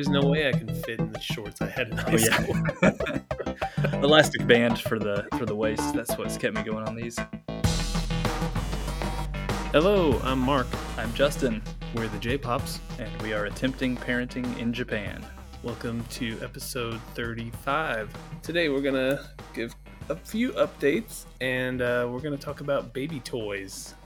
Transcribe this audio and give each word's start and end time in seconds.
There's 0.00 0.08
no 0.08 0.22
way 0.30 0.48
I 0.48 0.52
can 0.52 0.74
fit 0.74 0.98
in 0.98 1.12
the 1.12 1.20
shorts 1.20 1.60
I 1.60 1.68
had 1.68 1.88
in 1.88 1.98
high 1.98 2.14
Oh 2.14 2.16
school. 2.16 2.56
yeah. 2.82 3.92
Elastic 4.02 4.46
band 4.46 4.80
for 4.80 4.98
the 4.98 5.28
for 5.36 5.44
the 5.44 5.54
waist. 5.54 5.92
That's 5.92 6.16
what's 6.16 6.38
kept 6.38 6.56
me 6.56 6.62
going 6.62 6.88
on 6.88 6.96
these. 6.96 7.18
Hello, 9.72 10.18
I'm 10.24 10.38
Mark. 10.38 10.66
I'm 10.96 11.12
Justin, 11.12 11.60
We're 11.94 12.08
the 12.08 12.16
J 12.18 12.38
Pops. 12.38 12.80
and 12.98 13.10
we 13.20 13.34
are 13.34 13.44
attempting 13.44 13.94
parenting 13.94 14.56
in 14.56 14.72
Japan. 14.72 15.22
Welcome 15.62 16.02
to 16.12 16.40
episode 16.42 16.98
35. 17.14 18.10
Today 18.40 18.70
we're 18.70 18.80
gonna 18.80 19.28
give 19.52 19.74
a 20.08 20.16
few 20.16 20.52
updates 20.52 21.26
and 21.42 21.82
uh, 21.82 22.08
we're 22.10 22.20
gonna 22.20 22.38
talk 22.38 22.62
about 22.62 22.94
baby 22.94 23.20
toys. 23.20 23.96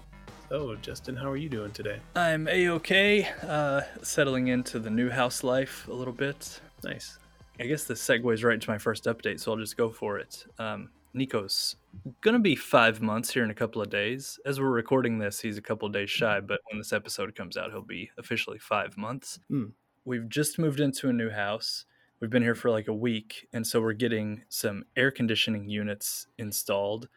So, 0.51 0.77
Justin, 0.77 1.17
how 1.17 1.31
are 1.31 1.39
you 1.39 1.49
doing 1.49 1.71
today? 1.71 2.01
I'm 2.15 2.47
a 2.49 2.69
okay, 2.69 3.29
uh, 3.43 3.81
settling 4.03 4.49
into 4.49 4.79
the 4.79 4.91
new 4.91 5.09
house 5.09 5.43
life 5.43 5.89
a 5.89 5.93
little 5.93 6.13
bit. 6.13 6.61
Nice. 6.85 7.19
I 7.59 7.65
guess 7.65 7.85
this 7.85 8.07
segues 8.07 8.45
right 8.45 8.55
into 8.55 8.71
my 8.71 8.77
first 8.77 9.05
update, 9.05 9.41
so 9.41 9.53
I'll 9.53 9.59
just 9.59 9.77
go 9.77 9.89
for 9.89 10.19
it. 10.19 10.45
Um, 10.59 10.91
Nico's 11.15 11.77
gonna 12.21 12.41
be 12.41 12.57
five 12.57 13.01
months 13.01 13.33
here 13.33 13.43
in 13.43 13.51
a 13.51 13.55
couple 13.55 13.81
of 13.81 13.89
days. 13.89 14.39
As 14.45 14.61
we're 14.61 14.69
recording 14.69 15.19
this, 15.19 15.41
he's 15.41 15.57
a 15.57 15.63
couple 15.63 15.87
of 15.87 15.95
days 15.95 16.11
shy, 16.11 16.41
but 16.41 16.61
when 16.71 16.79
this 16.79 16.93
episode 16.93 17.35
comes 17.35 17.57
out, 17.57 17.71
he'll 17.71 17.81
be 17.81 18.11
officially 18.19 18.59
five 18.59 18.99
months. 18.99 19.39
Hmm. 19.49 19.69
We've 20.05 20.29
just 20.29 20.59
moved 20.59 20.81
into 20.81 21.09
a 21.09 21.13
new 21.13 21.31
house. 21.31 21.87
We've 22.21 22.31
been 22.31 22.43
here 22.43 22.55
for 22.55 22.71
like 22.71 22.89
a 22.89 22.95
week, 22.95 23.49
and 23.55 23.67
so 23.67 23.81
we're 23.81 23.95
getting 23.95 24.43
some 24.51 24.85
air 24.95 25.11
conditioning 25.11 25.71
units 25.71 26.27
installed. 26.37 27.09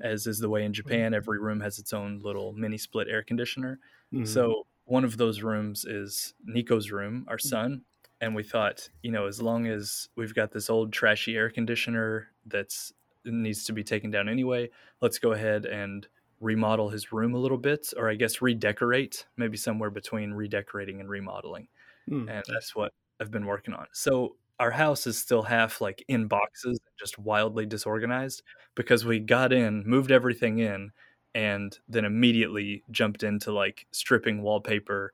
As 0.00 0.26
is 0.26 0.38
the 0.38 0.48
way 0.48 0.64
in 0.64 0.72
Japan, 0.72 1.14
every 1.14 1.38
room 1.38 1.60
has 1.60 1.78
its 1.78 1.92
own 1.92 2.18
little 2.18 2.52
mini 2.52 2.78
split 2.78 3.08
air 3.08 3.22
conditioner. 3.22 3.78
Mhm. 4.12 4.26
So 4.26 4.66
one 4.84 5.04
of 5.04 5.16
those 5.16 5.42
rooms 5.42 5.84
is 5.84 6.34
Nico's 6.44 6.90
room, 6.90 7.24
our 7.28 7.38
son, 7.38 7.84
and 8.20 8.34
we 8.34 8.42
thought, 8.42 8.88
you 9.02 9.10
know, 9.10 9.26
as 9.26 9.40
long 9.40 9.66
as 9.66 10.08
we've 10.16 10.34
got 10.34 10.52
this 10.52 10.70
old 10.70 10.92
trashy 10.92 11.36
air 11.36 11.50
conditioner 11.50 12.28
that's 12.46 12.92
needs 13.24 13.64
to 13.64 13.72
be 13.72 13.84
taken 13.84 14.10
down 14.10 14.28
anyway, 14.28 14.68
let's 15.00 15.18
go 15.18 15.32
ahead 15.32 15.64
and 15.66 16.08
remodel 16.40 16.88
his 16.88 17.12
room 17.12 17.34
a 17.34 17.38
little 17.38 17.58
bit, 17.58 17.92
or 17.96 18.08
I 18.10 18.16
guess 18.16 18.42
redecorate, 18.42 19.26
maybe 19.36 19.56
somewhere 19.56 19.90
between 19.90 20.32
redecorating 20.32 20.98
and 21.00 21.08
remodeling. 21.08 21.68
Hmm. 22.08 22.28
And 22.28 22.44
that's 22.48 22.74
what 22.74 22.92
I've 23.20 23.30
been 23.30 23.46
working 23.46 23.74
on. 23.74 23.86
So 23.92 24.36
our 24.62 24.70
house 24.70 25.08
is 25.08 25.18
still 25.18 25.42
half 25.42 25.80
like 25.80 26.04
in 26.06 26.28
boxes, 26.28 26.78
just 26.96 27.18
wildly 27.18 27.66
disorganized 27.66 28.44
because 28.76 29.04
we 29.04 29.18
got 29.18 29.52
in, 29.52 29.82
moved 29.84 30.12
everything 30.12 30.60
in, 30.60 30.92
and 31.34 31.76
then 31.88 32.04
immediately 32.04 32.84
jumped 32.92 33.24
into 33.24 33.50
like 33.52 33.88
stripping 33.90 34.40
wallpaper 34.40 35.12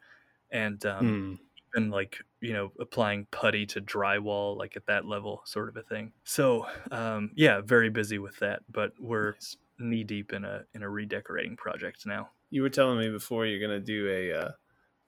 and 0.50 0.84
um, 0.84 1.38
and 1.74 1.90
like 1.90 2.18
you 2.42 2.52
know 2.52 2.72
applying 2.78 3.26
putty 3.30 3.64
to 3.64 3.80
drywall 3.80 4.54
like 4.54 4.76
at 4.76 4.84
that 4.84 5.06
level 5.06 5.40
sort 5.46 5.70
of 5.70 5.78
a 5.78 5.82
thing. 5.82 6.12
So 6.24 6.66
um, 6.90 7.30
yeah 7.34 7.62
very 7.62 7.88
busy 7.88 8.18
with 8.18 8.38
that 8.40 8.60
but 8.70 8.92
we're 9.00 9.32
Nice. 9.32 9.56
knee 9.78 10.04
deep 10.04 10.34
in 10.34 10.44
a 10.44 10.64
in 10.74 10.82
a 10.82 10.90
redecorating 10.90 11.56
project 11.56 12.04
now. 12.04 12.28
You 12.50 12.60
were 12.60 12.68
telling 12.68 12.98
me 12.98 13.08
before 13.08 13.46
you're 13.46 13.66
gonna 13.66 13.80
do 13.80 14.10
a 14.10 14.32
uh, 14.32 14.50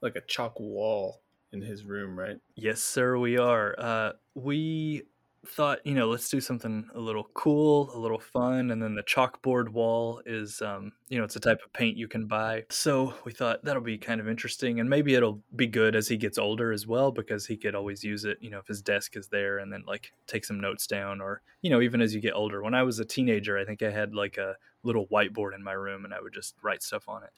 like 0.01 0.17
a 0.17 0.23
chalk 0.23 0.59
wall 0.59 1.21
in 1.53 1.63
his 1.63 1.85
room, 1.85 2.19
right? 2.19 2.39
yes 2.57 2.81
sir 2.83 3.19
we 3.19 3.39
are. 3.39 3.75
Uh, 3.79 4.13
we 4.35 5.05
thought 5.47 5.85
you 5.87 5.95
know 5.95 6.07
let's 6.07 6.29
do 6.29 6.39
something 6.39 6.87
a 6.95 7.01
little 7.01 7.25
cool 7.33 7.91
a 7.97 7.99
little 7.99 8.19
fun 8.19 8.71
and 8.71 8.83
then 8.83 8.95
the 8.95 9.03
chalkboard 9.05 9.71
wall 9.71 10.21
is 10.27 10.61
um, 10.61 10.93
you 11.09 11.17
know 11.19 11.25
it's 11.25 11.37
a 11.37 11.41
type 11.41 11.61
of 11.65 11.73
paint 11.73 11.97
you 11.97 12.07
can 12.09 12.27
buy. 12.27 12.65
So 12.71 13.15
we 13.25 13.33
thought 13.33 13.65
that'll 13.65 13.83
be 13.83 13.97
kind 13.99 14.21
of 14.21 14.29
interesting 14.29 14.81
and 14.81 14.91
maybe 14.91 15.15
it'll 15.15 15.43
be 15.57 15.67
good 15.67 15.97
as 15.97 16.09
he 16.09 16.17
gets 16.19 16.37
older 16.39 16.73
as 16.73 16.87
well 16.87 17.11
because 17.11 17.47
he 17.47 17.57
could 17.57 17.75
always 17.75 18.05
use 18.05 18.25
it 18.25 18.39
you 18.43 18.51
know 18.51 18.59
if 18.59 18.67
his 18.67 18.83
desk 18.83 19.17
is 19.17 19.29
there 19.29 19.59
and 19.59 19.73
then 19.73 19.83
like 19.87 20.13
take 20.27 20.45
some 20.45 20.61
notes 20.61 20.87
down 20.87 21.21
or 21.23 21.43
you 21.63 21.71
know 21.71 21.81
even 21.81 22.01
as 22.03 22.15
you 22.15 22.21
get 22.21 22.35
older. 22.35 22.63
When 22.63 22.75
i 22.75 22.83
was 22.83 22.99
a 22.99 23.05
teenager 23.05 23.57
i 23.59 23.65
think 23.65 23.83
i 23.83 23.91
had 23.91 24.15
like 24.15 24.37
a 24.39 24.57
little 24.83 25.07
whiteboard 25.09 25.55
in 25.55 25.63
my 25.63 25.73
room 25.73 26.05
and 26.05 26.13
i 26.15 26.21
would 26.21 26.35
just 26.35 26.55
write 26.63 26.83
stuff 26.83 27.09
on 27.09 27.23
it. 27.25 27.31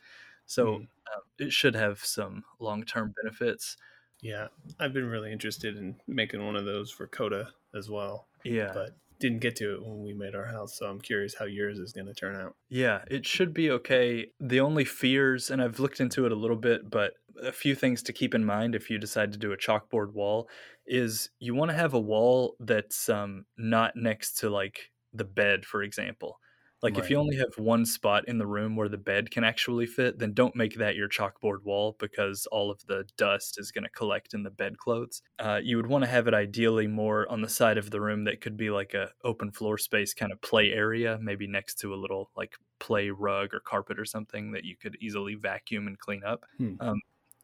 So 0.47 0.75
Hmm. 0.75 0.85
um, 1.15 1.23
it 1.39 1.53
should 1.53 1.75
have 1.75 1.99
some 2.05 2.45
long-term 2.59 3.15
benefits 3.23 3.77
Yeah, 4.23 4.49
I've 4.79 4.93
been 4.93 5.07
really 5.07 5.33
interested 5.33 5.77
in 5.77 5.97
making 6.07 6.45
one 6.45 6.57
of 6.57 6.65
those 6.65 6.91
for 6.91 7.07
Coda 7.07 7.51
as 7.75 7.91
well, 7.91 8.29
yeah 8.45 8.73
but 8.73 8.97
didn't 9.19 9.41
get 9.41 9.55
to 9.57 9.75
it 9.75 9.85
when 9.85 10.03
we 10.03 10.13
made 10.13 10.35
our 10.35 10.47
house. 10.47 10.77
So 10.79 10.87
I'm 10.87 11.01
curious 11.01 11.35
how 11.35 11.45
yours 11.45 11.79
is 11.79 11.93
gonna 11.93 12.15
turn 12.15 12.35
out. 12.37 12.57
Yeah, 12.69 13.05
it 13.09 13.27
should 13.27 13.53
be 13.53 13.71
okay. 13.71 14.33
The 14.41 14.61
only 14.61 14.85
fears, 14.85 15.51
and 15.51 15.63
I've 15.63 15.79
looked 15.79 16.01
into 16.01 16.27
it 16.27 16.33
a 16.33 16.37
little 16.37 16.57
bit, 16.57 16.91
but 16.91 17.15
a 17.41 17.53
few 17.53 17.75
things 17.75 18.03
to 18.05 18.13
keep 18.13 18.35
in 18.35 18.45
mind 18.45 18.75
if 18.75 18.91
you 18.91 18.99
decide 18.99 19.33
to 19.33 19.39
do 19.39 19.53
a 19.53 19.57
chalkboard 19.57 20.13
wall 20.13 20.49
is 20.87 21.31
you 21.39 21.55
want 21.55 21.71
to 21.71 21.77
have 21.77 21.95
a 21.95 22.01
wall 22.01 22.57
that's 22.61 23.09
um, 23.09 23.47
not 23.57 23.95
next 23.97 24.39
to 24.39 24.51
like 24.51 24.91
the 25.13 25.25
bed, 25.25 25.65
for 25.65 25.83
example. 25.83 26.39
Like 26.83 26.99
if 26.99 27.09
you 27.11 27.17
only 27.17 27.37
have 27.37 27.57
one 27.59 27.87
spot 27.87 28.27
in 28.27 28.39
the 28.39 28.47
room 28.47 28.75
where 28.75 28.89
the 28.89 28.99
bed 28.99 29.31
can 29.31 29.45
actually 29.45 29.87
fit, 29.87 30.19
then 30.19 30.33
don't 30.33 30.57
make 30.57 30.75
that 30.79 30.97
your 30.97 31.09
chalkboard 31.09 31.63
wall 31.63 31.97
because 32.01 32.47
all 32.47 32.73
of 32.73 32.85
the 32.87 33.05
dust 33.17 33.59
is 33.59 33.71
going 33.71 33.85
to 33.85 33.91
collect 33.91 34.35
in 34.35 34.43
the 34.43 34.51
bedclothes. 34.51 35.23
Uh, 35.39 35.61
you 35.63 35.77
would 35.77 35.87
want 35.87 36.03
to 36.03 36.11
have 36.11 36.27
it 36.27 36.35
ideally 36.35 36.89
more 36.89 37.31
on 37.31 37.41
the 37.41 37.49
side 37.49 37.79
of 37.79 37.91
the 37.91 38.01
room 38.01 38.25
that 38.25 38.41
could 38.41 38.57
be 38.57 38.69
like 38.69 38.95
a 38.95 39.11
open 39.23 39.53
floor 39.53 39.79
space 39.79 40.13
kind 40.13 40.33
of 40.33 40.41
play 40.41 40.73
area, 40.73 41.19
maybe 41.23 41.47
next 41.47 41.79
to 41.79 41.95
a 41.95 41.97
little 41.97 42.31
like 42.37 42.57
play 42.81 43.11
rug 43.11 43.55
or 43.55 43.61
carpet 43.61 43.97
or 43.97 44.05
something 44.05 44.51
that 44.51 44.65
you 44.65 44.77
could 44.77 44.97
easily 45.01 45.37
vacuum 45.37 45.87
and 45.87 45.99
clean 46.01 46.25
up. 46.25 46.45
Hmm. 46.59 46.75
Um, 46.81 47.01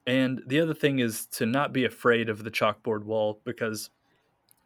and 0.08 0.42
the 0.48 0.58
other 0.58 0.74
thing 0.74 0.98
is 0.98 1.26
to 1.26 1.46
not 1.46 1.72
be 1.72 1.84
afraid 1.84 2.28
of 2.28 2.42
the 2.42 2.50
chalkboard 2.50 3.04
wall 3.04 3.40
because 3.44 3.90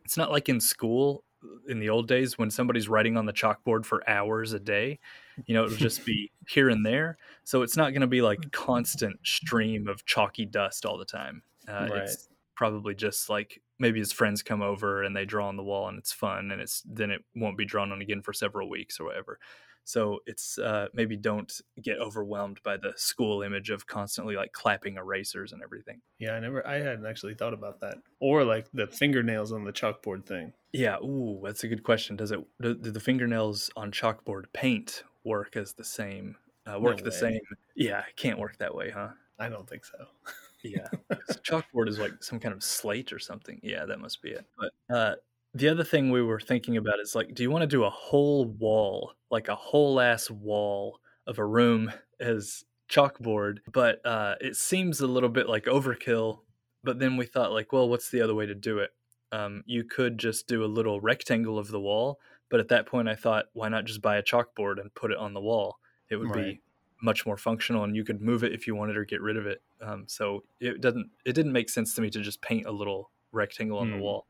it's 0.04 0.16
not 0.16 0.30
like 0.30 0.48
in 0.48 0.60
school 0.60 1.24
in 1.68 1.78
the 1.80 1.88
old 1.88 2.08
days 2.08 2.38
when 2.38 2.50
somebody's 2.50 2.88
writing 2.88 3.16
on 3.16 3.26
the 3.26 3.32
chalkboard 3.32 3.84
for 3.84 4.08
hours 4.08 4.52
a 4.52 4.60
day 4.60 4.98
you 5.46 5.54
know 5.54 5.64
it'll 5.64 5.76
just 5.76 6.04
be 6.04 6.30
here 6.48 6.68
and 6.68 6.84
there. 6.84 7.16
So 7.44 7.62
it's 7.62 7.76
not 7.76 7.90
going 7.92 8.02
to 8.02 8.06
be 8.06 8.22
like 8.22 8.52
constant 8.52 9.18
stream 9.24 9.88
of 9.88 10.04
chalky 10.04 10.44
dust 10.44 10.84
all 10.84 10.98
the 10.98 11.04
time. 11.04 11.42
Uh, 11.66 11.88
Right. 11.90 12.02
it's 12.02 12.28
probably 12.54 12.94
just 12.94 13.28
like 13.30 13.60
maybe 13.78 13.98
his 13.98 14.12
friends 14.12 14.42
come 14.42 14.60
over 14.62 15.02
and 15.02 15.16
they 15.16 15.24
draw 15.24 15.48
on 15.48 15.56
the 15.56 15.62
wall 15.62 15.88
and 15.88 15.98
it's 15.98 16.12
fun 16.12 16.50
and 16.50 16.60
it's 16.60 16.82
then 16.86 17.10
it 17.10 17.24
won't 17.34 17.56
be 17.56 17.64
drawn 17.64 17.90
on 17.92 18.02
again 18.02 18.20
for 18.22 18.32
several 18.32 18.68
weeks 18.68 19.00
or 19.00 19.04
whatever 19.04 19.38
so 19.84 20.20
it's 20.26 20.58
uh, 20.58 20.88
maybe 20.94 21.16
don't 21.16 21.60
get 21.82 21.98
overwhelmed 21.98 22.60
by 22.62 22.76
the 22.76 22.92
school 22.96 23.42
image 23.42 23.70
of 23.70 23.86
constantly 23.86 24.36
like 24.36 24.52
clapping 24.52 24.96
erasers 24.96 25.52
and 25.52 25.62
everything 25.62 26.00
Yeah, 26.18 26.32
I 26.32 26.40
never, 26.40 26.66
I 26.66 26.78
hadn't 26.78 27.06
actually 27.06 27.34
thought 27.34 27.54
about 27.54 27.80
that. 27.80 27.96
Or 28.20 28.44
like 28.44 28.68
the 28.72 28.86
fingernails 28.86 29.52
on 29.52 29.64
the 29.64 29.72
chalkboard 29.72 30.26
thing. 30.26 30.52
Yeah, 30.72 30.96
ooh, 30.98 31.40
that's 31.44 31.64
a 31.64 31.68
good 31.68 31.82
question. 31.82 32.16
Does 32.16 32.30
it 32.30 32.40
do, 32.60 32.74
do 32.74 32.90
the 32.90 33.00
fingernails 33.00 33.70
on 33.76 33.90
chalkboard 33.90 34.44
paint 34.52 35.04
work 35.24 35.56
as 35.56 35.72
the 35.74 35.84
same? 35.84 36.36
Uh, 36.66 36.78
work 36.78 36.98
No 36.98 37.04
the 37.04 37.12
same? 37.12 37.40
Yeah, 37.74 38.04
can't 38.16 38.38
work 38.38 38.56
that 38.58 38.74
way, 38.74 38.90
huh? 38.90 39.10
I 39.38 39.48
don't 39.48 39.68
think 39.68 39.84
so. 39.84 40.06
Yeah, 40.62 40.86
chalkboard 41.44 41.88
is 41.88 41.98
like 41.98 42.22
some 42.22 42.38
kind 42.38 42.54
of 42.54 42.62
slate 42.62 43.12
or 43.12 43.18
something. 43.18 43.60
Yeah, 43.62 43.84
that 43.86 43.98
must 43.98 44.22
be 44.22 44.30
it. 44.30 44.46
But 44.56 44.94
uh, 44.94 45.14
the 45.54 45.68
other 45.68 45.84
thing 45.84 46.10
we 46.10 46.22
were 46.22 46.40
thinking 46.40 46.76
about 46.76 47.00
is 47.00 47.14
like, 47.14 47.34
do 47.34 47.42
you 47.42 47.50
want 47.50 47.62
to 47.62 47.66
do 47.66 47.84
a 47.84 47.90
whole 47.90 48.44
wall, 48.46 49.14
like 49.30 49.48
a 49.48 49.54
whole 49.54 50.00
ass 50.00 50.30
wall 50.30 51.00
of 51.26 51.38
a 51.38 51.44
room 51.46 51.92
as 52.20 52.64
chalkboard? 52.88 53.58
But 53.70 54.04
uh, 54.06 54.36
it 54.40 54.56
seems 54.56 55.00
a 55.00 55.06
little 55.06 55.28
bit 55.28 55.48
like 55.48 55.64
overkill. 55.64 56.40
But 56.84 56.98
then 56.98 57.16
we 57.16 57.26
thought, 57.26 57.52
like, 57.52 57.72
well, 57.72 57.88
what's 57.88 58.10
the 58.10 58.20
other 58.22 58.34
way 58.34 58.46
to 58.46 58.54
do 58.54 58.78
it? 58.78 58.90
Um, 59.30 59.62
you 59.66 59.84
could 59.84 60.18
just 60.18 60.48
do 60.48 60.64
a 60.64 60.66
little 60.66 61.00
rectangle 61.00 61.58
of 61.58 61.68
the 61.68 61.80
wall. 61.80 62.20
But 62.48 62.60
at 62.60 62.68
that 62.68 62.86
point, 62.86 63.08
I 63.08 63.14
thought, 63.14 63.46
why 63.52 63.68
not 63.68 63.84
just 63.84 64.02
buy 64.02 64.16
a 64.16 64.22
chalkboard 64.22 64.80
and 64.80 64.92
put 64.94 65.10
it 65.12 65.16
on 65.16 65.32
the 65.32 65.40
wall? 65.40 65.78
It 66.10 66.16
would 66.16 66.30
Right. 66.30 66.32
be 66.32 66.60
much 67.00 67.24
more 67.26 67.36
functional 67.36 67.82
and 67.84 67.96
you 67.96 68.04
could 68.04 68.20
move 68.20 68.44
it 68.44 68.52
if 68.52 68.66
you 68.66 68.74
wanted 68.74 68.96
or 68.96 69.04
get 69.04 69.20
rid 69.20 69.36
of 69.36 69.44
it 69.44 69.60
um, 69.80 70.06
so 70.06 70.44
it 70.60 70.80
doesn't 70.80 71.10
it 71.24 71.32
didn't 71.32 71.50
make 71.50 71.68
sense 71.68 71.96
to 71.96 72.00
me 72.00 72.08
to 72.08 72.20
just 72.20 72.40
paint 72.42 72.64
a 72.64 72.70
little 72.70 73.10
rectangle 73.32 73.76
on 73.78 73.90
Hmm. 73.90 73.90
the 73.90 73.96
wall 73.98 74.28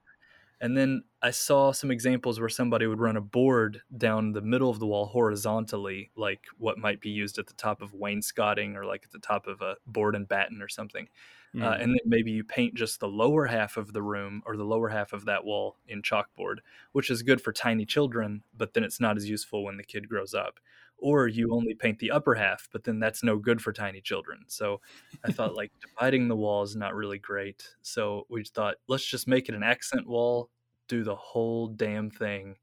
and 0.62 0.76
then 0.76 1.02
i 1.20 1.30
saw 1.30 1.70
some 1.72 1.90
examples 1.90 2.40
where 2.40 2.48
somebody 2.48 2.86
would 2.86 3.00
run 3.00 3.16
a 3.16 3.20
board 3.20 3.82
down 3.98 4.32
the 4.32 4.40
middle 4.40 4.70
of 4.70 4.78
the 4.78 4.86
wall 4.86 5.04
horizontally 5.04 6.10
like 6.16 6.46
what 6.56 6.78
might 6.78 7.00
be 7.00 7.10
used 7.10 7.38
at 7.38 7.46
the 7.46 7.54
top 7.54 7.82
of 7.82 7.92
wainscoting 7.92 8.76
or 8.76 8.86
like 8.86 9.02
at 9.04 9.10
the 9.10 9.18
top 9.18 9.46
of 9.46 9.60
a 9.60 9.76
board 9.86 10.14
and 10.14 10.26
batten 10.28 10.62
or 10.62 10.68
something 10.68 11.08
Hmm. 11.52 11.62
uh, 11.62 11.72
and 11.72 11.90
then 11.92 12.00
maybe 12.06 12.30
you 12.30 12.44
paint 12.44 12.74
just 12.74 13.00
the 13.00 13.08
lower 13.08 13.46
half 13.46 13.76
of 13.76 13.92
the 13.92 14.02
room 14.02 14.42
or 14.46 14.56
the 14.56 14.64
lower 14.64 14.88
half 14.88 15.12
of 15.12 15.26
that 15.26 15.44
wall 15.44 15.76
in 15.86 16.00
chalkboard, 16.00 16.56
which 16.92 17.10
is 17.10 17.22
good 17.22 17.42
for 17.42 17.52
tiny 17.52 17.84
children, 17.84 18.42
but 18.56 18.72
then 18.72 18.84
it's 18.84 19.00
not 19.00 19.18
as 19.18 19.28
useful 19.28 19.62
when 19.64 19.76
the 19.76 19.84
kid 19.84 20.08
grows 20.08 20.32
up. 20.32 20.60
Or 21.02 21.26
you 21.28 21.52
only 21.52 21.74
paint 21.74 21.98
the 21.98 22.12
upper 22.12 22.34
half, 22.34 22.68
but 22.72 22.84
then 22.84 23.00
that's 23.00 23.22
no 23.24 23.36
good 23.38 23.60
for 23.60 23.72
tiny 23.72 24.00
children. 24.00 24.44
So 24.48 24.80
I 25.24 25.28
thought 25.32 25.54
like 25.56 25.72
dividing 25.80 26.28
the 26.28 26.36
wall 26.36 26.62
is 26.62 26.76
not 26.76 26.94
really 26.94 27.18
great. 27.18 27.66
So 27.82 28.26
we 28.30 28.44
thought 28.44 28.76
let's 28.88 29.04
just 29.04 29.26
make 29.28 29.48
it 29.48 29.54
an 29.54 29.62
accent 29.64 30.06
wall, 30.06 30.50
do 30.88 31.02
the 31.04 31.16
whole 31.16 31.68
damn 31.68 32.10
thing, 32.10 32.56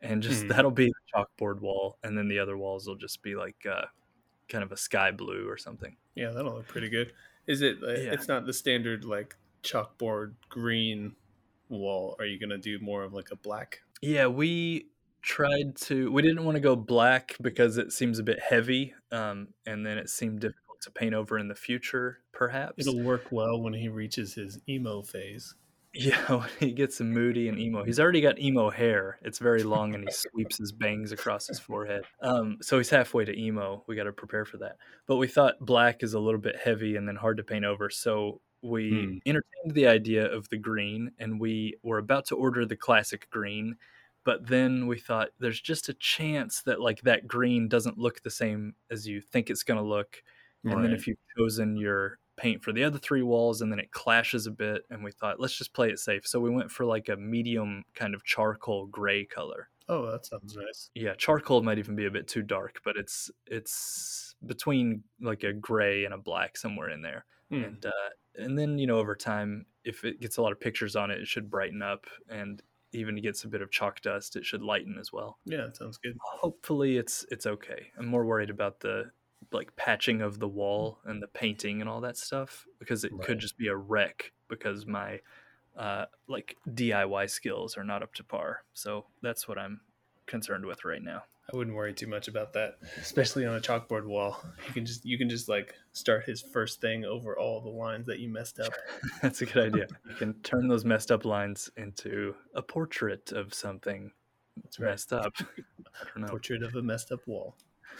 and 0.00 0.22
just 0.22 0.42
Hmm. 0.42 0.48
that'll 0.48 0.70
be 0.70 0.86
the 0.88 0.94
chalkboard 1.14 1.60
wall, 1.60 1.98
and 2.02 2.16
then 2.18 2.28
the 2.28 2.38
other 2.38 2.56
walls 2.58 2.86
will 2.86 2.96
just 2.96 3.22
be 3.22 3.34
like 3.34 3.64
uh, 3.66 3.86
kind 4.48 4.64
of 4.64 4.72
a 4.72 4.76
sky 4.76 5.10
blue 5.10 5.48
or 5.48 5.56
something. 5.56 5.96
yeah, 6.14 6.30
that'll 6.30 6.54
look 6.54 6.68
pretty 6.68 6.88
good. 6.88 7.12
Is 7.46 7.62
it? 7.62 7.78
uh, 7.82 7.88
Yeah. 7.92 8.12
It's 8.12 8.28
not 8.28 8.46
the 8.46 8.52
standard 8.52 9.04
like 9.04 9.36
chalkboard 9.62 10.34
green 10.48 11.16
wall, 11.68 12.14
are 12.18 12.24
you 12.26 12.38
gonna 12.38 12.58
do 12.58 12.78
more 12.78 13.02
of 13.04 13.12
like 13.12 13.30
a 13.32 13.36
black? 13.36 13.82
Yeah, 14.02 14.26
we 14.28 14.90
tried 15.26 15.76
to. 15.76 16.10
We 16.10 16.22
didn't 16.22 16.44
want 16.44 16.54
to 16.56 16.60
go 16.60 16.76
black 16.76 17.36
because 17.42 17.76
it 17.76 17.92
seems 17.92 18.18
a 18.18 18.22
bit 18.22 18.38
heavy, 18.40 18.94
um, 19.12 19.48
and 19.66 19.84
then 19.84 19.98
it 19.98 20.08
seemed 20.08 20.40
difficult 20.40 20.80
to 20.82 20.90
paint 20.90 21.14
over 21.14 21.36
in 21.38 21.48
the 21.48 21.54
future. 21.54 22.20
Perhaps 22.32 22.74
It'll 22.86 23.02
work 23.02 23.30
well 23.32 23.60
when 23.60 23.72
he 23.74 23.88
reaches 23.88 24.34
his 24.34 24.58
emo 24.68 25.02
phase. 25.02 25.54
Yeah, 25.92 26.20
when 26.32 26.48
he 26.60 26.72
gets 26.72 27.00
moody 27.00 27.48
and 27.48 27.58
emo. 27.58 27.82
He's 27.82 27.98
already 27.98 28.20
got 28.20 28.38
emo 28.38 28.70
hair. 28.70 29.18
It's 29.22 29.38
very 29.38 29.62
long 29.62 29.94
and 29.94 30.04
he 30.04 30.12
sweeps 30.12 30.58
his 30.58 30.70
bangs 30.70 31.10
across 31.10 31.46
his 31.46 31.58
forehead. 31.58 32.02
Um, 32.20 32.58
so 32.60 32.76
he's 32.76 32.90
halfway 32.90 33.24
to 33.24 33.36
emo. 33.36 33.82
We 33.86 33.96
got 33.96 34.04
to 34.04 34.12
prepare 34.12 34.44
for 34.44 34.58
that. 34.58 34.76
But 35.06 35.16
we 35.16 35.26
thought 35.26 35.54
black 35.60 36.02
is 36.02 36.12
a 36.14 36.20
little 36.20 36.40
bit 36.40 36.56
heavy 36.62 36.96
and 36.96 37.08
then 37.08 37.16
hard 37.16 37.38
to 37.38 37.42
paint 37.44 37.64
over. 37.64 37.88
So 37.90 38.42
we 38.62 38.90
Hmm. 38.90 39.18
entertained 39.24 39.74
the 39.74 39.86
idea 39.86 40.30
of 40.30 40.48
the 40.50 40.58
green 40.58 41.12
and 41.18 41.40
we 41.40 41.76
were 41.82 41.98
about 41.98 42.26
to 42.26 42.36
order 42.36 42.66
the 42.66 42.76
classic 42.76 43.28
green. 43.30 43.76
But 44.26 44.46
then 44.48 44.86
we 44.88 44.98
thought 44.98 45.28
there's 45.38 45.60
just 45.60 45.88
a 45.88 45.94
chance 45.94 46.60
that 46.62 46.80
like 46.80 47.00
that 47.02 47.26
green 47.26 47.68
doesn't 47.68 47.96
look 47.96 48.22
the 48.22 48.30
same 48.30 48.74
as 48.90 49.06
you 49.06 49.22
think 49.22 49.48
it's 49.48 49.62
going 49.62 49.78
to 49.78 49.86
look 49.86 50.22
and 50.64 50.84
then 50.84 50.92
if 50.92 51.06
you've 51.06 51.16
chosen 51.38 51.76
your 51.76 52.18
paint 52.36 52.62
for 52.64 52.72
the 52.72 52.82
other 52.82 52.98
three 52.98 53.22
walls 53.22 53.62
and 53.62 53.70
then 53.70 53.78
it 53.78 53.92
clashes 53.92 54.46
a 54.48 54.50
bit 54.50 54.82
and 54.90 55.04
we 55.04 55.12
thought 55.12 55.38
let's 55.38 55.56
just 55.56 55.72
play 55.72 55.88
it 55.88 55.98
safe 56.00 56.26
so 56.26 56.40
we 56.40 56.50
went 56.50 56.70
for 56.70 56.84
like 56.84 57.08
a 57.08 57.16
medium 57.16 57.84
kind 57.94 58.14
of 58.16 58.24
charcoal 58.24 58.86
gray 58.86 59.24
color 59.24 59.68
oh, 59.88 60.10
that 60.10 60.26
sounds 60.26 60.56
nice. 60.56 60.90
yeah 60.94 61.14
charcoal 61.14 61.62
might 61.62 61.78
even 61.78 61.94
be 61.94 62.06
a 62.06 62.10
bit 62.10 62.26
too 62.26 62.42
dark 62.42 62.80
but 62.84 62.96
it's 62.96 63.30
it's 63.46 64.34
between 64.44 65.04
like 65.20 65.44
a 65.44 65.52
gray 65.52 66.04
and 66.04 66.12
a 66.12 66.18
black 66.18 66.56
somewhere 66.56 66.90
in 66.90 67.00
there 67.00 67.24
Hmm. 67.50 67.62
and 67.62 67.86
uh, 67.86 68.10
and 68.34 68.58
then 68.58 68.76
you 68.76 68.88
know 68.88 68.98
over 68.98 69.14
time 69.14 69.66
if 69.84 70.04
it 70.04 70.20
gets 70.20 70.36
a 70.36 70.42
lot 70.42 70.50
of 70.50 70.58
pictures 70.60 70.96
on 70.96 71.12
it 71.12 71.20
it 71.20 71.28
should 71.28 71.48
brighten 71.48 71.80
up 71.80 72.06
and 72.28 72.60
even 72.96 73.20
gets 73.20 73.44
a 73.44 73.48
bit 73.48 73.62
of 73.62 73.70
chalk 73.70 74.00
dust 74.00 74.36
it 74.36 74.44
should 74.44 74.62
lighten 74.62 74.98
as 74.98 75.12
well 75.12 75.38
Yeah, 75.44 75.70
sounds 75.72 75.98
good. 75.98 76.16
hopefully 76.22 76.96
it's 76.96 77.24
it's 77.30 77.46
okay 77.46 77.90
i'm 77.98 78.06
more 78.06 78.24
worried 78.24 78.50
about 78.50 78.80
the 78.80 79.10
like 79.52 79.74
patching 79.76 80.22
of 80.22 80.38
the 80.38 80.48
wall 80.48 80.98
and 81.04 81.22
the 81.22 81.28
painting 81.28 81.80
and 81.80 81.88
all 81.88 82.00
that 82.00 82.16
stuff 82.16 82.66
because 82.78 83.04
it 83.04 83.12
Right. 83.12 83.26
could 83.26 83.38
just 83.38 83.56
be 83.58 83.68
a 83.68 83.76
wreck 83.76 84.32
because 84.48 84.86
my 84.86 85.20
uh 85.76 86.06
like 86.26 86.56
diy 86.68 87.28
skills 87.28 87.76
are 87.76 87.84
not 87.84 88.02
up 88.02 88.14
to 88.14 88.24
par 88.24 88.64
so 88.72 89.06
that's 89.22 89.46
what 89.46 89.58
i'm 89.58 89.80
concerned 90.26 90.66
with 90.66 90.84
right 90.84 91.02
now 91.02 91.22
I 91.52 91.56
wouldn't 91.56 91.76
worry 91.76 91.94
too 91.94 92.08
much 92.08 92.26
about 92.26 92.52
that, 92.54 92.78
especially 93.00 93.46
on 93.46 93.54
a 93.54 93.60
chalkboard 93.60 94.04
wall. 94.04 94.42
You 94.66 94.74
can 94.74 94.84
just 94.84 95.04
you 95.04 95.16
can 95.16 95.28
just 95.28 95.48
like 95.48 95.74
start 95.92 96.24
his 96.24 96.42
first 96.42 96.80
thing 96.80 97.04
over 97.04 97.38
all 97.38 97.60
the 97.60 97.70
lines 97.70 98.06
that 98.06 98.18
you 98.18 98.28
messed 98.28 98.58
up. 98.58 98.72
that's 99.22 99.42
a 99.42 99.46
good 99.46 99.72
idea 99.72 99.86
you 100.08 100.14
can 100.16 100.34
turn 100.42 100.66
those 100.66 100.84
messed 100.84 101.12
up 101.12 101.24
lines 101.24 101.70
into 101.76 102.34
a 102.54 102.62
portrait 102.62 103.30
of 103.30 103.54
something 103.54 104.10
That's 104.62 104.80
right. 104.80 104.90
messed 104.90 105.12
up 105.12 105.32
i 105.38 106.04
don't 106.14 106.22
know 106.22 106.28
Portrait 106.28 106.62
of 106.62 106.74
a 106.74 106.82
messed 106.82 107.12
up 107.12 107.26
wall. 107.26 107.54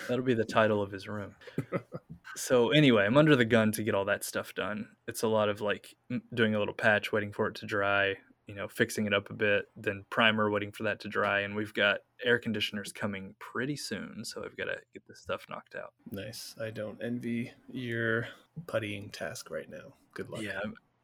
That'll 0.09 0.25
be 0.25 0.35
the 0.35 0.45
title 0.45 0.83
of 0.83 0.91
his 0.91 1.09
room. 1.09 1.35
so 2.37 2.71
anyway, 2.71 3.07
I'm 3.07 3.17
under 3.17 3.35
the 3.35 3.45
gun 3.45 3.73
to 3.73 3.83
get 3.83 3.95
all 3.95 4.05
that 4.07 4.25
stuff 4.25 4.55
done. 4.55 4.89
It's 5.09 5.23
a 5.23 5.29
lot 5.29 5.49
of 5.49 5.61
like 5.61 5.95
doing 6.35 6.55
a 6.55 6.59
little 6.59 6.75
patch, 6.75 7.13
waiting 7.13 7.33
for 7.33 7.47
it 7.49 7.55
to 7.57 7.67
dry, 7.67 8.17
you 8.47 8.55
know, 8.55 8.69
fixing 8.69 9.07
it 9.07 9.13
up 9.15 9.29
a 9.31 9.35
bit, 9.35 9.67
then 9.77 10.05
primer, 10.11 10.51
waiting 10.51 10.71
for 10.71 10.85
that 10.85 11.01
to 11.01 11.09
dry, 11.09 11.41
and 11.41 11.55
we've 11.55 11.75
got 11.75 11.99
air 12.25 12.39
conditioners 12.39 12.93
coming 12.93 13.35
pretty 13.39 13.77
soon, 13.77 14.25
so 14.25 14.45
I've 14.45 14.57
got 14.57 14.67
to 14.67 14.77
get 14.93 15.07
this 15.09 15.21
stuff 15.21 15.47
knocked 15.51 15.75
out. 15.75 15.93
Nice. 16.13 16.55
I 16.61 16.71
don't 16.71 16.99
envy 17.03 17.53
your 17.71 18.29
puttying 18.67 19.11
task 19.11 19.51
right 19.51 19.69
now. 19.69 19.95
Good 20.15 20.31
luck. 20.31 20.43
Yeah, 20.43 20.61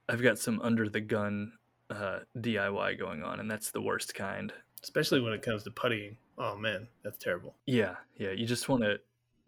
I've, 0.08 0.22
got 0.22 0.38
some 0.38 0.60
under 0.62 0.88
the 0.88 1.00
gun 1.00 1.52
uh, 1.90 2.20
DIY 2.38 2.98
going 2.98 3.22
on, 3.24 3.40
and 3.40 3.50
that's 3.50 3.70
the 3.72 3.80
worst 3.82 4.14
kind. 4.14 4.52
Especially 4.82 5.20
when 5.20 5.32
it 5.32 5.42
comes 5.42 5.64
to 5.64 5.70
puttying. 5.70 6.16
Oh 6.38 6.56
man, 6.56 6.88
that's 7.04 7.18
terrible. 7.18 7.54
Yeah, 7.66 7.96
yeah, 8.16 8.30
you 8.30 8.46
just 8.46 8.68
want 8.68 8.82
to 8.82 8.98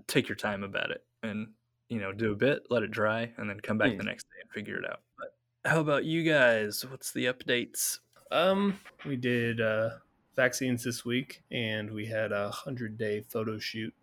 take 0.06 0.28
your 0.28 0.36
time 0.36 0.62
about 0.64 0.90
it 0.90 1.02
and 1.22 1.48
you 1.88 1.98
know 1.98 2.12
do 2.12 2.32
a 2.32 2.36
bit, 2.36 2.66
let 2.70 2.82
it 2.82 2.90
dry, 2.90 3.30
and 3.38 3.48
then 3.48 3.58
come 3.60 3.78
back 3.78 3.92
Hmm. 3.92 3.98
the 3.98 4.04
next 4.04 4.24
day 4.24 4.40
and 4.42 4.50
figure 4.50 4.76
it 4.78 4.84
out. 4.88 5.00
How 5.64 5.80
about 5.80 6.04
you 6.04 6.22
guys? 6.22 6.84
What's 6.84 7.10
the 7.12 7.24
updates? 7.24 8.00
Um, 8.30 8.78
we 9.06 9.16
did 9.16 9.62
uh, 9.62 9.90
vaccines 10.36 10.84
this 10.84 11.06
week, 11.06 11.42
and 11.50 11.90
we 11.90 12.04
had 12.06 12.32
a 12.32 12.50
hundred 12.50 12.98
day 12.98 13.22
photo 13.22 13.58
shoot 13.58 13.94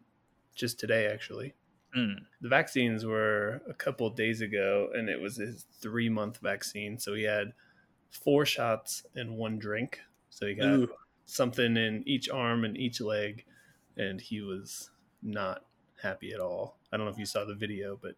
just 0.55 0.79
today, 0.79 1.05
actually. 1.05 1.53
Hmm. 1.93 2.13
The 2.41 2.49
vaccines 2.49 3.05
were 3.05 3.61
a 3.69 3.75
couple 3.75 4.07
of 4.07 4.15
days 4.15 4.41
ago, 4.41 4.89
and 4.95 5.07
it 5.07 5.21
was 5.21 5.35
his 5.35 5.67
three 5.81 6.09
month 6.09 6.39
vaccine. 6.41 6.97
So 6.97 7.13
he 7.13 7.23
had 7.23 7.53
four 8.09 8.43
shots 8.45 9.05
and 9.15 9.37
one 9.37 9.59
drink. 9.59 9.99
So 10.31 10.47
he 10.47 10.55
got 10.55 10.65
Ooh. 10.65 10.89
something 11.25 11.77
in 11.77 12.01
each 12.07 12.27
arm 12.27 12.65
and 12.65 12.75
each 12.75 13.01
leg, 13.01 13.45
and 13.97 14.19
he 14.19 14.41
was 14.41 14.89
not 15.21 15.63
happy 16.01 16.33
at 16.33 16.39
all. 16.39 16.79
I 16.91 16.97
don't 16.97 17.05
know 17.05 17.11
if 17.11 17.19
you 17.19 17.25
saw 17.27 17.45
the 17.45 17.53
video, 17.53 17.99
but 18.01 18.15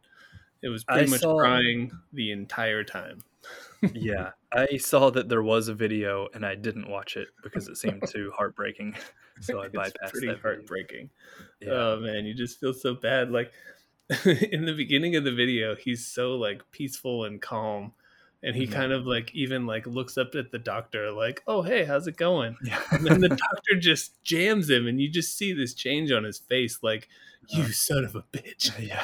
it 0.62 0.70
was 0.70 0.86
I 0.88 0.94
pretty 0.94 1.12
much 1.12 1.20
saw- 1.20 1.38
crying 1.38 1.92
the 2.14 2.32
entire 2.32 2.86
time. 2.86 3.22
Yeah, 3.94 4.32
I 4.52 4.78
saw 4.78 5.10
that 5.12 5.30
there 5.30 5.44
was 5.44 5.68
a 5.68 5.74
video 5.74 6.28
and 6.34 6.46
I 6.46 6.56
didn't 6.56 6.90
watch 6.90 7.18
it 7.18 7.28
because 7.44 7.68
it 7.68 7.78
seemed 7.78 8.04
too 8.08 8.32
heartbreaking. 8.36 8.96
So 9.42 9.62
I 9.62 9.66
it's 9.74 9.76
bypassed 9.76 10.12
pretty 10.12 10.28
that. 10.28 10.42
heartbreaking. 10.42 11.10
Yeah. 11.60 11.72
Oh 11.72 12.00
man, 12.00 12.24
you 12.26 12.36
just 12.36 12.60
feel 12.60 12.72
so 12.72 12.94
bad. 12.94 13.32
Like 13.32 13.52
in 14.26 14.66
the 14.66 14.76
beginning 14.78 15.16
of 15.16 15.24
the 15.24 15.32
video, 15.34 15.76
he's 15.76 16.06
so 16.06 16.36
like 16.36 16.62
peaceful 16.72 17.26
and 17.26 17.42
calm, 17.42 17.94
and 18.44 18.56
he 18.56 18.68
Mhm. 18.68 18.72
kind 18.72 18.92
of 18.92 19.08
like 19.08 19.34
even 19.34 19.66
like 19.66 19.88
looks 19.88 20.20
up 20.20 20.36
at 20.36 20.52
the 20.52 20.60
doctor, 20.60 21.12
like, 21.12 21.42
"Oh 21.48 21.64
hey, 21.64 21.84
how's 21.84 22.06
it 22.06 22.16
going?" 22.16 22.56
yeah. 22.64 22.80
And 22.92 23.06
then 23.08 23.22
the 23.22 23.30
doctor 23.30 23.80
just 23.80 24.24
jams 24.24 24.70
him, 24.70 24.86
and 24.86 25.02
you 25.02 25.10
just 25.10 25.36
see 25.36 25.52
this 25.52 25.74
change 25.74 26.12
on 26.12 26.24
his 26.24 26.38
face, 26.38 26.78
like, 26.84 27.10
"You 27.50 27.64
Uh. 27.64 27.68
son 27.70 28.06
of 28.06 28.16
a 28.16 28.22
bitch." 28.32 28.72
yeah. 28.80 29.04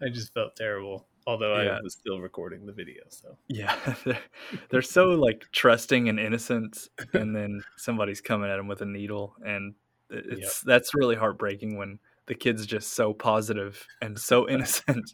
I 0.00 0.08
just 0.08 0.32
felt 0.32 0.56
terrible, 0.56 1.06
although 1.28 1.54
I 1.54 1.80
was 1.82 1.92
still 1.94 2.18
recording 2.20 2.66
the 2.66 2.72
video. 2.72 3.02
So 3.10 3.36
Yeah, 3.48 3.76
they're, 4.04 4.18
they're 4.70 4.82
so 4.82 5.10
like 5.10 5.44
trusting 5.52 6.08
and 6.08 6.18
innocent, 6.18 6.88
and 7.12 7.36
then 7.36 7.62
somebody's 7.76 8.20
coming 8.20 8.50
at 8.50 8.56
them 8.56 8.66
with 8.68 8.80
a 8.82 8.86
needle, 8.86 9.34
and 9.44 9.74
it- 10.10 10.24
Yep. 10.26 10.38
it's 10.38 10.60
that's 10.62 10.94
really 10.94 11.16
heartbreaking 11.16 11.76
when 11.76 11.98
the 12.26 12.34
kid's 12.34 12.64
just 12.66 12.94
so 12.94 13.12
positive 13.14 13.86
and 14.02 14.18
so 14.18 14.48
innocent, 14.54 15.12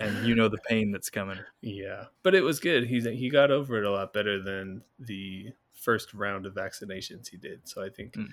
and 0.00 0.26
you 0.26 0.34
know 0.34 0.48
the 0.48 0.58
pain 0.68 0.90
that's 0.90 1.10
coming. 1.10 1.38
yeah, 1.60 2.04
but 2.22 2.34
it 2.34 2.42
was 2.42 2.58
good. 2.60 2.86
He's 2.86 3.04
he 3.04 3.28
got 3.30 3.50
over 3.50 3.76
it 3.78 3.84
a 3.84 3.90
lot 3.90 4.12
better 4.14 4.42
than 4.42 4.82
the 4.98 5.52
first 5.74 6.14
round 6.14 6.46
of 6.46 6.54
vaccinations 6.54 7.28
he 7.28 7.36
did. 7.36 7.68
So 7.68 7.82
I 7.84 7.90
think 7.90 8.14
Mm. 8.14 8.28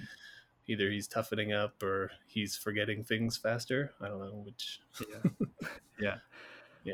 either 0.67 0.89
he's 0.89 1.07
toughening 1.07 1.51
up 1.53 1.83
or 1.83 2.12
he's 2.25 2.55
forgetting 2.57 3.03
things 3.03 3.36
faster. 3.38 3.91
I 4.01 4.07
don't 4.07 4.19
know 4.19 4.43
which. 4.45 4.79
Yeah. 5.10 5.31
Yeah. 6.00 6.15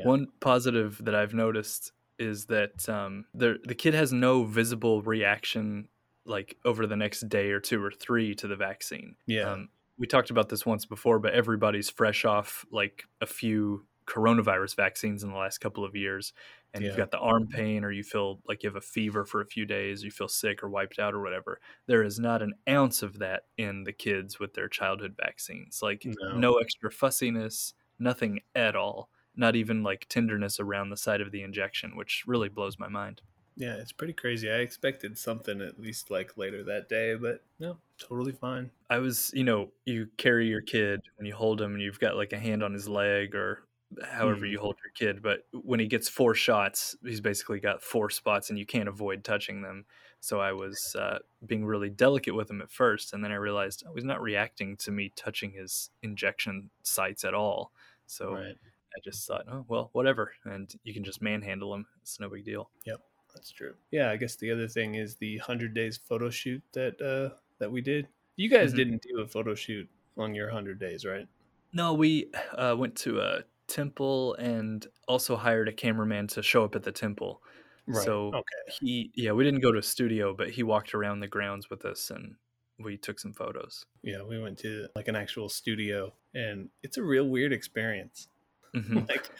One 0.04 0.28
positive 0.40 1.00
that 1.04 1.14
I've 1.14 1.34
noticed 1.34 1.92
is 2.18 2.46
that 2.46 2.88
um, 2.88 3.24
the 3.34 3.58
the 3.64 3.74
kid 3.74 3.94
has 3.94 4.12
no 4.12 4.44
visible 4.44 5.02
reaction 5.02 5.88
like 6.26 6.58
over 6.64 6.86
the 6.86 6.96
next 6.96 7.28
day 7.28 7.50
or 7.50 7.60
two 7.60 7.82
or 7.82 7.90
three 7.90 8.34
to 8.36 8.46
the 8.46 8.56
vaccine. 8.56 9.16
Yeah, 9.26 9.52
Um, 9.52 9.68
we 9.98 10.06
talked 10.06 10.30
about 10.30 10.48
this 10.48 10.64
once 10.66 10.84
before, 10.86 11.18
but 11.18 11.34
everybody's 11.34 11.90
fresh 11.90 12.24
off 12.24 12.64
like 12.70 13.04
a 13.20 13.26
few 13.26 13.86
coronavirus 14.06 14.76
vaccines 14.76 15.22
in 15.22 15.30
the 15.30 15.36
last 15.36 15.58
couple 15.58 15.84
of 15.84 15.94
years, 15.94 16.32
and 16.74 16.84
you've 16.84 16.96
got 16.96 17.10
the 17.10 17.18
arm 17.18 17.46
pain, 17.48 17.84
or 17.84 17.90
you 17.92 18.02
feel 18.02 18.40
like 18.48 18.62
you 18.62 18.68
have 18.68 18.76
a 18.76 18.80
fever 18.80 19.24
for 19.24 19.40
a 19.40 19.46
few 19.46 19.64
days, 19.66 20.02
you 20.02 20.10
feel 20.10 20.28
sick 20.28 20.62
or 20.62 20.68
wiped 20.68 20.98
out 20.98 21.14
or 21.14 21.20
whatever. 21.22 21.60
There 21.86 22.02
is 22.02 22.18
not 22.18 22.42
an 22.42 22.54
ounce 22.68 23.02
of 23.02 23.18
that 23.20 23.44
in 23.56 23.84
the 23.84 23.92
kids 23.92 24.38
with 24.40 24.54
their 24.54 24.68
childhood 24.68 25.16
vaccines. 25.20 25.80
Like 25.82 26.02
No. 26.04 26.32
no 26.32 26.58
extra 26.58 26.90
fussiness, 26.90 27.74
nothing 27.98 28.40
at 28.54 28.74
all. 28.76 29.10
Not 29.36 29.56
even 29.56 29.82
like 29.82 30.06
tenderness 30.08 30.60
around 30.60 30.90
the 30.90 30.96
site 30.96 31.20
of 31.20 31.32
the 31.32 31.42
injection, 31.42 31.96
which 31.96 32.24
really 32.26 32.48
blows 32.48 32.78
my 32.78 32.88
mind. 32.88 33.22
yeah, 33.56 33.74
it's 33.76 33.92
pretty 33.92 34.12
crazy. 34.12 34.50
I 34.50 34.56
expected 34.58 35.18
something 35.18 35.60
at 35.60 35.78
least 35.78 36.10
like 36.10 36.36
later 36.36 36.64
that 36.64 36.88
day, 36.88 37.14
but 37.14 37.44
no, 37.58 37.78
totally 37.98 38.32
fine. 38.32 38.70
I 38.88 38.98
was, 38.98 39.30
you 39.34 39.44
know, 39.44 39.72
you 39.84 40.08
carry 40.16 40.48
your 40.48 40.62
kid 40.62 41.00
when 41.16 41.26
you 41.26 41.34
hold 41.34 41.60
him 41.60 41.72
and 41.74 41.82
you've 41.82 42.00
got 42.00 42.16
like 42.16 42.32
a 42.32 42.38
hand 42.38 42.62
on 42.62 42.72
his 42.72 42.88
leg 42.88 43.34
or 43.34 43.68
however 44.04 44.46
Mhm. 44.46 44.46
you 44.46 44.58
hold 44.58 44.76
your 44.84 44.92
kid. 44.92 45.22
But 45.22 45.46
when 45.52 45.78
he 45.78 45.86
gets 45.86 46.08
four 46.08 46.34
shots, 46.34 46.96
he's 47.04 47.20
basically 47.20 47.60
got 47.60 47.82
four 47.82 48.10
spots 48.10 48.50
and 48.50 48.58
you 48.58 48.66
can't 48.66 48.88
avoid 48.88 49.22
touching 49.24 49.62
them. 49.62 49.86
So 50.20 50.40
I 50.40 50.52
was 50.52 50.94
uh, 50.98 51.20
being 51.46 51.64
really 51.64 51.88
delicate 51.90 52.34
with 52.34 52.50
him 52.50 52.60
at 52.62 52.70
first. 52.70 53.12
And 53.12 53.22
then 53.22 53.30
I 53.32 53.36
realized 53.36 53.84
I 53.86 53.90
was 53.90 54.04
not 54.04 54.20
reacting 54.20 54.76
to 54.78 54.90
me 54.90 55.10
touching 55.14 55.52
his 55.52 55.90
injection 56.02 56.70
sites 56.82 57.24
at 57.24 57.34
all. 57.34 57.72
So 58.06 58.42
Right, 58.42 58.56
I 58.96 59.00
just 59.02 59.26
thought, 59.26 59.44
oh, 59.48 59.64
well, 59.68 59.90
whatever. 59.92 60.32
And 60.44 60.72
you 60.84 60.92
can 60.94 61.04
just 61.04 61.22
manhandle 61.22 61.72
them. 61.72 61.86
It's 62.02 62.18
no 62.20 62.28
big 62.28 62.44
deal. 62.44 62.70
Yep, 62.86 63.00
that's 63.34 63.50
true. 63.52 63.74
Yeah, 63.90 64.10
I 64.10 64.16
guess 64.16 64.36
the 64.36 64.50
other 64.50 64.68
thing 64.68 64.94
is 64.96 65.16
the 65.16 65.38
hundred 65.38 65.74
days 65.74 65.96
photo 65.98 66.30
shoot 66.30 66.62
that 66.72 67.00
uh 67.00 67.36
that 67.58 67.70
we 67.70 67.80
did. 67.80 68.08
You 68.36 68.48
guys 68.48 68.72
Mhm. 68.72 68.76
didn't 68.76 69.02
do 69.02 69.20
a 69.20 69.28
photo 69.28 69.54
shoot 69.54 69.88
on 70.16 70.34
your 70.34 70.50
hundred 70.50 70.78
days, 70.80 71.04
right? 71.04 71.28
No, 71.72 71.94
we 71.94 72.30
uh, 72.52 72.74
went 72.76 72.96
to 72.98 73.20
a 73.20 73.44
temple 73.68 74.34
and 74.34 74.86
also 75.06 75.36
hired 75.36 75.68
a 75.68 75.72
cameraman 75.72 76.26
to 76.28 76.42
show 76.42 76.64
up 76.64 76.74
at 76.74 76.82
the 76.82 76.92
temple. 76.92 77.42
Right. 77.86 78.04
So 78.04 78.28
Okay. 78.28 78.72
he, 78.80 79.12
yeah, 79.14 79.32
we 79.32 79.44
didn't 79.44 79.60
go 79.60 79.72
to 79.72 79.78
a 79.78 79.82
studio, 79.82 80.34
but 80.34 80.50
he 80.50 80.62
walked 80.62 80.94
around 80.94 81.20
the 81.20 81.28
grounds 81.28 81.70
with 81.70 81.84
us 81.84 82.10
and 82.10 82.36
we 82.78 82.96
took 82.96 83.18
some 83.20 83.32
photos. 83.32 83.84
Yeah, 84.02 84.22
we 84.22 84.40
went 84.40 84.58
to 84.60 84.88
like 84.96 85.08
an 85.08 85.16
actual 85.16 85.48
studio, 85.48 86.14
and 86.34 86.70
it's 86.82 86.96
a 86.96 87.02
real 87.02 87.28
weird 87.28 87.52
experience. 87.52 88.28
Mhm. 88.74 89.08
like 89.10 89.30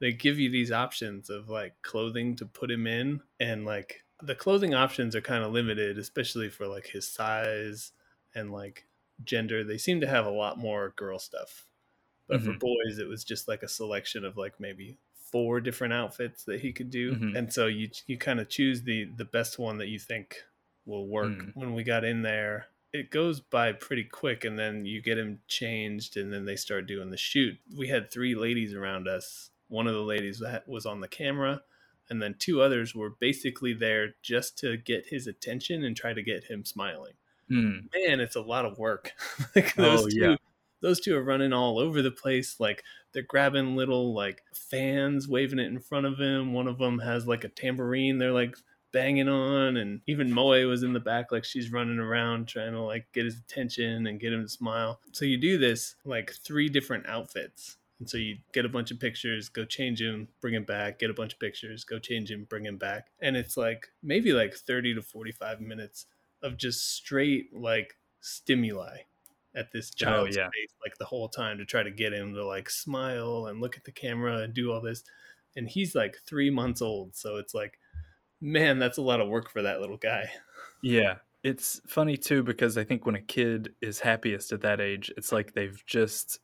they 0.00 0.12
give 0.12 0.38
you 0.38 0.50
these 0.50 0.72
options 0.72 1.30
of 1.30 1.48
like 1.48 1.80
clothing 1.82 2.36
to 2.36 2.46
put 2.46 2.70
him 2.70 2.86
in 2.86 3.22
and 3.40 3.64
like 3.64 4.04
the 4.22 4.34
clothing 4.34 4.74
options 4.74 5.16
are 5.16 5.20
kind 5.22 5.44
of 5.44 5.52
limited 5.52 5.98
especially 5.98 6.50
for 6.50 6.66
like 6.66 6.86
his 6.88 7.08
size 7.08 7.92
and 8.34 8.52
like 8.52 8.88
gender 9.24 9.64
they 9.64 9.78
seem 9.78 10.00
to 10.00 10.06
have 10.08 10.26
a 10.26 10.30
lot 10.30 10.58
more 10.58 10.90
girl 10.96 11.18
stuff 11.18 11.68
but 12.28 12.42
for 12.42 12.52
Mhm. 12.52 12.60
boys 12.60 12.98
it 12.98 13.08
was 13.08 13.24
just 13.24 13.48
like 13.48 13.62
a 13.62 13.68
selection 13.68 14.24
of 14.24 14.36
like 14.36 14.58
maybe 14.60 14.98
four 15.14 15.60
different 15.60 15.92
outfits 15.92 16.44
that 16.44 16.60
he 16.60 16.72
could 16.72 16.90
do 16.90 17.18
Mhm. 17.18 17.34
and 17.34 17.52
so 17.52 17.66
you 17.66 17.90
you 18.06 18.18
kind 18.18 18.40
of 18.40 18.48
choose 18.48 18.82
the 18.82 19.04
the 19.16 19.24
best 19.24 19.58
one 19.58 19.78
that 19.78 19.88
you 19.88 19.98
think 19.98 20.44
will 20.84 21.08
work 21.08 21.44
Mm. 21.44 21.54
when 21.54 21.74
we 21.74 21.82
got 21.84 22.04
in 22.04 22.22
there 22.22 22.68
it 22.96 23.10
goes 23.10 23.40
by 23.40 23.72
pretty 23.72 24.04
quick 24.04 24.44
and 24.44 24.58
then 24.58 24.84
you 24.86 25.00
get 25.02 25.18
him 25.18 25.40
changed 25.48 26.16
and 26.16 26.32
then 26.32 26.44
they 26.44 26.56
start 26.56 26.86
doing 26.86 27.10
the 27.10 27.16
shoot. 27.16 27.56
We 27.76 27.88
had 27.88 28.10
three 28.10 28.34
ladies 28.34 28.74
around 28.74 29.06
us. 29.08 29.50
One 29.68 29.86
of 29.86 29.94
the 29.94 30.00
ladies 30.02 30.38
that 30.40 30.66
was 30.68 30.86
on 30.86 31.00
the 31.00 31.08
camera 31.08 31.62
and 32.08 32.22
then 32.22 32.36
two 32.38 32.62
others 32.62 32.94
were 32.94 33.10
basically 33.10 33.72
there 33.72 34.14
just 34.22 34.56
to 34.58 34.76
get 34.76 35.06
his 35.08 35.26
attention 35.26 35.84
and 35.84 35.96
try 35.96 36.12
to 36.12 36.22
get 36.22 36.44
him 36.44 36.64
smiling. 36.64 37.14
Mm. 37.50 37.88
man 37.94 38.18
it's 38.20 38.34
a 38.36 38.40
lot 38.40 38.64
of 38.64 38.78
work. 38.78 39.12
Like 39.54 39.74
those 39.74 40.04
Oh, 40.04 40.08
two 40.08 40.16
yeah. 40.30 40.36
those 40.80 41.00
two 41.00 41.16
are 41.16 41.22
running 41.22 41.52
all 41.52 41.78
over 41.78 42.02
the 42.02 42.10
place. 42.10 42.58
Like 42.58 42.82
they're 43.12 43.22
grabbing 43.22 43.76
little 43.76 44.14
like 44.14 44.42
fans 44.54 45.28
waving 45.28 45.58
it 45.58 45.66
in 45.66 45.78
front 45.80 46.06
of 46.06 46.18
him. 46.18 46.52
One 46.52 46.66
of 46.68 46.78
them 46.78 46.98
has 47.00 47.26
like 47.26 47.44
a 47.44 47.48
tambourine. 47.48 48.18
They're 48.18 48.32
like 48.32 48.56
banging 48.96 49.28
on 49.28 49.76
and 49.76 50.00
even 50.06 50.32
moe 50.32 50.66
was 50.66 50.82
in 50.82 50.94
the 50.94 51.00
back 51.00 51.30
like 51.30 51.44
she's 51.44 51.70
running 51.70 51.98
around 51.98 52.48
trying 52.48 52.72
to 52.72 52.80
like 52.80 53.04
get 53.12 53.26
his 53.26 53.36
attention 53.38 54.06
and 54.06 54.18
get 54.18 54.32
him 54.32 54.42
to 54.42 54.48
smile. 54.48 55.00
So 55.12 55.26
you 55.26 55.36
do 55.36 55.58
this 55.58 55.96
like 56.06 56.32
three 56.32 56.70
different 56.70 57.06
outfits. 57.06 57.76
And 58.00 58.08
so 58.08 58.16
you 58.16 58.38
get 58.54 58.64
a 58.64 58.70
bunch 58.70 58.90
of 58.90 58.98
pictures 58.98 59.50
go 59.50 59.66
change 59.66 60.00
him 60.00 60.28
bring 60.40 60.54
him 60.54 60.64
back 60.64 60.98
get 60.98 61.10
a 61.10 61.14
bunch 61.14 61.34
of 61.34 61.38
pictures 61.40 61.84
go 61.84 61.98
change 61.98 62.30
him 62.30 62.46
bring 62.48 62.64
him 62.64 62.78
back. 62.78 63.08
And 63.20 63.36
it's 63.36 63.58
like 63.58 63.88
maybe 64.02 64.32
like 64.32 64.54
30 64.54 64.94
to 64.94 65.02
45 65.02 65.60
minutes 65.60 66.06
of 66.42 66.56
just 66.56 66.94
straight 66.94 67.54
like 67.54 67.96
stimuli 68.22 69.00
at 69.54 69.72
this 69.72 69.92
oh, 69.92 70.04
child's 70.04 70.38
Oh, 70.38 70.40
yeah. 70.40 70.46
face 70.46 70.74
like 70.82 70.96
the 70.96 71.04
whole 71.04 71.28
time 71.28 71.58
to 71.58 71.66
try 71.66 71.82
to 71.82 71.90
get 71.90 72.14
him 72.14 72.32
to 72.32 72.46
like 72.46 72.70
smile 72.70 73.46
and 73.48 73.60
look 73.60 73.76
at 73.76 73.84
the 73.84 73.92
camera 73.92 74.38
and 74.38 74.54
do 74.54 74.72
all 74.72 74.80
this. 74.80 75.04
And 75.54 75.68
he's 75.68 75.94
like 75.94 76.16
three 76.26 76.48
months 76.50 76.80
old. 76.80 77.14
So 77.14 77.36
it's 77.36 77.52
like 77.54 77.78
man 78.40 78.78
that's 78.78 78.98
a 78.98 79.02
lot 79.02 79.20
of 79.20 79.28
work 79.28 79.50
for 79.50 79.62
that 79.62 79.80
little 79.80 79.96
guy 79.96 80.28
Yeah. 80.82 81.16
It's 81.42 81.80
funny 81.86 82.16
too 82.16 82.42
because 82.42 82.76
I 82.76 82.84
think 82.84 83.06
when 83.06 83.14
a 83.14 83.20
kid 83.22 83.74
is 83.80 84.00
happiest 84.00 84.52
at 84.52 84.62
that 84.62 84.80
age, 84.80 85.12
it's 85.16 85.30
like 85.32 85.52
they've 85.54 85.80
just 85.86 86.40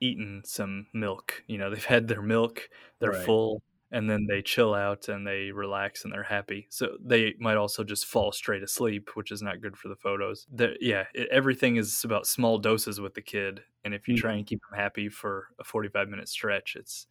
eaten 0.00 0.42
some 0.44 0.86
milk. 0.92 1.42
You 1.46 1.58
know, 1.58 1.70
they've 1.70 1.84
had 1.84 2.06
their 2.08 2.20
milk, 2.22 2.68
they're 3.00 3.12
Right. 3.12 3.24
full, 3.24 3.62
and 3.90 4.10
then 4.10 4.26
they 4.28 4.42
chill 4.42 4.74
out 4.74 5.08
and 5.08 5.26
they 5.26 5.52
relax 5.52 6.04
and 6.04 6.12
they're 6.12 6.22
happy. 6.22 6.66
So 6.70 6.96
they 7.02 7.34
might 7.38 7.56
also 7.56 7.82
just 7.84 8.06
fall 8.06 8.30
straight 8.32 8.62
asleep, 8.62 9.10
which 9.14 9.30
is 9.32 9.40
not 9.42 9.60
good 9.62 9.76
for 9.76 9.88
the 9.88 9.96
photos. 9.96 10.46
they 10.52 10.76
yeah, 10.80 11.06
it, 11.14 11.28
everything 11.30 11.76
is 11.76 12.04
about 12.04 12.26
small 12.26 12.58
doses 12.58 13.00
with 13.00 13.14
the 13.14 13.22
kid, 13.22 13.62
and 13.84 13.94
if 13.94 14.06
you 14.08 14.16
try 14.16 14.34
and 14.34 14.46
keep 14.46 14.60
them 14.70 14.78
happy 14.78 15.08
for 15.08 15.48
a 15.58 15.64
45 15.64 16.08
minute 16.10 16.28
stretch, 16.28 16.76
it's 16.76 17.06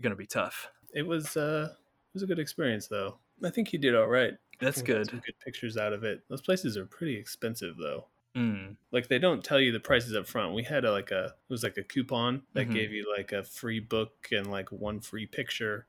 going 0.00 0.10
to 0.12 0.16
be 0.16 0.26
tough. 0.26 0.68
it 0.94 1.02
was 1.06 1.36
uh 1.36 1.68
it 1.72 2.14
was 2.14 2.22
a 2.22 2.26
good 2.26 2.38
experience 2.38 2.86
though 2.88 3.18
i 3.44 3.50
think 3.50 3.68
he 3.68 3.78
did 3.78 3.94
all 3.94 4.08
right 4.08 4.34
That's 4.60 4.82
good. 4.82 5.10
good 5.10 5.38
pictures 5.44 5.76
out 5.76 5.92
of 5.92 6.04
it 6.04 6.24
those 6.28 6.42
places 6.42 6.76
are 6.76 6.86
pretty 6.86 7.16
expensive 7.16 7.76
though 7.76 8.06
Mm. 8.36 8.76
like 8.92 9.08
they 9.08 9.18
don't 9.18 9.42
tell 9.42 9.58
you 9.58 9.72
the 9.72 9.80
prices 9.80 10.14
up 10.14 10.26
front. 10.26 10.52
We 10.54 10.62
had 10.62 10.84
a, 10.84 10.92
like 10.92 11.10
a 11.10 11.24
it 11.24 11.32
was 11.48 11.62
like 11.62 11.78
a 11.78 11.82
coupon 11.82 12.42
that 12.52 12.68
Mhm. 12.68 12.72
gave 12.74 12.92
you 12.92 13.10
like 13.16 13.32
a 13.32 13.42
free 13.42 13.80
book 13.80 14.28
and 14.30 14.50
like 14.50 14.70
one 14.70 15.00
free 15.00 15.24
picture 15.26 15.86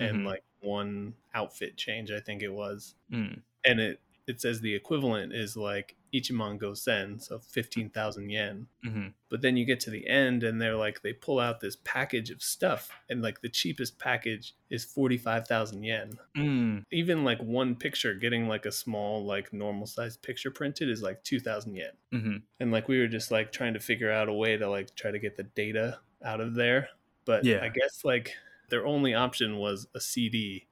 and 0.00 0.22
Mhm. 0.22 0.26
like 0.26 0.42
one 0.58 1.14
outfit 1.34 1.76
change. 1.76 2.10
I 2.10 2.18
think 2.18 2.42
it 2.42 2.48
was, 2.52 2.96
Mm. 3.12 3.42
and 3.64 3.78
it 3.80 4.00
it 4.26 4.40
says 4.40 4.60
the 4.60 4.74
equivalent 4.74 5.32
is 5.34 5.56
like 5.56 5.96
Ichiman 6.14 6.58
go 6.58 6.74
sen, 6.74 7.18
so 7.18 7.38
fifteen 7.40 7.90
thousand 7.90 8.30
yen. 8.30 8.66
hmm 8.84 9.08
But 9.28 9.42
then 9.42 9.56
you 9.56 9.64
get 9.64 9.80
to 9.80 9.90
the 9.90 10.06
end 10.06 10.44
and 10.44 10.60
they're 10.60 10.76
like 10.76 11.02
they 11.02 11.12
pull 11.12 11.40
out 11.40 11.60
this 11.60 11.76
package 11.82 12.30
of 12.30 12.40
stuff 12.42 12.90
and 13.10 13.20
like 13.20 13.40
the 13.40 13.48
cheapest 13.48 13.98
package 13.98 14.54
is 14.70 14.84
forty 14.84 15.18
five 15.18 15.48
thousand 15.48 15.82
yen 15.82 16.12
Mm. 16.36 16.84
even 16.92 17.24
like 17.24 17.40
one 17.42 17.74
picture 17.74 18.14
getting 18.14 18.46
like 18.48 18.64
a 18.66 18.72
small 18.72 19.24
like 19.24 19.52
normal 19.52 19.86
sized 19.86 20.22
picture 20.22 20.50
printed 20.50 20.88
is 20.88 21.02
like 21.02 21.22
2000 21.24 21.74
yen 21.74 21.90
hmm 22.12 22.36
and 22.60 22.70
like 22.72 22.86
we 22.88 22.98
were 22.98 23.08
just 23.08 23.30
like 23.30 23.52
trying 23.52 23.74
to 23.74 23.80
figure 23.80 24.10
out 24.12 24.28
a 24.28 24.32
way 24.32 24.56
to 24.56 24.68
like 24.68 24.94
try 24.94 25.10
to 25.10 25.18
get 25.18 25.36
the 25.36 25.42
data 25.42 25.98
out 26.24 26.40
of 26.40 26.54
there 26.54 26.88
but 27.24 27.44
Yeah. 27.44 27.60
i 27.62 27.68
guess 27.68 28.04
like 28.04 28.32
their 28.70 28.86
only 28.86 29.14
option 29.14 29.58
was 29.58 29.86
a 29.94 30.00
cd 30.00 30.66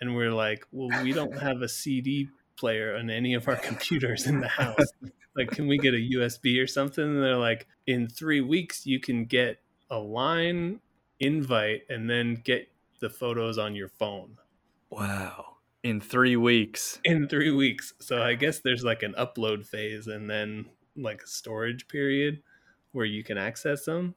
and 0.00 0.14
we're 0.14 0.32
like 0.32 0.66
well 0.72 1.02
we 1.02 1.12
don't 1.12 1.36
have 1.38 1.62
a 1.62 1.68
cd 1.68 2.28
player 2.58 2.96
on 2.96 3.08
any 3.10 3.34
of 3.34 3.46
our 3.48 3.56
computers 3.70 4.26
in 4.26 4.40
the 4.40 4.48
house 4.48 4.86
like 5.36 5.50
can 5.50 5.68
we 5.68 5.78
get 5.78 5.94
a 5.94 6.08
usb 6.16 6.62
or 6.62 6.66
something 6.66 7.04
and 7.04 7.22
they're 7.22 7.36
like 7.36 7.66
in 7.86 8.08
three 8.08 8.40
weeks 8.40 8.84
you 8.86 8.98
can 9.00 9.24
get 9.24 9.58
a 9.90 9.98
line 9.98 10.80
invite 11.20 11.82
and 11.88 12.10
then 12.10 12.34
get 12.44 12.68
the 13.00 13.08
photos 13.08 13.58
on 13.58 13.74
your 13.74 13.88
phone 13.88 14.36
Wow. 14.90 15.56
In 15.82 16.00
three 16.00 16.36
weeks. 16.36 16.98
in 17.04 17.28
three 17.28 17.50
weeks. 17.50 17.94
So 18.00 18.22
I 18.22 18.34
guess 18.34 18.60
there's 18.60 18.84
like 18.84 19.02
an 19.02 19.14
upload 19.18 19.66
phase 19.66 20.06
and 20.06 20.28
then 20.28 20.66
like 20.96 21.22
a 21.22 21.26
storage 21.26 21.88
period 21.88 22.42
where 22.92 23.04
you 23.06 23.22
can 23.22 23.38
access 23.38 23.84
them. 23.84 24.14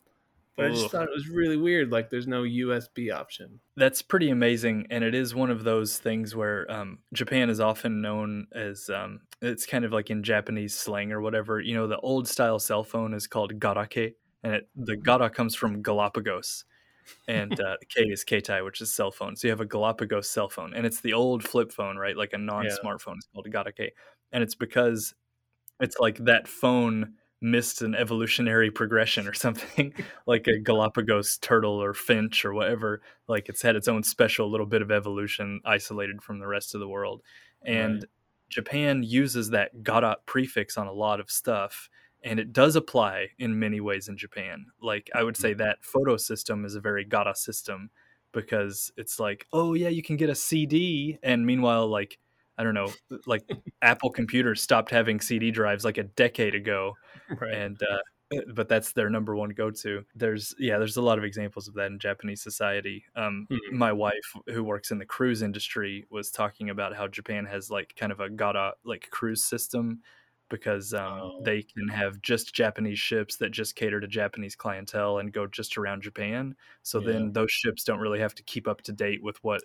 But 0.58 0.66
I 0.66 0.70
just 0.70 0.92
thought 0.92 1.04
it 1.04 1.14
was 1.14 1.30
really 1.30 1.58
weird. 1.58 1.92
Like 1.92 2.10
there's 2.10 2.28
no 2.28 2.44
USB 2.44 3.12
option. 3.12 3.62
That's 3.78 4.02
pretty 4.02 4.30
amazing, 4.30 4.88
and 4.90 5.04
it 5.04 5.16
is 5.16 5.34
one 5.34 5.50
of 5.50 5.64
those 5.64 5.98
things 5.98 6.36
where 6.36 6.70
um, 6.70 7.00
Japan 7.14 7.50
is 7.50 7.60
often 7.60 8.02
known 8.02 8.48
as 8.54 8.90
um, 8.90 9.22
it's 9.42 9.66
kind 9.66 9.86
of 9.86 9.94
like 9.94 10.10
in 10.10 10.24
Japanese 10.24 10.76
slang 10.76 11.12
or 11.12 11.22
whatever. 11.22 11.60
You 11.62 11.76
know, 11.76 11.88
the 11.88 12.00
old 12.00 12.28
style 12.28 12.60
cell 12.60 12.84
phone 12.84 13.14
is 13.14 13.28
called 13.28 13.60
garake, 13.60 14.16
and 14.44 14.54
it, 14.54 14.70
the 14.76 14.98
gara 14.98 15.30
comes 15.30 15.56
from 15.56 15.82
Galapagos, 15.82 16.66
and 17.30 17.58
uh, 17.60 17.78
K 17.90 18.04
is 18.04 18.26
keitai, 18.26 18.64
which 18.66 18.82
is 18.82 18.94
cell 18.94 19.12
phone. 19.12 19.38
So 19.38 19.48
you 19.48 19.52
have 19.52 19.62
a 19.62 19.66
Galapagos 19.66 20.30
cell 20.30 20.50
phone, 20.50 20.74
and 20.74 20.86
it's 20.86 21.00
the 21.00 21.14
old 21.14 21.48
flip 21.48 21.72
phone, 21.72 21.98
right? 21.98 22.18
Like 22.18 22.34
a 22.34 22.38
non-smartphone 22.38 23.18
is 23.18 23.28
called 23.34 23.48
garake, 23.50 23.92
and 24.34 24.44
it's 24.44 24.56
because 24.56 25.14
it's 25.80 25.98
like 25.98 26.18
that 26.26 26.48
phone 26.48 27.14
missed 27.42 27.82
an 27.82 27.96
evolutionary 27.96 28.70
progression 28.70 29.28
or 29.28 29.34
something 29.34 29.94
like 30.28 30.48
a 30.48 30.60
galapagos 30.60 31.38
turtle 31.40 31.82
or 31.82 31.94
finch 31.94 32.46
or 32.46 32.54
whatever 32.54 33.02
like 33.28 33.50
it's 33.50 33.64
had 33.64 33.76
its 33.76 33.88
own 33.88 34.04
special 34.04 34.50
little 34.50 34.66
bit 34.66 34.82
of 34.82 34.92
evolution 34.92 35.60
isolated 35.66 36.22
from 36.22 36.40
the 36.40 36.48
rest 36.48 36.76
of 36.76 36.80
the 36.80 36.88
world. 36.88 37.22
And 37.66 37.96
Right. 37.96 38.04
japan 38.50 39.04
uses 39.04 39.50
that 39.50 39.84
gara 39.84 40.18
prefix 40.26 40.78
on 40.78 40.88
a 40.88 40.94
lot 40.94 41.20
of 41.20 41.32
stuff 41.32 41.90
and 42.24 42.40
it 42.40 42.54
does 42.54 42.76
apply 42.76 43.30
in 43.40 43.58
many 43.58 43.82
ways 43.82 44.08
in 44.08 44.18
japan. 44.18 44.68
Like 44.82 45.10
i 45.16 45.24
would 45.24 45.38
say 45.38 45.56
mm. 45.56 45.58
that 45.58 45.84
photo 45.84 46.18
system 46.18 46.64
is 46.64 46.76
a 46.76 46.82
very 46.82 47.06
gara 47.06 47.36
system 47.36 47.90
because 48.32 48.92
it's 48.98 49.20
like 49.20 49.48
oh 49.52 49.74
yeah 49.74 49.90
you 49.90 50.04
can 50.04 50.18
get 50.18 50.30
a 50.30 50.36
cd 50.36 51.18
and 51.24 51.46
meanwhile 51.46 51.88
like 51.88 52.18
i 52.58 52.64
don't 52.64 52.74
know 52.74 52.92
like 53.26 53.44
apple 53.82 54.10
computers 54.10 54.62
stopped 54.62 54.92
having 54.92 55.20
cd 55.20 55.52
drives 55.52 55.84
like 55.84 55.98
a 55.98 56.04
decade 56.04 56.56
ago 56.56 56.96
Right. 57.40 57.54
and 57.54 57.82
uh, 57.84 57.98
but 58.54 58.70
that's 58.70 58.94
their 58.94 59.10
number 59.10 59.36
one 59.36 59.50
go-to 59.50 60.06
there's 60.16 60.56
yeah 60.58 60.78
there's 60.78 60.98
a 60.98 61.02
lot 61.02 61.18
of 61.18 61.24
examples 61.26 61.68
of 61.68 61.74
that 61.76 61.88
in 61.88 62.00
japanese 62.00 62.42
society 62.42 63.04
um, 63.16 63.46
Hmm. 63.50 63.78
my 63.78 63.92
wife 63.92 64.34
who 64.48 64.64
works 64.64 64.92
in 64.92 64.98
the 65.00 65.06
cruise 65.06 65.42
industry 65.42 66.06
was 66.10 66.32
talking 66.32 66.70
about 66.70 66.96
how 66.96 67.08
japan 67.08 67.46
has 67.46 67.70
like 67.70 67.94
kind 67.98 68.12
of 68.12 68.20
a 68.22 68.30
gara 68.30 68.74
like 68.86 69.10
cruise 69.12 69.44
system 69.44 70.02
because 70.50 70.94
um, 70.94 71.20
Oh. 71.22 71.42
they 71.44 71.62
can 71.64 71.88
have 71.90 72.22
just 72.22 72.54
japanese 72.54 73.00
ships 73.00 73.36
that 73.38 73.52
just 73.52 73.76
cater 73.76 74.00
to 74.00 74.08
japanese 74.08 74.56
clientele 74.56 75.18
and 75.20 75.34
go 75.34 75.46
just 75.48 75.78
around 75.78 76.02
japan 76.04 76.56
so 76.84 77.00
Yeah. 77.00 77.12
then 77.14 77.34
those 77.34 77.52
ships 77.52 77.84
don't 77.84 78.00
really 78.00 78.20
have 78.20 78.36
to 78.36 78.44
keep 78.44 78.68
up 78.68 78.82
to 78.84 78.94
date 78.94 79.22
with 79.24 79.44
what 79.44 79.62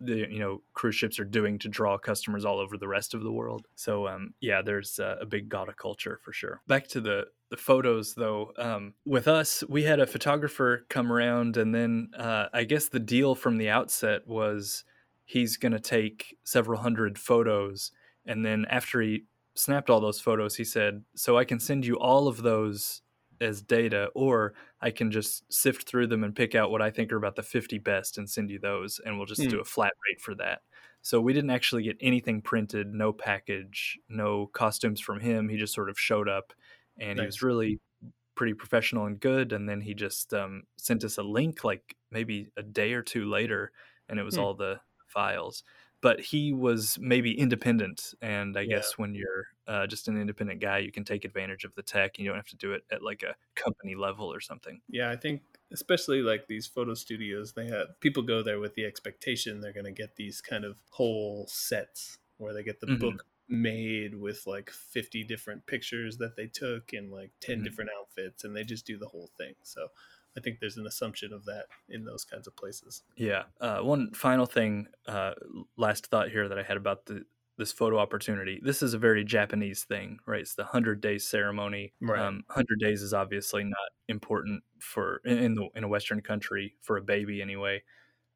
the 0.00 0.26
you 0.30 0.38
know 0.38 0.62
cruise 0.72 0.94
ships 0.94 1.18
are 1.18 1.24
doing 1.24 1.58
to 1.58 1.68
draw 1.68 1.98
customers 1.98 2.44
all 2.44 2.58
over 2.58 2.76
the 2.76 2.88
rest 2.88 3.14
of 3.14 3.22
the 3.22 3.32
world. 3.32 3.66
So 3.74 4.08
um, 4.08 4.34
yeah, 4.40 4.62
there's 4.62 4.98
uh, 4.98 5.16
a 5.20 5.26
big 5.26 5.48
Gara 5.48 5.74
culture 5.74 6.18
for 6.22 6.32
sure. 6.32 6.62
Back 6.66 6.88
to 6.88 7.00
the 7.00 7.26
the 7.50 7.56
photos 7.56 8.14
though. 8.14 8.52
Um, 8.56 8.94
with 9.04 9.28
us, 9.28 9.62
we 9.68 9.82
had 9.82 10.00
a 10.00 10.06
photographer 10.06 10.86
come 10.88 11.12
around, 11.12 11.56
and 11.56 11.74
then 11.74 12.10
uh, 12.16 12.46
I 12.52 12.64
guess 12.64 12.88
the 12.88 13.00
deal 13.00 13.34
from 13.34 13.58
the 13.58 13.68
outset 13.68 14.26
was 14.26 14.84
he's 15.24 15.56
going 15.56 15.72
to 15.72 15.80
take 15.80 16.38
several 16.44 16.80
hundred 16.80 17.18
photos, 17.18 17.92
and 18.24 18.44
then 18.44 18.66
after 18.70 19.00
he 19.00 19.24
snapped 19.54 19.90
all 19.90 20.00
those 20.00 20.20
photos, 20.20 20.56
he 20.56 20.64
said, 20.64 21.04
"So 21.14 21.36
I 21.36 21.44
can 21.44 21.60
send 21.60 21.84
you 21.84 21.96
all 21.96 22.28
of 22.28 22.42
those." 22.42 23.02
As 23.40 23.62
data, 23.62 24.10
or 24.14 24.54
I 24.80 24.90
can 24.90 25.10
just 25.10 25.50
sift 25.52 25.88
through 25.88 26.08
them 26.08 26.24
and 26.24 26.34
pick 26.36 26.54
out 26.54 26.70
what 26.70 26.82
I 26.82 26.90
think 26.90 27.12
are 27.12 27.16
about 27.16 27.36
the 27.36 27.42
50 27.42 27.78
best 27.78 28.18
and 28.18 28.28
send 28.28 28.50
you 28.50 28.58
those, 28.58 28.98
and 29.00 29.16
we'll 29.16 29.26
just 29.26 29.48
do 29.48 29.58
Hmm. 29.58 29.60
a 29.60 29.64
flat 29.64 29.92
rate 30.08 30.20
for 30.20 30.34
that. 30.36 30.62
So 31.02 31.20
we 31.20 31.32
didn't 31.32 31.50
actually 31.50 31.82
get 31.84 31.96
anything 32.00 32.42
printed, 32.42 32.92
no 32.94 33.12
package, 33.12 33.98
no 34.08 34.48
costumes 34.48 35.00
from 35.00 35.20
him. 35.20 35.48
He 35.48 35.56
just 35.56 35.74
sort 35.74 35.88
of 35.90 35.98
showed 35.98 36.28
up, 36.28 36.52
and 36.98 37.18
he 37.18 37.24
was 37.26 37.42
really 37.42 37.80
pretty 38.34 38.54
professional 38.54 39.06
and 39.06 39.20
good. 39.20 39.52
And 39.52 39.68
then 39.68 39.80
he 39.80 39.94
just 39.94 40.32
um, 40.34 40.64
sent 40.78 41.04
us 41.04 41.18
a 41.18 41.22
link 41.22 41.64
like 41.64 41.96
maybe 42.10 42.50
a 42.56 42.62
day 42.62 42.92
or 42.94 43.02
two 43.02 43.26
later, 43.30 43.72
and 44.08 44.18
it 44.18 44.22
was 44.24 44.36
Hmm. 44.36 44.38
all 44.38 44.54
the 44.54 44.80
files. 45.06 45.62
But 46.02 46.20
he 46.20 46.52
was 46.52 46.98
maybe 46.98 47.38
independent, 47.38 48.14
and 48.22 48.56
I 48.56 48.64
Yeah. 48.64 48.66
guess 48.66 48.96
when 48.98 49.14
you're 49.14 49.46
uh, 49.66 49.86
just 49.86 50.08
an 50.08 50.18
independent 50.20 50.60
guy, 50.60 50.78
you 50.78 50.92
can 50.92 51.04
take 51.04 51.24
advantage 51.26 51.64
of 51.64 51.74
the 51.74 51.82
tech, 51.82 52.16
and 52.18 52.24
you 52.24 52.30
don't 52.30 52.38
have 52.38 52.46
to 52.48 52.56
do 52.56 52.72
it 52.72 52.84
at 52.90 53.02
like 53.02 53.22
a 53.22 53.36
company 53.54 53.94
level 53.94 54.32
or 54.32 54.40
something. 54.40 54.80
Yeah, 54.88 55.10
I 55.10 55.16
think 55.16 55.42
especially 55.72 56.20
like 56.22 56.46
these 56.48 56.66
photo 56.66 56.94
studios, 56.94 57.52
they 57.52 57.66
have 57.68 58.00
people 58.00 58.22
go 58.22 58.42
there 58.42 58.58
with 58.58 58.74
the 58.74 58.84
expectation 58.84 59.60
they're 59.60 59.72
going 59.72 59.84
to 59.84 59.92
get 59.92 60.16
these 60.16 60.40
kind 60.40 60.64
of 60.64 60.78
whole 60.90 61.46
sets 61.48 62.18
where 62.38 62.52
they 62.52 62.62
get 62.64 62.80
the 62.80 62.86
Mhm. 62.86 63.20
book 63.26 63.26
made 63.48 64.14
with 64.14 64.46
like 64.46 64.70
50 64.70 65.22
different 65.24 65.66
pictures 65.66 66.18
that 66.18 66.36
they 66.36 66.46
took 66.46 66.92
in 66.92 67.10
like 67.10 67.32
10 67.40 67.62
Mhm. 67.62 67.80
different 67.80 67.90
outfits 67.98 68.44
and 68.44 68.54
they 68.56 68.64
just 68.64 68.86
do 68.86 68.98
the 68.98 69.08
whole 69.08 69.30
thing. 69.38 69.54
So 69.62 69.88
I 70.36 70.40
think 70.40 70.58
there's 70.60 70.76
an 70.76 70.86
assumption 70.86 71.32
of 71.32 71.44
that 71.46 71.66
in 71.88 72.04
those 72.04 72.24
kinds 72.24 72.46
of 72.46 72.56
places. 72.56 73.02
Yeah. 73.16 73.44
Uh, 73.60 73.78
one 73.78 74.12
final 74.12 74.46
thing, 74.46 74.86
uh, 75.06 75.32
last 75.76 76.06
thought 76.06 76.30
here 76.30 76.48
that 76.48 76.58
I 76.58 76.62
had 76.62 76.76
about 76.76 77.06
the 77.06 77.24
this 77.58 77.72
photo 77.72 77.98
opportunity. 77.98 78.58
This 78.64 78.82
is 78.82 78.94
a 78.94 78.98
very 78.98 79.22
Japanese 79.22 79.84
thing, 79.84 80.18
right? 80.26 80.40
It's 80.40 80.54
the 80.54 80.64
hundred 80.64 81.02
days 81.02 81.26
ceremony. 81.26 81.92
Right. 82.00 82.18
Um, 82.18 82.42
hundred 82.48 82.80
days 82.80 83.02
is 83.02 83.12
obviously 83.12 83.64
not 83.64 83.90
important 84.08 84.62
for 84.78 85.20
in 85.24 85.38
in 85.38 85.54
the 85.54 85.68
in 85.74 85.84
a 85.84 85.88
Western 85.88 86.22
country 86.22 86.74
for 86.80 86.96
a 86.96 87.02
baby 87.02 87.42
anyway. 87.42 87.82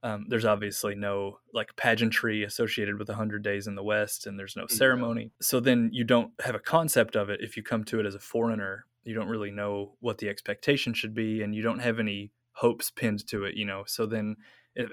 Um, 0.03 0.27
there's 0.29 0.45
obviously 0.45 0.95
no 0.95 1.39
like 1.55 1.75
pageantry 1.77 2.45
associated 2.45 2.99
with 2.99 3.09
100 3.09 3.43
days 3.43 3.67
in 3.67 3.75
the 3.75 3.83
West, 3.83 4.27
and 4.27 4.39
there's 4.39 4.55
no 4.55 4.67
ceremony. 4.67 5.31
So 5.41 5.59
then 5.61 5.89
you 5.93 6.05
don't 6.05 6.33
have 6.45 6.55
a 6.55 6.61
concept 6.61 7.17
of 7.17 7.31
it 7.31 7.41
if 7.43 7.57
you 7.57 7.63
come 7.63 7.85
to 7.85 8.01
it 8.01 8.07
as 8.07 8.15
a 8.15 8.21
foreigner. 8.21 8.85
You 9.05 9.15
don't 9.15 9.29
really 9.29 9.51
know 9.51 9.97
what 10.01 10.19
the 10.19 10.29
expectation 10.29 10.95
should 10.95 11.15
be, 11.15 11.43
and 11.43 11.55
you 11.55 11.63
don't 11.63 11.81
have 11.81 11.99
any 11.99 12.33
hopes 12.53 12.91
pinned 12.91 13.27
to 13.29 13.45
it, 13.45 13.57
you 13.57 13.65
know. 13.65 13.85
So 13.87 14.07
then 14.07 14.37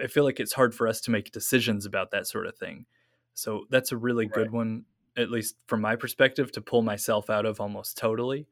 I 0.01 0.07
feel 0.07 0.23
like 0.23 0.39
it's 0.39 0.53
hard 0.53 0.75
for 0.75 0.87
us 0.87 1.01
to 1.01 1.11
make 1.11 1.31
decisions 1.31 1.85
about 1.85 2.11
that 2.11 2.27
sort 2.27 2.47
of 2.47 2.55
thing. 2.57 2.85
So 3.33 3.65
that's 3.69 3.91
a 3.91 3.97
really 3.97 4.25
good 4.27 4.51
one, 4.51 4.85
at 5.17 5.31
least 5.31 5.55
from 5.67 5.81
my 5.81 5.95
perspective, 5.95 6.51
to 6.53 6.61
pull 6.61 6.81
myself 6.81 7.29
out 7.29 7.45
of 7.45 7.59
almost 7.61 7.97
totally 7.97 8.47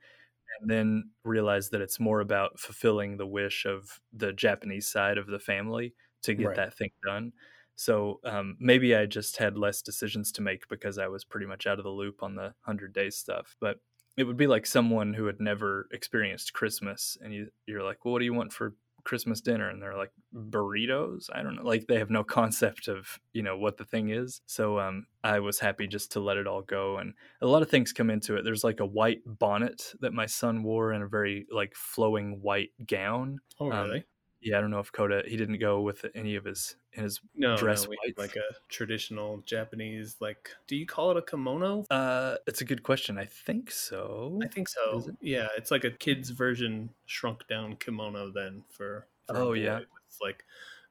and 0.60 0.70
then 0.70 1.12
realize 1.24 1.70
that 1.70 1.82
it's 1.82 2.00
more 2.00 2.20
about 2.20 2.60
fulfilling 2.60 3.18
the 3.18 3.28
wish 3.28 3.66
of 3.66 4.02
the 4.12 4.34
Japanese 4.34 4.88
side 4.88 5.18
of 5.18 5.28
the 5.28 5.40
family 5.40 5.96
to 6.24 6.34
get 6.36 6.54
Right. 6.54 6.56
that 6.56 6.74
thing 6.74 6.92
done. 7.06 7.34
So 7.76 8.20
um, 8.26 8.58
maybe 8.60 8.96
I 8.96 9.06
just 9.06 9.38
had 9.38 9.58
less 9.58 9.82
decisions 9.82 10.32
to 10.34 10.42
make 10.42 10.68
because 10.68 10.98
I 10.98 11.08
was 11.08 11.24
pretty 11.24 11.46
much 11.46 11.66
out 11.66 11.80
of 11.80 11.84
the 11.86 11.92
loop 11.92 12.22
on 12.24 12.36
the 12.36 12.44
100 12.44 12.94
days 12.94 13.16
stuff. 13.16 13.56
But 13.60 13.78
it 14.20 14.26
would 14.26 14.38
be 14.38 14.48
like 14.48 14.66
someone 14.66 15.14
who 15.14 15.26
had 15.26 15.40
never 15.40 15.88
experienced 15.92 16.54
Christmas, 16.54 17.18
and 17.22 17.34
you, 17.34 17.50
you're 17.66 17.84
like, 17.84 18.04
well, 18.06 18.14
what 18.14 18.20
do 18.20 18.26
you 18.26 18.34
want 18.34 18.54
for 18.54 18.76
Christmas 19.04 19.42
dinner? 19.42 19.70
And 19.70 19.82
they're 19.82 19.98
like, 19.98 20.12
burritos? 20.34 21.30
I 21.34 21.42
don't 21.44 21.56
know. 21.56 21.64
Like 21.64 21.88
they 21.88 21.98
have 22.00 22.10
no 22.10 22.24
concept 22.40 22.88
of, 22.88 23.20
you 23.34 23.42
know, 23.44 23.58
what 23.58 23.78
the 23.78 23.86
thing 23.86 24.10
is. 24.10 24.42
So 24.46 24.80
um, 24.80 25.08
I 25.24 25.40
was 25.40 25.60
happy 25.60 25.88
just 25.88 26.12
to 26.14 26.20
let 26.20 26.38
it 26.38 26.48
all 26.48 26.62
go. 26.62 26.98
And 26.98 27.14
a 27.42 27.48
lot 27.48 27.62
of 27.62 27.70
things 27.70 27.94
come 27.94 28.10
into 28.10 28.36
it. 28.36 28.44
There's 28.44 28.64
like 28.64 28.80
a 28.80 28.86
white 28.86 29.22
bonnet 29.26 29.94
that 30.02 30.14
my 30.14 30.26
son 30.26 30.64
wore 30.64 30.92
and 30.92 31.04
a 31.04 31.08
very 31.08 31.48
like 31.52 31.76
flowing 31.76 32.42
white 32.42 32.72
gown. 32.86 33.40
Oh, 33.60 33.72
Um, 33.72 33.80
really? 33.80 34.06
Yeah, 34.42 34.58
I 34.58 34.62
don't 34.62 34.72
know 34.72 34.80
if 34.80 34.92
Coda 34.92 35.24
he 35.28 35.36
didn't 35.36 35.60
go 35.60 35.82
with 35.82 36.06
any 36.16 36.36
of 36.36 36.46
his 36.46 36.76
in 36.94 37.04
his 37.04 37.20
no, 37.36 37.58
dress 37.58 37.86
no, 37.86 37.94
like 38.18 38.36
a 38.36 38.56
traditional 38.70 39.40
Japanese, 39.46 40.18
like, 40.22 40.52
do 40.68 40.76
you 40.76 40.86
call 40.86 41.12
it 41.12 41.18
a 41.18 41.22
kimono? 41.22 41.86
uh 41.90 42.38
it's 42.48 42.62
a 42.62 42.66
good 42.66 42.84
question. 42.84 43.18
I 43.18 43.26
think 43.26 43.70
so. 43.72 44.40
I 44.42 44.48
think 44.48 44.70
so. 44.70 45.06
it? 45.10 45.16
Yeah, 45.22 45.48
it's 45.58 45.72
like 45.72 45.84
a 45.84 45.92
kid's 45.92 46.30
version, 46.30 46.90
shrunk 47.06 47.48
down 47.48 47.76
kimono. 47.76 48.32
Then 48.32 48.64
for, 48.70 49.08
for 49.28 49.36
Oh, 49.38 49.54
yeah. 49.54 49.80
It's 50.08 50.20
like 50.22 50.46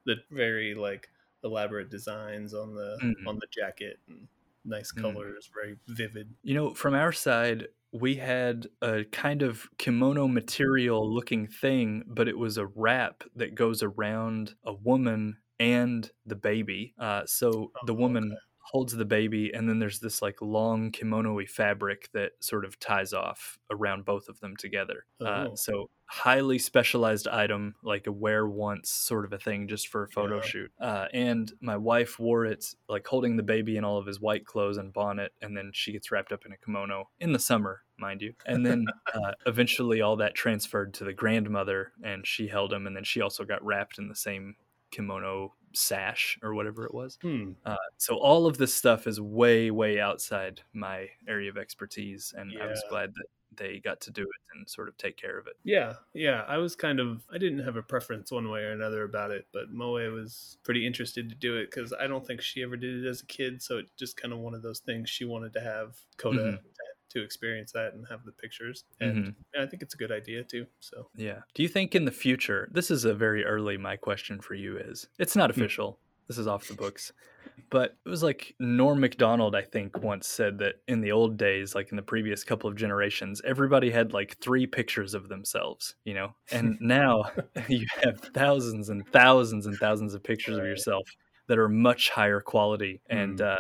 the 0.05 0.17
very 0.31 0.75
like 0.75 1.09
elaborate 1.43 1.91
designs 1.91 2.55
on 2.55 2.75
the 2.75 2.99
Mhm. 3.03 3.27
on 3.27 3.37
the 3.39 3.47
jacket 3.51 3.99
and 4.09 4.29
nice 4.65 4.93
Mm. 4.93 5.01
colors, 5.03 5.51
very 5.55 5.79
vivid. 5.87 6.35
You 6.43 6.55
know, 6.55 6.75
from 6.75 6.95
our 6.95 7.13
side, 7.13 7.69
we 7.93 8.17
had 8.17 8.67
a 8.83 9.05
kind 9.07 9.43
of 9.43 9.69
kimono 9.79 10.29
material 10.29 11.13
looking 11.13 11.47
thing, 11.47 12.05
but 12.07 12.29
it 12.29 12.37
was 12.39 12.59
a 12.59 12.67
wrap 12.67 13.25
that 13.35 13.55
goes 13.55 13.83
around 13.83 14.55
a 14.65 14.73
woman 14.75 15.39
and 15.59 16.11
the 16.27 16.37
baby. 16.37 16.95
Uh, 16.99 17.23
so 17.27 17.73
the 17.83 17.95
Oh, 17.95 17.95
woman 17.95 18.37
okay. 18.37 18.48
Holds 18.71 18.95
the 18.95 19.05
baby, 19.07 19.51
and 19.55 19.67
then 19.67 19.79
there's 19.79 19.99
this 19.99 20.21
like 20.21 20.43
long 20.43 20.91
kimono 20.93 21.41
fabric 21.47 22.11
that 22.13 22.33
sort 22.41 22.67
of 22.67 22.79
ties 22.79 23.15
off 23.15 23.59
around 23.71 24.05
both 24.05 24.29
of 24.29 24.39
them 24.41 24.55
together. 24.57 25.07
Uh, 25.21 25.47
Oh. 25.49 25.55
so 25.55 25.91
highly 26.05 26.59
specialized 26.59 27.27
item, 27.29 27.75
like 27.83 28.07
a 28.07 28.13
wear 28.13 28.47
once 28.47 28.91
sort 28.91 29.25
of 29.25 29.33
a 29.33 29.39
thing, 29.39 29.69
just 29.69 29.89
for 29.89 30.03
a 30.03 30.09
photo 30.09 30.37
Yeah. 30.37 30.43
shoot. 30.43 30.73
Uh, 30.79 31.07
and 31.15 31.51
my 31.63 31.79
wife 31.79 32.19
wore 32.19 32.45
it, 32.45 32.75
like 32.91 33.07
holding 33.07 33.37
the 33.39 33.43
baby 33.43 33.79
in 33.79 33.85
all 33.85 33.97
of 33.97 34.05
his 34.07 34.21
white 34.21 34.45
clothes 34.45 34.77
and 34.77 34.93
bonnet, 34.93 35.33
and 35.41 35.57
then 35.57 35.71
she 35.73 35.93
gets 35.93 36.11
wrapped 36.11 36.33
up 36.33 36.45
in 36.45 36.53
a 36.53 36.57
kimono 36.59 37.09
in 37.21 37.33
the 37.33 37.39
summer, 37.39 37.83
mind 37.99 38.21
you. 38.21 38.35
And 38.45 38.67
then 38.67 38.85
uh, 39.15 39.33
eventually, 39.47 40.03
all 40.03 40.17
that 40.17 40.35
transferred 40.35 40.93
to 40.95 41.05
the 41.05 41.15
grandmother, 41.15 41.93
and 42.05 42.27
she 42.27 42.49
held 42.49 42.71
him, 42.73 42.87
and 42.87 42.95
then 42.95 43.05
she 43.05 43.23
also 43.23 43.45
got 43.45 43.65
wrapped 43.65 43.99
in 43.99 44.09
the 44.09 44.15
same 44.15 44.57
kimono 44.91 45.55
sash 45.75 46.39
or 46.43 46.55
whatever 46.55 46.85
it 46.85 46.95
was. 46.95 47.19
Hmm. 47.23 47.53
Uh, 47.65 47.77
so 47.97 48.17
all 48.17 48.47
of 48.47 48.59
this 48.59 48.75
stuff 48.75 49.07
is 49.07 49.21
way, 49.21 49.71
way 49.71 50.01
outside 50.01 50.63
my 50.73 51.09
area 51.27 51.51
of 51.51 51.57
expertise, 51.59 52.35
and 52.37 52.53
I 52.61 52.67
was 52.67 52.83
glad 52.89 53.15
that 53.15 53.27
they 53.57 53.81
got 53.81 54.01
to 54.03 54.11
do 54.11 54.23
it 54.23 54.29
and 54.55 54.69
sort 54.69 54.89
of 54.89 54.97
take 54.99 55.17
care 55.17 55.39
of 55.39 55.47
it. 55.47 55.55
Yeah, 55.65 55.95
yeah. 56.15 56.45
I 56.47 56.59
was 56.59 56.77
kind 56.77 57.01
of 57.01 57.25
I 57.31 57.39
didn't 57.39 57.65
have 57.65 57.77
a 57.77 57.83
preference 57.83 58.31
one 58.31 58.51
way 58.51 58.61
or 58.63 58.73
another 58.73 59.03
about 59.05 59.31
it, 59.31 59.47
but 59.53 59.71
Moe 59.71 59.95
was 60.13 60.59
pretty 60.65 60.87
interested 60.87 61.29
to 61.29 61.35
do 61.35 61.57
it 61.57 61.67
because 61.71 61.93
I 61.93 62.07
don't 62.07 62.27
think 62.27 62.41
she 62.41 62.63
ever 62.63 62.77
did 62.77 63.05
it 63.05 63.09
as 63.09 63.23
a 63.23 63.27
kid. 63.27 63.61
So 63.63 63.79
it 63.79 63.91
just 63.97 64.17
kind 64.17 64.33
of 64.33 64.41
one 64.41 64.55
of 64.55 64.63
those 64.63 64.81
things 64.81 65.11
she 65.11 65.25
wanted 65.25 65.53
to 65.55 65.61
have 65.61 65.99
Coda 66.19 66.53
Mhm. 66.53 66.63
To 67.11 67.23
experience 67.23 67.73
that 67.73 67.95
and 67.95 68.07
have 68.09 68.25
the 68.25 68.33
pictures, 68.33 68.85
and 69.01 69.19
Mhm. 69.21 69.37
I 69.59 69.67
think 69.67 69.83
it's 69.83 69.95
a 69.95 69.99
good 69.99 70.13
idea 70.13 70.45
too. 70.45 70.67
So 70.81 71.11
Yeah. 71.15 71.41
Do 71.55 71.63
you 71.63 71.69
think 71.69 71.95
in 71.95 72.05
the 72.05 72.11
future, 72.13 72.69
this 72.73 72.91
is 72.91 73.05
a 73.05 73.15
very 73.15 73.45
early, 73.45 73.77
my 73.77 73.97
question 73.97 74.41
for 74.41 74.55
you 74.55 74.77
is 74.79 75.09
it's 75.19 75.37
not 75.37 75.51
Hmm. 75.57 75.69
official, 75.69 76.01
this 76.29 76.39
is 76.39 76.47
off 76.47 76.67
the 76.67 76.75
books, 76.75 77.13
but 77.71 77.99
it 78.07 78.11
was 78.11 78.23
like 78.23 78.55
Norm 78.61 79.01
Macdonald, 79.01 79.55
I 79.57 79.63
think, 79.63 79.99
once 80.03 80.29
said 80.29 80.59
that 80.59 80.77
in 80.89 81.01
the 81.03 81.13
old 81.13 81.39
days, 81.39 81.75
like 81.75 81.91
in 81.91 81.97
the 81.97 82.03
previous 82.03 82.45
couple 82.45 82.71
of 82.71 82.77
generations, 82.77 83.43
everybody 83.45 83.91
had 83.91 84.13
like 84.15 84.39
three 84.41 84.67
pictures 84.67 85.15
of 85.15 85.29
themselves, 85.29 85.97
you 86.05 86.15
know? 86.15 86.37
And 86.51 86.77
now 86.81 87.25
you 87.69 87.87
have 88.05 88.21
thousands 88.35 88.91
and 88.91 89.11
thousands 89.13 89.67
and 89.67 89.81
thousands 89.81 90.15
of 90.15 90.23
pictures 90.25 90.59
of 90.59 90.65
yourself 90.65 91.09
that 91.49 91.59
are 91.59 91.69
much 91.71 92.11
higher 92.11 92.41
quality. 92.41 93.03
And, 93.11 93.41
Hmm. 93.41 93.43
uh, 93.43 93.59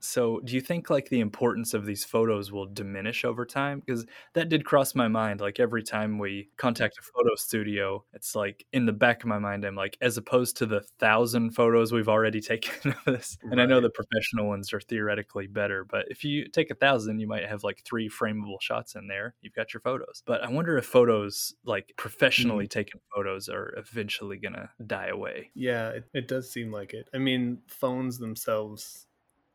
so 0.00 0.40
do 0.40 0.54
you 0.54 0.60
think 0.60 0.90
like 0.90 1.08
the 1.08 1.20
importance 1.20 1.74
of 1.74 1.86
these 1.86 2.04
photos 2.04 2.52
will 2.52 2.66
diminish 2.66 3.24
over 3.24 3.44
time? 3.44 3.80
Because 3.80 4.06
that 4.34 4.48
did 4.48 4.64
cross 4.64 4.94
my 4.94 5.08
mind 5.08 5.40
like 5.40 5.58
every 5.58 5.82
time 5.82 6.18
we 6.18 6.48
contact 6.56 6.98
a 6.98 7.02
photo 7.02 7.34
studio 7.36 8.04
it's 8.12 8.34
like 8.34 8.66
in 8.72 8.86
the 8.86 8.92
back 8.92 9.22
of 9.22 9.28
my 9.28 9.38
mind 9.38 9.64
i'm 9.64 9.74
like 9.74 9.96
as 10.00 10.16
opposed 10.16 10.56
to 10.56 10.66
the 10.66 10.80
thousand 10.98 11.50
photos 11.50 11.92
we've 11.92 12.08
already 12.08 12.40
taken 12.52 12.92
of 12.92 13.04
this 13.06 13.36
and 13.50 13.60
i 13.60 13.66
know 13.66 13.80
the 13.80 13.90
professional 13.90 14.46
ones 14.46 14.72
are 14.72 14.80
theoretically 14.80 15.46
better 15.46 15.84
but 15.84 16.04
if 16.08 16.24
you 16.24 16.46
take 16.48 16.70
a 16.70 16.74
thousand 16.74 17.18
you 17.18 17.26
might 17.26 17.44
have 17.44 17.64
like 17.64 17.82
three 17.84 18.08
frameable 18.08 18.60
shots 18.60 18.94
in 18.94 19.06
there 19.08 19.34
you've 19.40 19.54
got 19.54 19.72
your 19.74 19.80
photos. 19.80 20.22
But 20.26 20.42
i 20.44 20.48
wonder 20.48 20.78
if 20.78 20.86
photos 20.86 21.54
like 21.64 21.92
professionally 21.96 22.64
mm-hmm. 22.64 22.78
taken 22.78 23.00
photos 23.14 23.48
are 23.48 23.74
eventually 23.76 24.36
gonna 24.36 24.70
die 24.86 25.08
away. 25.08 25.50
Yeah, 25.54 25.88
it, 25.90 26.04
it 26.14 26.28
does 26.28 26.50
seem 26.50 26.70
like 26.70 26.94
it. 26.94 27.08
I 27.14 27.18
mean, 27.18 27.58
phones 27.66 28.18
themselves 28.18 29.07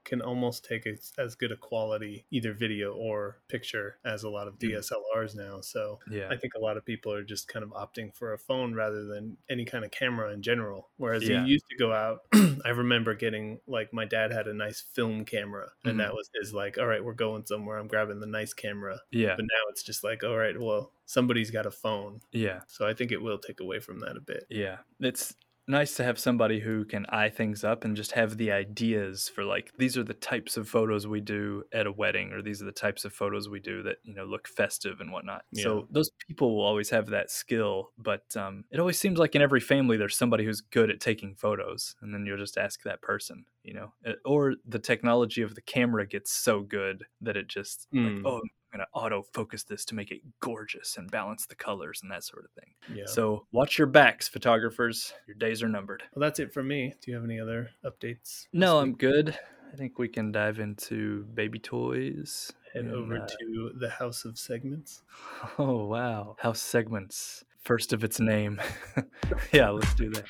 can 0.03 0.21
almost 0.21 0.65
take 0.65 0.85
as, 0.87 1.13
as 1.17 1.35
good 1.35 1.51
a 1.51 1.57
quality 1.57 2.25
either 2.31 2.53
video 2.53 2.93
or 2.93 3.41
picture 3.47 3.97
as 4.05 4.23
a 4.23 4.29
lot 4.29 4.47
of 4.47 4.55
Mhm. 4.59 4.71
DSLRs 4.73 5.35
now. 5.35 5.61
So 5.61 5.99
yeah 6.09 6.29
I 6.29 6.37
think 6.37 6.53
a 6.55 6.59
lot 6.59 6.77
of 6.77 6.85
people 6.85 7.13
are 7.13 7.23
just 7.23 7.47
kind 7.47 7.63
of 7.63 7.71
opting 7.71 8.13
for 8.15 8.33
a 8.33 8.37
phone 8.37 8.73
rather 8.73 9.05
than 9.05 9.37
any 9.49 9.65
kind 9.65 9.85
of 9.85 9.91
camera 9.91 10.31
in 10.33 10.41
general. 10.41 10.89
Whereas 10.97 11.27
Yeah. 11.27 11.43
you 11.45 11.53
used 11.53 11.65
to 11.69 11.77
go 11.77 11.91
out, 11.93 12.21
I 12.65 12.69
remember 12.69 13.13
getting 13.15 13.59
like 13.67 13.93
my 13.93 14.05
dad 14.05 14.31
had 14.31 14.47
a 14.47 14.53
nice 14.53 14.81
film 14.81 15.25
camera, 15.25 15.71
and 15.85 15.95
Mhm. 15.95 15.97
that 16.03 16.13
was 16.13 16.29
his 16.39 16.53
like, 16.53 16.77
all 16.77 16.87
right, 16.87 17.03
we're 17.03 17.13
going 17.13 17.45
somewhere. 17.45 17.77
I'm 17.77 17.87
grabbing 17.87 18.19
the 18.19 18.25
nice 18.27 18.53
camera. 18.53 18.99
yeah 19.11 19.35
But 19.35 19.45
now 19.45 19.63
it's 19.69 19.83
just 19.83 20.03
like, 20.03 20.23
all 20.23 20.37
right, 20.37 20.59
well, 20.59 20.93
somebody's 21.05 21.51
got 21.51 21.65
a 21.65 21.71
phone. 21.71 22.21
yeah 22.31 22.61
So 22.67 22.87
I 22.87 22.93
think 22.93 23.11
it 23.11 23.21
will 23.21 23.37
take 23.39 23.59
away 23.59 23.79
from 23.79 23.99
that 23.99 24.17
a 24.17 24.21
bit. 24.21 24.45
Yeah, 24.49 24.79
it's 24.99 25.35
nice 25.67 25.95
to 25.95 26.03
have 26.03 26.19
somebody 26.19 26.59
who 26.59 26.83
can 26.85 27.05
eye 27.07 27.29
things 27.29 27.63
up 27.63 27.85
and 27.85 27.95
just 27.95 28.11
have 28.11 28.37
the 28.37 28.51
ideas 28.51 29.29
for 29.29 29.43
like 29.45 29.71
these 29.77 29.97
are 29.97 30.03
the 30.03 30.13
types 30.13 30.57
of 30.57 30.67
photos 30.67 31.07
we 31.07 31.21
do 31.21 31.63
at 31.71 31.87
a 31.87 31.91
wedding 31.91 32.33
or 32.33 32.41
these 32.41 32.61
are 32.61 32.65
the 32.65 32.71
types 32.71 33.05
of 33.05 33.13
photos 33.13 33.47
we 33.47 33.59
do 33.59 33.81
that 33.83 33.97
you 34.03 34.13
know 34.13 34.25
look 34.25 34.47
festive 34.47 34.99
and 34.99 35.11
whatnot 35.11 35.45
Yeah. 35.51 35.63
so 35.63 35.87
those 35.89 36.11
people 36.27 36.55
will 36.55 36.63
always 36.65 36.89
have 36.89 37.07
that 37.07 37.31
skill 37.31 37.91
but 37.97 38.35
um, 38.35 38.65
it 38.71 38.79
always 38.79 38.99
seems 38.99 39.17
like 39.19 39.35
in 39.35 39.41
every 39.41 39.61
family 39.61 39.95
there's 39.95 40.17
somebody 40.17 40.43
who's 40.43 40.61
good 40.61 40.89
at 40.89 40.99
taking 40.99 41.33
photos 41.35 41.95
and 42.01 42.13
then 42.13 42.25
you'll 42.25 42.37
just 42.37 42.57
ask 42.57 42.83
that 42.83 43.01
person 43.01 43.45
you 43.63 43.73
know 43.73 43.93
Uh, 44.05 44.13
or 44.25 44.55
the 44.67 44.79
technology 44.79 45.41
of 45.41 45.55
the 45.55 45.61
camera 45.61 46.05
gets 46.05 46.31
so 46.31 46.61
good 46.61 47.05
that 47.21 47.37
it 47.37 47.47
just 47.47 47.87
like 47.93 48.13
Mm. 48.15 48.21
oh 48.25 48.41
i'm 48.73 48.79
going 48.79 48.85
to 48.85 48.97
auto 48.99 49.23
focus 49.33 49.63
this 49.63 49.85
to 49.85 49.95
make 49.95 50.09
it 50.11 50.21
gorgeous 50.39 50.97
and 50.97 51.11
balance 51.11 51.45
the 51.45 51.55
colors 51.55 51.99
and 52.01 52.11
that 52.11 52.23
sort 52.23 52.45
of 52.45 52.51
thing 52.51 52.73
Yeah. 52.97 53.05
so 53.05 53.45
watch 53.51 53.77
your 53.77 53.87
backs, 53.87 54.27
photographers. 54.27 55.13
Your 55.27 55.35
days 55.35 55.61
are 55.61 55.69
numbered. 55.69 56.03
well, 56.15 56.21
that's 56.21 56.39
it 56.39 56.53
from 56.53 56.67
me. 56.67 56.93
Do 57.01 57.11
you 57.11 57.15
have 57.15 57.23
any 57.23 57.39
other 57.39 57.69
updates? 57.85 58.47
No, 58.51 58.79
I'm 58.79 58.93
good. 58.95 59.37
I 59.71 59.75
think 59.75 59.97
we 59.99 60.07
can 60.07 60.31
dive 60.31 60.59
into 60.59 61.23
baby 61.33 61.59
toys. 61.59 62.51
head 62.73 62.85
and, 62.85 62.93
over 62.93 63.17
uh, 63.17 63.27
to 63.27 63.71
the 63.79 63.89
House 63.89 64.25
of 64.25 64.37
Segments. 64.37 65.01
Oh 65.57 65.85
wow, 65.85 66.35
house 66.39 66.61
segments, 66.61 67.43
first 67.63 67.93
of 67.93 68.03
its 68.03 68.19
name. 68.19 68.59
yeah, 69.51 69.69
let's 69.69 69.93
do 69.95 70.09
that. 70.11 70.25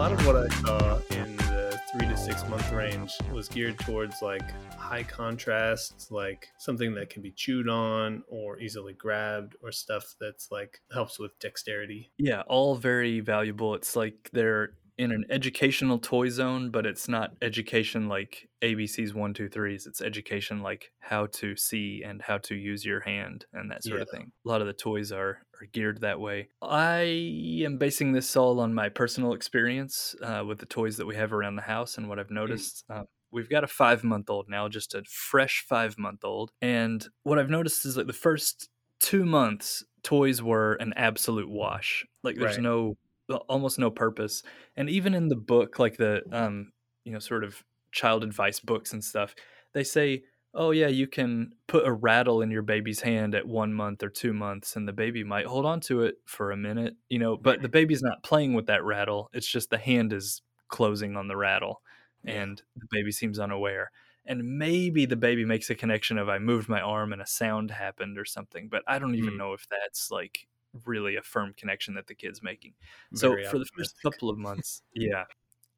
Lot 0.00 0.12
of 0.12 0.26
what 0.26 0.34
I 0.34 0.48
saw 0.62 0.98
in 1.10 1.36
the 1.36 1.78
three 1.92 2.08
to 2.08 2.16
six 2.16 2.42
month 2.48 2.72
range 2.72 3.12
was 3.34 3.50
geared 3.50 3.78
towards 3.80 4.22
like 4.22 4.50
high 4.74 5.02
contrast, 5.02 6.10
like 6.10 6.48
something 6.56 6.94
that 6.94 7.10
can 7.10 7.20
be 7.20 7.30
chewed 7.32 7.68
on 7.68 8.22
or 8.26 8.58
easily 8.60 8.94
grabbed, 8.94 9.56
or 9.62 9.70
stuff 9.70 10.14
that's 10.18 10.50
like 10.50 10.80
helps 10.90 11.18
with 11.18 11.38
dexterity. 11.38 12.10
Yeah, 12.16 12.40
all 12.46 12.76
very 12.76 13.20
valuable. 13.20 13.74
It's 13.74 13.94
like 13.94 14.30
they're 14.32 14.72
in 15.00 15.12
an 15.12 15.24
educational 15.30 15.98
toy 15.98 16.28
zone, 16.28 16.70
but 16.70 16.84
it's 16.84 17.08
not 17.08 17.32
education 17.40 18.06
like 18.06 18.48
ABC's 18.62 19.14
one, 19.14 19.32
two, 19.32 19.48
threes. 19.48 19.86
It's 19.86 20.02
education 20.02 20.60
like 20.60 20.92
how 21.00 21.26
to 21.26 21.56
see 21.56 22.02
and 22.04 22.20
how 22.20 22.36
to 22.38 22.54
use 22.54 22.84
your 22.84 23.00
hand 23.00 23.46
and 23.54 23.70
that 23.70 23.82
sort 23.82 24.02
of 24.02 24.10
thing. 24.10 24.30
A 24.44 24.48
lot 24.48 24.60
of 24.60 24.66
the 24.66 24.74
toys 24.74 25.10
are, 25.10 25.38
are 25.60 25.66
geared 25.72 26.02
that 26.02 26.20
way. 26.20 26.48
I 26.60 27.62
am 27.64 27.78
basing 27.78 28.12
this 28.12 28.36
all 28.36 28.60
on 28.60 28.74
my 28.74 28.90
personal 28.90 29.32
experience 29.32 30.14
uh, 30.22 30.44
with 30.46 30.58
the 30.58 30.66
toys 30.66 30.98
that 30.98 31.06
we 31.06 31.16
have 31.16 31.32
around 31.32 31.56
the 31.56 31.62
house 31.62 31.96
and 31.96 32.06
what 32.06 32.18
I've 32.18 32.30
noticed. 32.30 32.84
Uh, 32.90 33.04
We've 33.32 33.48
got 33.48 33.64
a 33.64 33.68
five 33.68 34.04
month 34.04 34.28
old 34.28 34.48
now, 34.48 34.68
just 34.68 34.94
a 34.94 35.02
fresh 35.08 35.64
five 35.66 35.96
month 35.96 36.24
old. 36.24 36.50
And 36.60 37.06
what 37.22 37.38
I've 37.38 37.48
noticed 37.48 37.86
is 37.86 37.94
that 37.94 38.06
the 38.06 38.12
first 38.12 38.68
two 38.98 39.24
months, 39.24 39.82
toys 40.02 40.42
were 40.42 40.74
an 40.74 40.92
absolute 40.96 41.48
wash. 41.48 42.04
Like 42.22 42.36
there's 42.36 42.56
Right. 42.56 42.62
no, 42.62 42.98
almost 43.36 43.78
no 43.78 43.90
purpose. 43.90 44.42
And 44.76 44.88
even 44.90 45.14
in 45.14 45.28
the 45.28 45.36
book, 45.36 45.78
like 45.78 45.96
the, 45.96 46.22
um, 46.32 46.72
you 47.04 47.12
know, 47.12 47.18
sort 47.18 47.44
of 47.44 47.64
child 47.92 48.24
advice 48.24 48.60
books 48.60 48.92
and 48.92 49.04
stuff, 49.04 49.34
they 49.72 49.84
say, 49.84 50.24
oh, 50.54 50.72
yeah, 50.72 50.88
you 50.88 51.06
can 51.06 51.52
put 51.68 51.86
a 51.86 51.92
rattle 51.92 52.42
in 52.42 52.50
your 52.50 52.62
baby's 52.62 53.00
hand 53.00 53.34
at 53.34 53.46
one 53.46 53.72
month 53.72 54.02
or 54.02 54.10
two 54.10 54.32
months, 54.32 54.74
and 54.74 54.88
the 54.88 54.92
baby 54.92 55.22
might 55.22 55.46
hold 55.46 55.64
on 55.64 55.80
to 55.80 56.02
it 56.02 56.16
for 56.26 56.50
a 56.50 56.56
minute, 56.56 56.96
you 57.08 57.18
know, 57.20 57.36
but 57.36 57.62
the 57.62 57.68
baby's 57.68 58.02
not 58.02 58.22
playing 58.24 58.54
with 58.54 58.66
that 58.66 58.82
rattle. 58.84 59.30
It's 59.32 59.46
just 59.46 59.70
the 59.70 59.78
hand 59.78 60.12
is 60.12 60.42
closing 60.68 61.16
on 61.16 61.28
the 61.28 61.36
rattle 61.36 61.82
and 62.24 62.62
the 62.76 62.86
baby 62.90 63.12
seems 63.12 63.38
unaware. 63.38 63.90
And 64.26 64.58
maybe 64.58 65.06
the 65.06 65.16
baby 65.16 65.44
makes 65.44 65.70
a 65.70 65.74
connection 65.74 66.18
of 66.18 66.28
I 66.28 66.38
moved 66.38 66.68
my 66.68 66.80
arm 66.80 67.12
and 67.12 67.22
a 67.22 67.26
sound 67.26 67.70
happened 67.70 68.18
or 68.18 68.24
something, 68.24 68.68
but 68.68 68.82
I 68.86 68.98
don't 68.98 69.14
even 69.14 69.32
Hmm. 69.32 69.38
know 69.38 69.54
if 69.54 69.66
that's 69.68 70.10
like 70.10 70.46
really 70.86 71.16
a 71.16 71.22
firm 71.22 71.54
connection 71.56 71.94
that 71.94 72.06
the 72.06 72.14
kid's 72.14 72.42
making. 72.42 72.74
So 73.14 73.30
Very 73.30 73.44
for 73.46 73.58
the 73.58 73.66
first 73.76 73.94
couple 74.02 74.30
of 74.30 74.38
months, 74.38 74.82
yeah, 74.94 75.24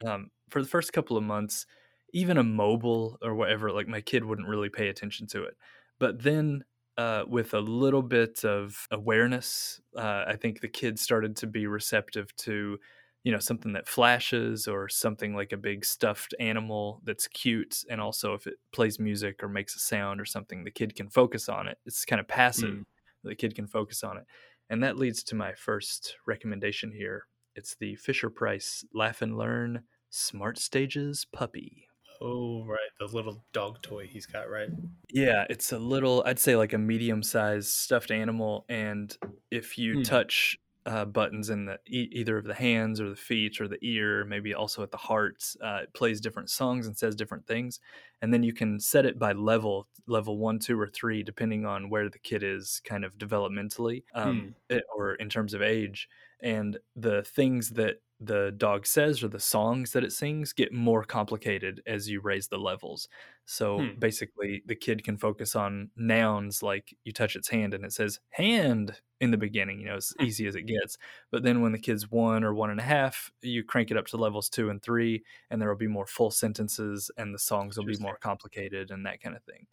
um, 0.07 0.31
for 0.50 0.62
the 0.62 0.68
first 0.68 0.92
couple 0.92 1.16
of 1.16 1.24
months, 1.24 1.66
even 2.12 2.37
a 2.37 2.42
mobile 2.42 3.18
or 3.22 3.35
whatever, 3.35 3.70
like 3.72 3.88
my 3.88 4.00
kid 4.00 4.24
wouldn't 4.24 4.48
really 4.48 4.68
pay 4.68 4.88
attention 4.88 5.26
to 5.28 5.44
it. 5.44 5.57
But 5.98 6.22
then, 6.22 6.64
uh, 6.98 7.24
with 7.26 7.55
a 7.55 7.61
little 7.61 8.02
bit 8.02 8.44
of 8.44 8.87
awareness, 8.90 9.81
uh, 9.96 10.24
I 10.26 10.37
think 10.37 10.61
the 10.61 10.68
kid 10.68 10.98
started 10.98 11.37
to 11.37 11.46
be 11.46 11.66
receptive 11.66 12.35
to, 12.37 12.78
you 13.24 13.33
know, 13.33 13.38
something 13.38 13.72
that 13.72 13.88
flashes 13.88 14.68
or 14.68 14.88
something 14.88 15.35
like 15.35 15.52
a 15.52 15.57
big 15.57 15.85
stuffed 15.85 16.35
animal 16.38 17.00
that's 17.05 17.28
cute, 17.28 17.85
and 17.88 18.00
also 18.00 18.35
if 18.35 18.46
it 18.46 18.55
plays 18.72 18.98
music 18.98 19.42
or 19.42 19.48
makes 19.48 19.74
a 19.74 19.78
sound 19.78 20.20
or 20.20 20.26
something, 20.26 20.64
the 20.64 20.70
kid 20.70 20.94
can 20.94 21.09
focus 21.09 21.48
on 21.48 21.66
it. 21.66 21.78
It's 21.87 22.05
kind 22.05 22.20
of 22.20 22.28
passive. 22.28 22.74
Mm. 22.74 22.85
The 23.24 23.37
kid 23.37 23.55
can 23.55 23.68
focus 23.68 24.02
on 24.02 24.18
it. 24.18 24.24
And 24.70 24.83
that 24.83 24.96
leads 24.96 25.22
to 25.25 25.35
my 25.35 25.53
first 25.55 26.16
recommendation 26.27 26.92
here. 26.92 27.27
It's 27.55 27.75
the 27.75 27.96
Fisher 27.96 28.31
Price 28.31 28.85
Laugh 28.94 29.20
and 29.22 29.37
Learn 29.37 29.85
Smart 30.11 30.59
Stages 30.59 31.27
Puppy. 31.33 31.88
Oh, 32.20 32.64
right. 32.64 32.79
The 32.98 33.07
little 33.07 33.44
dog 33.53 33.83
toy 33.83 34.07
he's 34.07 34.27
got, 34.27 34.48
right? 34.48 34.68
Yeah, 35.11 35.44
it's 35.51 35.72
a 35.72 35.79
little, 35.79 36.22
I'd 36.25 36.38
say 36.38 36.57
like 36.57 36.72
a 36.72 36.79
medium 36.79 37.22
sized 37.22 37.68
stuffed 37.70 38.11
animal. 38.11 38.64
And 38.68 39.14
if 39.51 39.77
you 39.77 39.96
Hmm. 39.96 40.03
touch 40.03 40.57
uh, 40.87 41.05
buttons 41.05 41.49
in 41.51 41.64
the 41.66 41.79
e- 41.87 42.09
either 42.12 42.37
of 42.38 42.45
the 42.45 42.55
hands 42.55 43.01
or 43.01 43.09
the 43.11 43.16
feet 43.16 43.61
or 43.61 43.68
the 43.68 43.79
ear, 43.83 44.25
maybe 44.25 44.55
also 44.55 44.83
at 44.83 44.90
the 44.90 44.97
hearts. 44.97 45.57
uh, 45.62 45.81
it 45.85 45.95
plays 45.95 46.21
different 46.21 46.51
songs 46.51 46.87
and 46.87 46.97
says 46.97 47.14
different 47.14 47.47
things. 47.47 47.81
And 48.21 48.33
then 48.33 48.42
you 48.42 48.53
can 48.53 48.81
set 48.81 49.07
it 49.07 49.18
by 49.18 49.33
level, 49.33 49.88
level 50.07 50.38
one, 50.38 50.59
two, 50.59 50.79
or 50.79 50.88
three, 50.88 51.23
depending 51.23 51.66
on 51.66 51.90
where 51.90 52.09
the 52.09 52.18
kid 52.18 52.42
is 52.42 52.81
kind 52.85 53.05
of 53.05 53.16
developmentally 53.18 54.05
um, 54.14 54.55
it- 54.68 54.85
or 54.95 55.14
in 55.14 55.29
terms 55.29 55.55
of 55.55 55.62
age. 55.62 56.09
And 56.42 56.78
the 56.96 57.22
things 57.22 57.70
that 57.70 57.98
the 58.20 58.52
dog 58.57 58.87
says 58.87 59.22
or 59.22 59.28
the 59.28 59.40
songs 59.40 59.92
that 59.92 60.05
it 60.05 60.12
sings 60.12 60.52
get 60.52 60.72
more 60.72 61.02
complicated 61.05 61.83
as 61.87 62.09
you 62.09 62.20
raise 62.20 62.48
the 62.48 62.59
levels. 62.59 63.09
So 63.46 63.90
Hmm. 63.90 63.98
basically, 63.98 64.62
the 64.66 64.76
kid 64.76 65.02
can 65.02 65.16
focus 65.18 65.57
on 65.57 65.90
nouns 65.96 66.62
like 66.62 66.96
you 67.05 67.12
touch 67.12 67.35
its 67.35 67.48
hand 67.48 67.74
and 67.74 67.85
it 67.85 67.92
says 67.92 68.20
hand 68.31 69.00
in 69.20 69.33
the 69.33 69.37
beginning, 69.37 69.81
you 69.81 69.87
know, 69.87 69.96
as 69.96 70.12
Hmm. 70.18 70.26
easy 70.26 70.46
as 70.46 70.55
it 70.55 70.62
gets. 70.62 70.98
But 71.31 71.42
then 71.42 71.61
when 71.62 71.72
the 71.72 71.78
kid's 71.78 72.11
one 72.11 72.44
or 72.44 72.55
one 72.55 72.70
and 72.70 72.81
a 72.81 72.85
half, 72.85 73.31
you 73.40 73.64
crank 73.64 73.90
it 73.90 73.96
up 73.96 74.07
to 74.07 74.16
levels 74.16 74.48
two 74.48 74.70
and 74.70 74.81
three, 74.83 75.24
and 75.50 75.61
there 75.61 75.68
will 75.68 75.76
be 75.76 75.88
more 75.88 76.07
full 76.07 76.31
sentences 76.31 77.11
and 77.16 77.35
the 77.35 77.38
songs 77.38 77.76
will 77.76 77.85
be 77.85 77.96
more 77.96 78.16
complicated 78.16 78.90
and 78.90 79.05
that 79.07 79.20
kind 79.20 79.37
of 79.37 79.42
thing. 79.44 79.66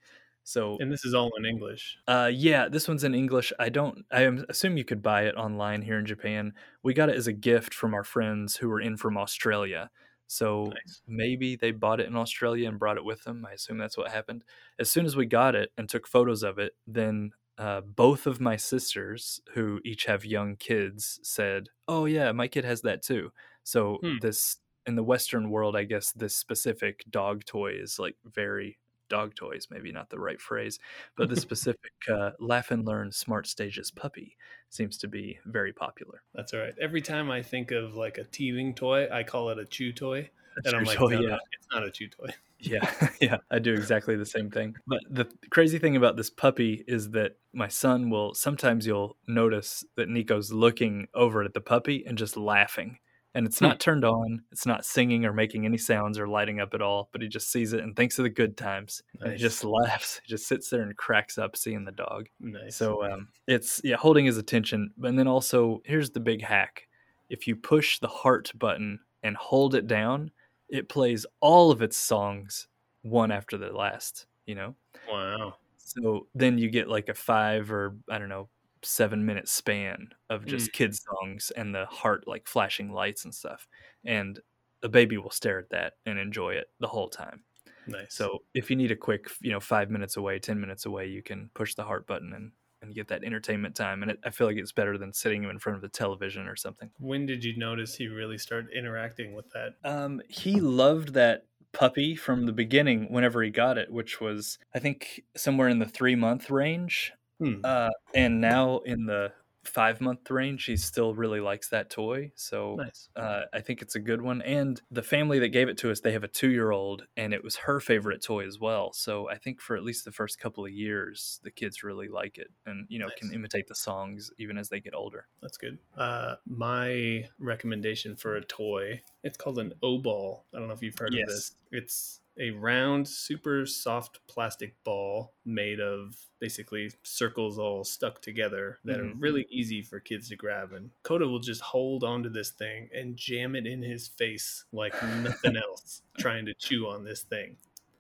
So 0.50 0.80
And 0.80 0.92
this 0.92 1.06
is 1.06 1.14
all 1.14 1.32
in 1.38 1.46
English. 1.46 2.00
uh, 2.08 2.32
yeah, 2.34 2.68
this 2.68 2.88
one's 2.88 3.04
in 3.04 3.14
English. 3.14 3.54
I 3.60 3.70
don't. 3.70 4.06
I 4.12 4.22
assume 4.50 4.78
you 4.78 4.86
could 4.86 5.02
buy 5.04 5.24
it 5.26 5.36
online 5.36 5.84
here 5.84 6.00
in 6.00 6.06
Japan. 6.08 6.54
We 6.82 6.94
got 6.96 7.10
it 7.10 7.16
as 7.16 7.28
a 7.28 7.34
gift 7.34 7.74
from 7.74 7.94
our 7.94 8.04
friends 8.04 8.56
who 8.58 8.68
were 8.70 8.82
in 8.82 8.98
from 8.98 9.16
Australia. 9.18 9.92
So 10.28 10.80
Nice. 10.86 11.02
maybe 11.08 11.56
they 11.56 11.72
bought 11.72 12.00
it 12.00 12.08
in 12.08 12.16
Australia 12.16 12.68
and 12.68 12.80
brought 12.80 12.98
it 12.98 13.06
with 13.06 13.24
them. 13.26 13.46
I 13.46 13.54
assume 13.54 13.78
that's 13.78 13.98
what 13.98 14.12
happened. 14.12 14.44
As 14.80 14.90
soon 14.90 15.06
as 15.06 15.16
we 15.16 15.26
got 15.28 15.54
it 15.56 15.72
and 15.78 15.88
took 15.88 16.08
photos 16.08 16.42
of 16.44 16.58
it, 16.60 16.74
then 16.88 17.32
uh, 17.60 17.82
both 17.82 18.26
of 18.26 18.40
my 18.42 18.56
sisters, 18.56 19.40
who 19.54 19.80
each 19.86 20.06
have 20.06 20.26
young 20.26 20.56
kids, 20.56 21.20
said, 21.24 21.70
"Oh 21.88 22.06
yeah, 22.06 22.32
my 22.32 22.48
kid 22.48 22.66
has 22.66 22.82
that 22.82 23.04
too." 23.04 23.32
So 23.64 24.00
Hmm. 24.02 24.18
this 24.18 24.58
in 24.88 24.96
the 24.96 25.04
Western 25.04 25.52
world, 25.52 25.76
I 25.76 25.84
guess 25.84 26.12
this 26.12 26.36
specific 26.36 27.04
dog 27.10 27.46
toy 27.46 27.74
is 27.74 28.00
like 28.00 28.18
very 28.26 28.80
dog 29.10 29.36
toys, 29.36 29.68
maybe 29.70 29.92
not 29.92 30.10
the 30.10 30.20
right 30.20 30.40
phrase, 30.40 30.80
but 31.16 31.30
the 31.30 31.36
specific 31.40 31.92
uh, 32.10 32.32
laugh 32.40 32.72
and 32.72 32.86
learn 32.86 33.12
smart 33.12 33.48
stages 33.48 33.92
puppy 33.92 34.38
seems 34.70 34.98
to 35.00 35.08
be 35.08 35.40
very 35.46 35.74
popular. 35.74 36.22
That's 36.34 36.54
all 36.54 36.60
right. 36.60 36.74
Every 36.82 37.02
time 37.02 37.32
I 37.32 37.42
think 37.42 37.72
of 37.72 37.96
like 37.96 38.18
a 38.18 38.24
teething 38.24 38.76
toy, 38.76 39.08
I 39.12 39.24
call 39.24 39.50
it 39.50 39.60
a 39.60 39.66
chew 39.66 39.92
toy. 39.92 40.30
That's 40.56 40.68
And 40.68 40.76
I'm 40.76 40.84
like, 40.84 40.98
toy, 40.98 41.10
no, 41.10 41.22
yeah. 41.22 41.30
no, 41.30 41.38
it's 41.52 41.68
not 41.72 41.84
a 41.84 41.92
chew 41.92 42.08
toy. 42.08 42.34
Yeah, 42.60 42.90
yeah, 43.22 43.38
I 43.50 43.60
do 43.60 43.74
exactly 43.74 44.16
the 44.16 44.26
same 44.26 44.50
thing. 44.50 44.76
But 44.86 45.00
the 45.10 45.28
crazy 45.50 45.80
thing 45.80 45.96
about 45.96 46.18
this 46.18 46.30
puppy 46.30 46.84
is 46.88 47.12
that 47.12 47.38
my 47.54 47.68
son 47.68 48.10
will 48.10 48.34
sometimes 48.34 48.86
you'll 48.86 49.18
notice 49.28 49.84
that 49.96 50.10
Nico's 50.10 50.52
looking 50.52 51.08
over 51.14 51.44
at 51.44 51.54
the 51.54 51.62
puppy 51.62 52.04
and 52.06 52.18
just 52.18 52.36
laughing. 52.36 53.00
And 53.36 53.46
it's 53.46 53.60
Hmm. 53.60 53.66
not 53.66 53.80
turned 53.80 54.04
on, 54.04 54.44
it's 54.52 54.66
not 54.66 54.86
singing 54.86 55.24
or 55.24 55.34
making 55.34 55.66
any 55.66 55.78
sounds 55.78 56.18
or 56.18 56.28
lighting 56.28 56.60
up 56.60 56.74
at 56.74 56.82
all, 56.82 57.10
but 57.12 57.22
he 57.22 57.28
just 57.28 57.52
sees 57.52 57.74
it 57.74 57.82
and 57.82 57.96
thinks 57.96 58.18
of 58.18 58.24
the 58.24 58.30
good 58.30 58.58
times. 58.58 59.04
And 59.22 59.34
he 59.34 59.38
just 59.38 59.64
laughs. 59.64 60.20
He 60.24 60.30
just 60.30 60.48
sits 60.48 60.70
there 60.70 60.82
and 60.82 60.98
cracks 60.98 61.38
up 61.38 61.56
seeing 61.56 61.86
the 61.86 61.92
dog. 61.92 62.28
Nice. 62.40 62.76
So 62.76 63.04
um, 63.04 63.28
it's 63.48 63.82
yeah, 63.84 63.98
holding 63.98 64.26
his 64.26 64.38
attention. 64.38 64.92
And 65.04 65.18
then 65.18 65.28
also, 65.28 65.82
here's 65.86 66.10
the 66.10 66.20
big 66.20 66.42
hack: 66.42 66.88
if 67.30 67.48
you 67.48 67.56
push 67.56 68.00
the 68.00 68.08
heart 68.08 68.52
button 68.56 69.00
and 69.22 69.38
hold 69.38 69.76
it 69.76 69.86
down, 69.86 70.32
it 70.68 70.90
plays 70.90 71.26
all 71.40 71.70
of 71.72 71.82
its 71.84 71.98
songs 71.98 72.68
one 73.04 73.32
after 73.32 73.58
the 73.58 73.72
last. 73.72 74.26
You 74.48 74.56
know, 74.56 74.76
wow. 75.08 75.54
so 75.78 76.28
then 76.34 76.58
you 76.58 76.72
get 76.72 76.88
like 76.88 77.10
a 77.10 77.14
five 77.14 77.72
or 77.72 77.96
I 78.10 78.18
don't 78.18 78.30
know 78.30 78.50
seven 78.84 79.26
minute 79.26 79.48
span 79.48 80.10
of 80.30 80.46
just 80.46 80.72
kids 80.74 81.04
songs 81.04 81.52
and 81.56 81.74
the 81.74 81.86
heart 81.86 82.28
like 82.28 82.48
flashing 82.48 82.92
lights 82.92 83.26
and 83.26 83.34
stuff, 83.34 83.68
and 84.06 84.40
a 84.84 84.90
baby 84.90 85.18
will 85.18 85.32
stare 85.32 85.60
at 85.60 85.70
that 85.70 85.94
and 86.06 86.18
enjoy 86.20 86.54
it 86.54 86.68
the 86.80 86.88
whole 86.88 87.10
time. 87.10 87.44
Nice. 87.88 88.14
So 88.14 88.44
if 88.54 88.70
you 88.70 88.76
need 88.76 88.92
a 88.92 88.96
quick, 88.96 89.30
you 89.42 89.52
know, 89.52 89.60
five 89.60 89.90
minutes 89.90 90.18
away, 90.18 90.40
ten 90.40 90.60
minutes 90.60 90.86
away, 90.86 91.08
you 91.08 91.24
can 91.24 91.50
push 91.54 91.76
the 91.76 91.84
heart 91.84 92.08
button 92.08 92.34
and 92.34 92.52
and 92.82 92.96
get 92.96 93.10
that 93.10 93.24
entertainment 93.26 93.76
time. 93.76 94.02
And 94.04 94.12
it, 94.12 94.20
I 94.24 94.30
feel 94.30 94.48
like 94.48 94.56
it's 94.58 94.72
better 94.72 94.98
than 94.98 95.12
sitting 95.14 95.44
him 95.44 95.50
in 95.50 95.60
front 95.60 95.76
of 95.76 95.82
the 95.82 95.90
television 95.90 96.48
or 96.48 96.56
something. 96.56 96.92
when 96.98 97.26
did 97.26 97.44
you 97.44 97.58
notice 97.58 97.96
he 97.96 98.08
really 98.08 98.38
started 98.38 98.72
interacting 98.72 99.34
with 99.34 99.50
that? 99.52 99.74
Um, 99.84 100.22
he 100.30 100.60
loved 100.62 101.14
that 101.14 101.48
puppy 101.74 102.16
from 102.16 102.46
the 102.46 102.54
beginning. 102.54 103.12
Whenever 103.12 103.44
he 103.44 103.50
got 103.50 103.78
it, 103.78 103.92
which 103.92 104.22
was 104.22 104.60
I 104.74 104.80
think 104.80 105.24
somewhere 105.36 105.68
in 105.68 105.80
the 105.80 105.86
three 105.88 106.16
month 106.16 106.50
range, 106.50 107.14
Hmm. 107.40 107.62
uh, 107.64 107.90
and 108.14 108.42
now 108.42 108.80
in 108.80 109.06
the 109.06 109.34
five 109.66 110.02
month 110.02 110.30
range, 110.32 110.66
he 110.66 110.78
still 110.78 111.14
really 111.14 111.40
likes 111.42 111.70
that 111.70 111.90
toy. 111.90 112.32
So 112.36 112.76
Nice. 112.78 113.10
uh, 113.16 113.44
I 113.54 113.60
think 113.62 113.82
it's 113.82 113.96
a 113.96 114.00
good 114.00 114.22
one. 114.22 114.42
And 114.42 114.82
the 114.90 115.04
family 115.04 115.38
that 115.40 115.50
gave 115.50 115.68
it 115.70 115.78
to 115.80 115.92
us, 115.92 116.00
they 116.00 116.12
have 116.14 116.24
a 116.24 116.28
two 116.28 116.50
year 116.50 116.72
old, 116.72 117.06
and 117.18 117.34
it 117.34 117.44
was 117.44 117.56
her 117.58 117.80
favorite 117.80 118.24
toy 118.24 118.48
as 118.48 118.58
well. 118.60 118.94
So 118.94 119.30
I 119.30 119.38
think 119.38 119.62
for 119.62 119.76
at 119.76 119.84
least 119.84 120.06
the 120.06 120.12
first 120.12 120.40
couple 120.40 120.66
of 120.66 120.72
years, 120.72 121.40
the 121.44 121.52
kids 121.52 121.84
really 121.84 122.08
like 122.08 122.38
it, 122.38 122.48
and 122.66 122.86
you 122.90 123.00
know 123.00 123.10
can 123.16 123.32
imitate 123.34 123.68
the 123.68 123.76
songs 123.76 124.32
even 124.38 124.58
as 124.58 124.70
they 124.70 124.80
get 124.80 124.96
older. 124.96 125.28
That's 125.42 125.58
good. 125.58 125.78
Uh, 125.96 126.36
my 126.48 127.28
recommendation 127.38 128.16
for 128.16 128.36
a 128.38 128.44
toy, 128.44 129.02
it's 129.24 129.38
called 129.38 129.60
an 129.60 129.74
O 129.84 129.98
ball. 130.00 130.46
I 130.54 130.60
don't 130.60 130.68
know 130.68 130.74
if 130.74 130.82
you've 130.82 130.98
heard 130.98 131.14
Yes. 131.14 131.28
of 131.30 131.36
this. 131.36 131.56
It's 131.72 132.22
a 132.40 132.52
round, 132.52 133.08
super 133.08 133.66
soft 133.66 134.26
plastic 134.28 134.82
ball 134.84 135.34
made 135.46 135.80
of 135.82 136.16
basically 136.40 136.90
circles 137.04 137.60
all 137.60 137.84
stuck 137.84 138.22
together 138.22 138.80
that 138.86 139.00
are 139.00 139.06
Mhm. 139.06 139.22
really 139.22 139.46
easy 139.50 139.82
for 139.82 140.00
kids 140.00 140.30
to 140.30 140.36
grab. 140.38 140.72
And 140.72 140.92
Coda 141.04 141.28
will 141.28 141.40
just 141.40 141.62
hold 141.62 142.04
onto 142.04 142.30
this 142.30 142.52
thing 142.52 142.90
and 142.94 143.18
jam 143.18 143.56
it 143.56 143.68
in 143.68 143.82
his 143.82 144.08
face 144.08 144.64
like 144.72 144.94
nothing 145.24 145.58
else, 145.58 146.02
trying 146.18 146.46
to 146.46 146.54
chew 146.54 146.88
on 146.88 147.04
this 147.04 147.24
thing. 147.24 147.58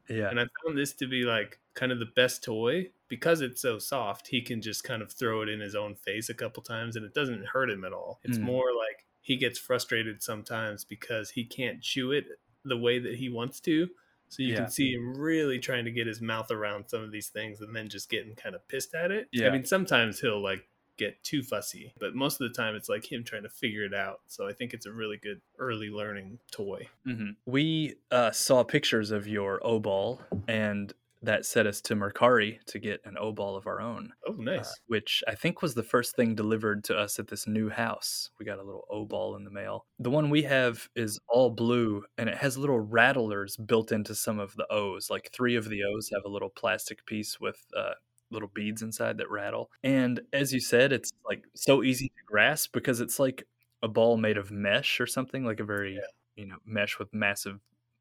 Yeah, 0.09 0.29
And 0.29 0.39
I 0.39 0.45
found 0.65 0.77
this 0.77 0.93
to 0.93 1.07
be 1.07 1.23
like 1.23 1.59
kind 1.75 1.91
of 1.91 1.99
the 1.99 2.05
best 2.05 2.43
toy 2.43 2.91
because 3.09 3.41
it's 3.41 3.61
so 3.61 3.77
soft. 3.77 4.27
He 4.29 4.41
can 4.41 4.61
just 4.61 4.83
kind 4.83 5.01
of 5.03 5.11
throw 5.11 5.41
it 5.43 5.49
in 5.49 5.59
his 5.59 5.75
own 5.75 5.95
face 5.95 6.29
a 6.29 6.33
couple 6.33 6.63
times 6.63 6.95
and 6.95 7.05
it 7.05 7.13
doesn't 7.13 7.45
hurt 7.45 7.69
him 7.69 7.83
at 7.83 7.93
all. 7.93 8.19
It's 8.23 8.37
Mm. 8.39 8.43
more 8.43 8.73
like 8.75 9.05
he 9.21 9.35
gets 9.35 9.59
frustrated 9.59 10.23
sometimes 10.23 10.83
because 10.85 11.31
he 11.31 11.43
can't 11.45 11.83
chew 11.83 12.11
it 12.11 12.25
the 12.65 12.77
way 12.77 12.97
that 12.99 13.15
he 13.15 13.29
wants 13.29 13.59
to. 13.61 13.89
So 14.29 14.43
you 14.43 14.49
Yeah. 14.53 14.59
can 14.59 14.69
see 14.69 14.93
him 14.93 15.17
really 15.17 15.59
trying 15.59 15.85
to 15.85 15.91
get 15.91 16.07
his 16.07 16.21
mouth 16.21 16.51
around 16.51 16.87
some 16.87 17.01
of 17.03 17.11
these 17.11 17.27
things 17.29 17.61
and 17.61 17.75
then 17.75 17.89
just 17.89 18.09
getting 18.09 18.35
kind 18.35 18.55
of 18.55 18.67
pissed 18.67 18.93
at 18.95 19.11
it. 19.11 19.27
Yeah. 19.31 19.49
I 19.49 19.51
mean, 19.51 19.65
sometimes 19.65 20.19
he'll 20.19 20.41
like 20.41 20.67
get 20.97 21.23
too 21.23 21.41
fussy, 21.41 21.93
but 21.99 22.13
most 22.13 22.39
of 22.41 22.47
the 22.47 22.53
time 22.53 22.75
it's 22.75 22.89
like 22.89 23.09
him 23.11 23.23
trying 23.23 23.43
to 23.43 23.49
figure 23.49 23.83
it 23.85 23.93
out. 23.93 24.19
So 24.27 24.47
I 24.47 24.53
think 24.53 24.73
it's 24.73 24.85
a 24.85 24.91
really 24.91 25.17
good 25.17 25.41
early 25.57 25.89
learning 25.89 26.39
toy. 26.51 26.87
hmm 27.05 27.31
we 27.45 27.95
uh, 28.11 28.31
saw 28.31 28.63
pictures 28.63 29.09
of 29.11 29.27
your 29.27 29.59
O 29.65 29.79
ball, 29.79 30.21
and 30.47 30.93
that 31.21 31.45
set 31.45 31.67
us 31.67 31.81
to 31.81 31.95
Mercari 31.95 32.59
to 32.67 32.79
get 32.79 33.01
an 33.03 33.17
O 33.19 33.31
ball 33.33 33.57
of 33.57 33.67
our 33.67 33.81
own. 33.81 34.13
Oh, 34.25 34.33
uh, 34.33 34.35
nice. 34.37 34.73
which 34.87 35.21
I 35.27 35.35
think 35.35 35.61
was 35.61 35.73
the 35.75 35.83
first 35.83 36.15
thing 36.15 36.33
delivered 36.35 36.83
to 36.85 36.97
us 36.97 37.19
at 37.19 37.27
this 37.27 37.45
new 37.47 37.69
house. 37.69 38.29
We 38.39 38.45
got 38.45 38.59
a 38.59 38.63
little 38.63 38.85
O 38.89 39.05
ball 39.05 39.35
in 39.35 39.43
the 39.43 39.51
mail. 39.51 39.85
The 39.99 40.09
one 40.09 40.29
we 40.29 40.43
have 40.43 40.87
is 40.95 41.19
all 41.27 41.49
blue 41.49 42.03
and 42.17 42.29
it 42.29 42.37
has 42.37 42.57
little 42.57 42.79
rattlers 42.79 43.57
built 43.57 43.91
into 43.91 44.15
some 44.15 44.39
of 44.39 44.55
the 44.55 44.65
O's. 44.71 45.09
Like 45.09 45.29
three 45.33 45.55
of 45.55 45.67
the 45.69 45.81
O's 45.83 46.09
have 46.13 46.23
a 46.25 46.29
little 46.29 46.49
plastic 46.49 47.05
piece 47.05 47.37
with 47.39 47.65
uh, 47.75 47.93
little 48.31 48.49
beads 48.53 48.81
inside 48.81 49.17
that 49.17 49.29
rattle. 49.29 49.69
And 49.83 50.21
as 50.31 50.53
you 50.53 50.61
said, 50.61 50.93
it's 50.93 51.11
like 51.25 51.43
so 51.53 51.83
easy 51.83 52.07
to 52.07 52.23
grasp 52.25 52.71
because 52.73 53.01
it's 53.01 53.19
like 53.19 53.45
a 53.83 53.87
ball 53.89 54.15
made 54.15 54.37
of 54.37 54.51
mesh 54.51 55.01
or 55.01 55.07
something, 55.07 55.43
like 55.43 55.59
a 55.59 55.65
very, 55.65 55.95
Yeah. 55.95 56.01
you 56.35 56.45
know, 56.45 56.57
mesh 56.65 56.97
with 56.99 57.13
massive 57.13 57.59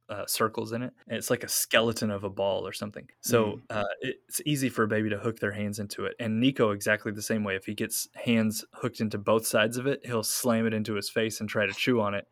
uh, 0.09 0.25
circles 0.27 0.73
in 0.73 0.83
it. 0.83 0.93
And 1.07 1.17
it's 1.19 1.31
like 1.31 1.45
a 1.45 1.49
skeleton 1.49 2.11
of 2.11 2.25
a 2.25 2.31
ball 2.31 2.67
or 2.67 2.73
something. 2.73 3.07
So 3.21 3.45
Mm. 3.45 3.63
uh, 3.71 3.85
it's 4.01 4.41
easy 4.47 4.69
for 4.69 4.83
a 4.85 4.89
baby 4.89 5.11
to 5.11 5.19
hook 5.19 5.39
their 5.39 5.53
hands 5.53 5.79
into 5.79 6.05
it. 6.07 6.15
And 6.19 6.41
Nico, 6.41 6.71
exactly 6.71 7.13
the 7.13 7.23
same 7.23 7.45
way. 7.45 7.57
If 7.57 7.67
he 7.67 7.75
gets 7.75 8.09
hands 8.15 8.65
hooked 8.73 9.01
into 9.01 9.19
both 9.19 9.47
sides 9.47 9.77
of 9.77 9.87
it, 9.87 10.01
he'll 10.05 10.23
slam 10.23 10.67
it 10.67 10.73
into 10.75 10.95
his 10.95 11.11
face 11.11 11.41
and 11.41 11.49
try 11.49 11.67
to 11.67 11.73
chew 11.73 12.01
on 12.01 12.15
it. 12.15 12.27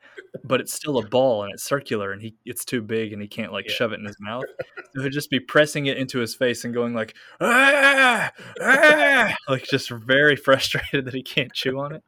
But 0.45 0.61
it's 0.61 0.73
still 0.73 0.99
a 0.99 1.07
ball 1.09 1.43
and 1.45 1.53
it's 1.53 1.65
circular 1.65 2.13
and 2.13 2.23
he 2.23 2.35
it's 2.45 2.65
too 2.65 2.81
big 2.83 3.13
and 3.13 3.21
he 3.21 3.29
can't 3.29 3.53
like 3.53 3.67
Yeah. 3.69 3.75
shove 3.75 3.93
it 3.93 4.01
in 4.01 4.07
his 4.07 4.17
mouth. 4.21 4.45
So 4.95 5.03
he'll 5.03 5.11
just 5.11 5.29
be 5.29 5.41
pressing 5.41 5.87
it 5.87 5.99
into 5.99 6.21
his 6.21 6.35
face 6.35 6.65
and 6.65 6.73
going 6.73 6.95
like, 6.95 7.15
ah, 7.43 8.33
ah, 8.63 9.35
like 9.49 9.65
just 9.65 9.91
very 9.91 10.37
frustrated 10.37 11.05
that 11.05 11.13
he 11.13 11.23
can't 11.23 11.53
chew 11.53 11.79
on 11.79 11.95
it. 11.95 12.03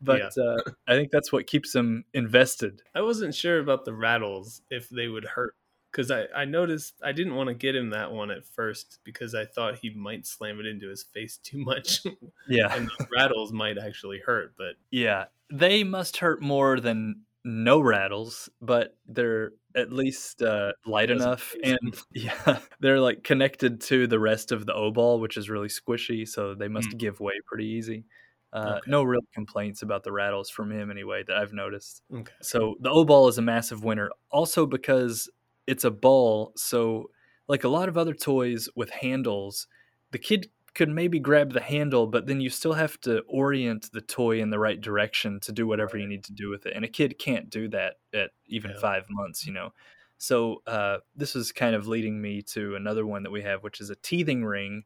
But 0.00 0.36
uh, 0.38 0.56
I 0.88 0.94
think 0.94 1.10
that's 1.10 1.32
what 1.32 1.46
keeps 1.46 1.74
him 1.74 2.04
invested. 2.14 2.82
I 2.94 3.02
wasn't 3.02 3.34
sure 3.34 3.58
about 3.58 3.84
the 3.84 3.94
rattles 3.94 4.62
if 4.70 4.88
they 4.88 5.08
would 5.08 5.24
hurt 5.24 5.54
because 5.90 6.10
I, 6.10 6.24
I 6.34 6.44
noticed 6.44 6.94
I 7.04 7.12
didn't 7.12 7.34
want 7.34 7.48
to 7.48 7.54
get 7.54 7.76
him 7.76 7.90
that 7.90 8.10
one 8.10 8.30
at 8.30 8.44
first 8.44 8.98
because 9.04 9.34
I 9.34 9.44
thought 9.44 9.78
he 9.78 9.90
might 9.90 10.26
slam 10.26 10.58
it 10.58 10.66
into 10.66 10.88
his 10.88 11.02
face 11.02 11.36
too 11.36 11.58
much 11.58 12.00
Yeah. 12.48 12.74
and 12.74 12.86
the 12.86 13.06
rattles 13.14 13.52
might 13.52 13.78
actually 13.78 14.18
hurt. 14.18 14.54
But 14.56 14.76
Yeah, 14.90 15.26
they 15.52 15.84
must 15.84 16.16
hurt 16.16 16.40
more 16.40 16.80
than 16.80 17.22
no 17.44 17.80
rattles, 17.80 18.48
but 18.60 18.96
they're 19.06 19.52
at 19.74 19.92
least 19.92 20.42
uh, 20.42 20.72
light 20.86 21.10
enough, 21.10 21.54
and 21.62 21.96
yeah, 22.12 22.58
they're 22.80 23.00
like 23.00 23.24
connected 23.24 23.80
to 23.80 24.06
the 24.06 24.18
rest 24.18 24.52
of 24.52 24.64
the 24.66 24.74
O 24.74 24.90
ball, 24.90 25.18
which 25.18 25.36
is 25.36 25.50
really 25.50 25.68
squishy, 25.68 26.28
so 26.28 26.54
they 26.54 26.68
must 26.68 26.96
give 26.96 27.20
way 27.20 27.32
pretty 27.46 27.66
easy. 27.66 28.04
Uh, 28.52 28.80
Okay. 28.80 28.86
No 28.86 29.02
real 29.02 29.22
complaints 29.32 29.82
about 29.82 30.04
the 30.04 30.12
rattles 30.12 30.50
from 30.50 30.70
him 30.70 30.90
anyway 30.90 31.22
that 31.26 31.36
I've 31.36 31.52
noticed. 31.52 32.02
okay, 32.10 32.34
So 32.40 32.76
the 32.80 32.90
O 32.90 33.04
ball 33.04 33.28
is 33.28 33.38
a 33.38 33.42
massive 33.42 33.84
winner, 33.84 34.10
also 34.30 34.66
because 34.66 35.30
it's 35.66 35.84
a 35.84 35.90
ball. 35.90 36.52
So, 36.56 37.10
like 37.48 37.64
a 37.64 37.68
lot 37.68 37.88
of 37.88 37.96
other 37.96 38.14
toys 38.14 38.68
with 38.76 38.90
handles, 38.90 39.66
the 40.10 40.18
kid 40.18 40.50
could 40.74 40.88
maybe 40.88 41.18
grab 41.20 41.52
the 41.52 41.60
handle, 41.60 42.06
but 42.06 42.26
then 42.26 42.40
you 42.40 42.48
still 42.50 42.72
have 42.72 42.98
to 43.02 43.20
orient 43.28 43.90
the 43.92 44.00
toy 44.00 44.40
in 44.40 44.50
the 44.50 44.58
right 44.58 44.80
direction 44.80 45.38
to 45.40 45.52
do 45.52 45.66
whatever 45.66 45.98
you 45.98 46.06
need 46.06 46.24
to 46.24 46.32
do 46.32 46.48
with 46.48 46.66
it. 46.66 46.72
And 46.74 46.84
a 46.84 46.88
kid 46.88 47.18
can't 47.18 47.50
do 47.50 47.68
that 47.68 47.96
at 48.14 48.30
even 48.46 48.72
Yeah. 48.72 48.80
five 48.80 49.04
months, 49.10 49.46
you 49.46 49.52
know. 49.52 49.72
So 50.18 50.62
uh, 50.66 50.98
this 51.14 51.36
is 51.36 51.52
kind 51.52 51.74
of 51.76 51.88
leading 51.88 52.20
me 52.22 52.42
to 52.42 52.74
another 52.76 53.04
one 53.06 53.22
that 53.24 53.30
we 53.30 53.42
have, 53.42 53.62
which 53.62 53.80
is 53.80 53.90
a 53.90 53.96
teething 53.96 54.44
ring, 54.44 54.84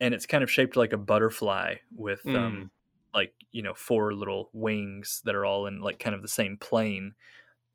and 0.00 0.14
it's 0.14 0.26
kind 0.26 0.42
of 0.44 0.50
shaped 0.50 0.76
like 0.76 0.92
a 0.92 0.98
butterfly 0.98 1.76
with 1.94 2.22
Mm. 2.24 2.34
um, 2.34 2.70
like 3.14 3.32
you 3.52 3.62
know 3.62 3.74
four 3.74 4.14
little 4.14 4.50
wings 4.52 5.20
that 5.24 5.34
are 5.34 5.44
all 5.44 5.66
in 5.66 5.80
like 5.80 5.98
kind 5.98 6.14
of 6.14 6.22
the 6.22 6.28
same 6.28 6.56
plane 6.56 7.14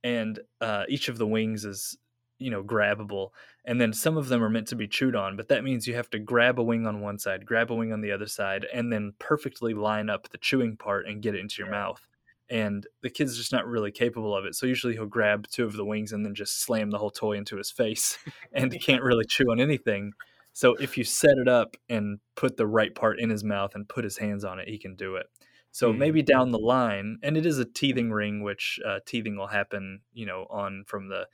and 0.03 0.39
uh, 0.61 0.83
each 0.87 1.09
of 1.09 1.17
the 1.17 1.27
wings 1.27 1.65
is 1.65 1.97
you 2.37 2.51
know 2.51 2.63
grabbable 2.63 3.29
and 3.65 3.79
then 3.79 3.93
some 3.93 4.17
of 4.17 4.27
them 4.27 4.43
are 4.43 4.49
meant 4.49 4.67
to 4.67 4.75
be 4.75 4.87
chewed 4.87 5.15
on 5.15 5.37
but 5.37 5.47
that 5.47 5.63
means 5.63 5.87
you 5.87 5.95
have 5.95 6.09
to 6.09 6.19
grab 6.19 6.59
a 6.59 6.63
wing 6.63 6.85
on 6.85 7.01
one 7.01 7.17
side 7.17 7.45
grab 7.45 7.71
a 7.71 7.75
wing 7.75 7.93
on 7.93 8.01
the 8.01 8.11
other 8.11 8.27
side 8.27 8.65
and 8.73 8.91
then 8.91 9.13
perfectly 9.19 9.73
line 9.73 10.09
up 10.09 10.29
the 10.29 10.37
chewing 10.37 10.75
part 10.75 11.07
and 11.07 11.21
get 11.21 11.33
it 11.35 11.39
into 11.39 11.55
your 11.59 11.67
Yeah. 11.67 11.79
mouth 11.79 12.07
and 12.49 12.85
the 13.01 13.09
kid's 13.09 13.37
just 13.37 13.51
not 13.51 13.65
really 13.65 13.91
capable 13.91 14.35
of 14.35 14.45
it 14.45 14.53
so 14.53 14.65
usually 14.65 14.93
he'll 14.93 15.05
grab 15.05 15.47
two 15.47 15.63
of 15.65 15.73
the 15.73 15.85
wings 15.85 16.11
and 16.11 16.25
then 16.25 16.35
just 16.35 16.61
slam 16.61 16.91
the 16.91 16.97
whole 16.97 17.09
toy 17.09 17.33
into 17.33 17.55
his 17.57 17.71
face 17.71 18.17
and 18.53 18.71
he 18.73 18.79
can't 18.79 19.01
really 19.01 19.25
chew 19.25 19.49
on 19.49 19.59
anything 19.59 20.11
so 20.57 20.73
if 20.75 20.97
you 20.97 21.03
set 21.03 21.37
it 21.37 21.47
up 21.49 21.75
and 21.89 22.19
put 22.35 22.57
the 22.57 22.65
right 22.67 22.95
part 22.95 23.19
in 23.19 23.29
his 23.29 23.43
mouth 23.43 23.75
and 23.75 23.89
put 23.89 24.03
his 24.03 24.17
hands 24.17 24.43
on 24.45 24.57
it 24.59 24.67
he 24.69 24.77
can 24.79 24.95
do 24.95 25.15
it 25.17 25.27
so 25.71 25.91
Hmm. 25.91 25.99
maybe 25.99 26.21
down 26.23 26.51
the 26.51 26.57
line, 26.59 27.19
and 27.21 27.35
it 27.35 27.45
is 27.45 27.59
a 27.59 27.65
teething 27.65 28.09
ring, 28.11 28.41
which 28.43 28.79
uh, 28.85 28.99
teething 29.05 29.35
will 29.35 29.47
happen, 29.47 29.99
you 30.13 30.25
know, 30.25 30.47
on 30.49 30.85
from 30.87 31.09
the, 31.09 31.27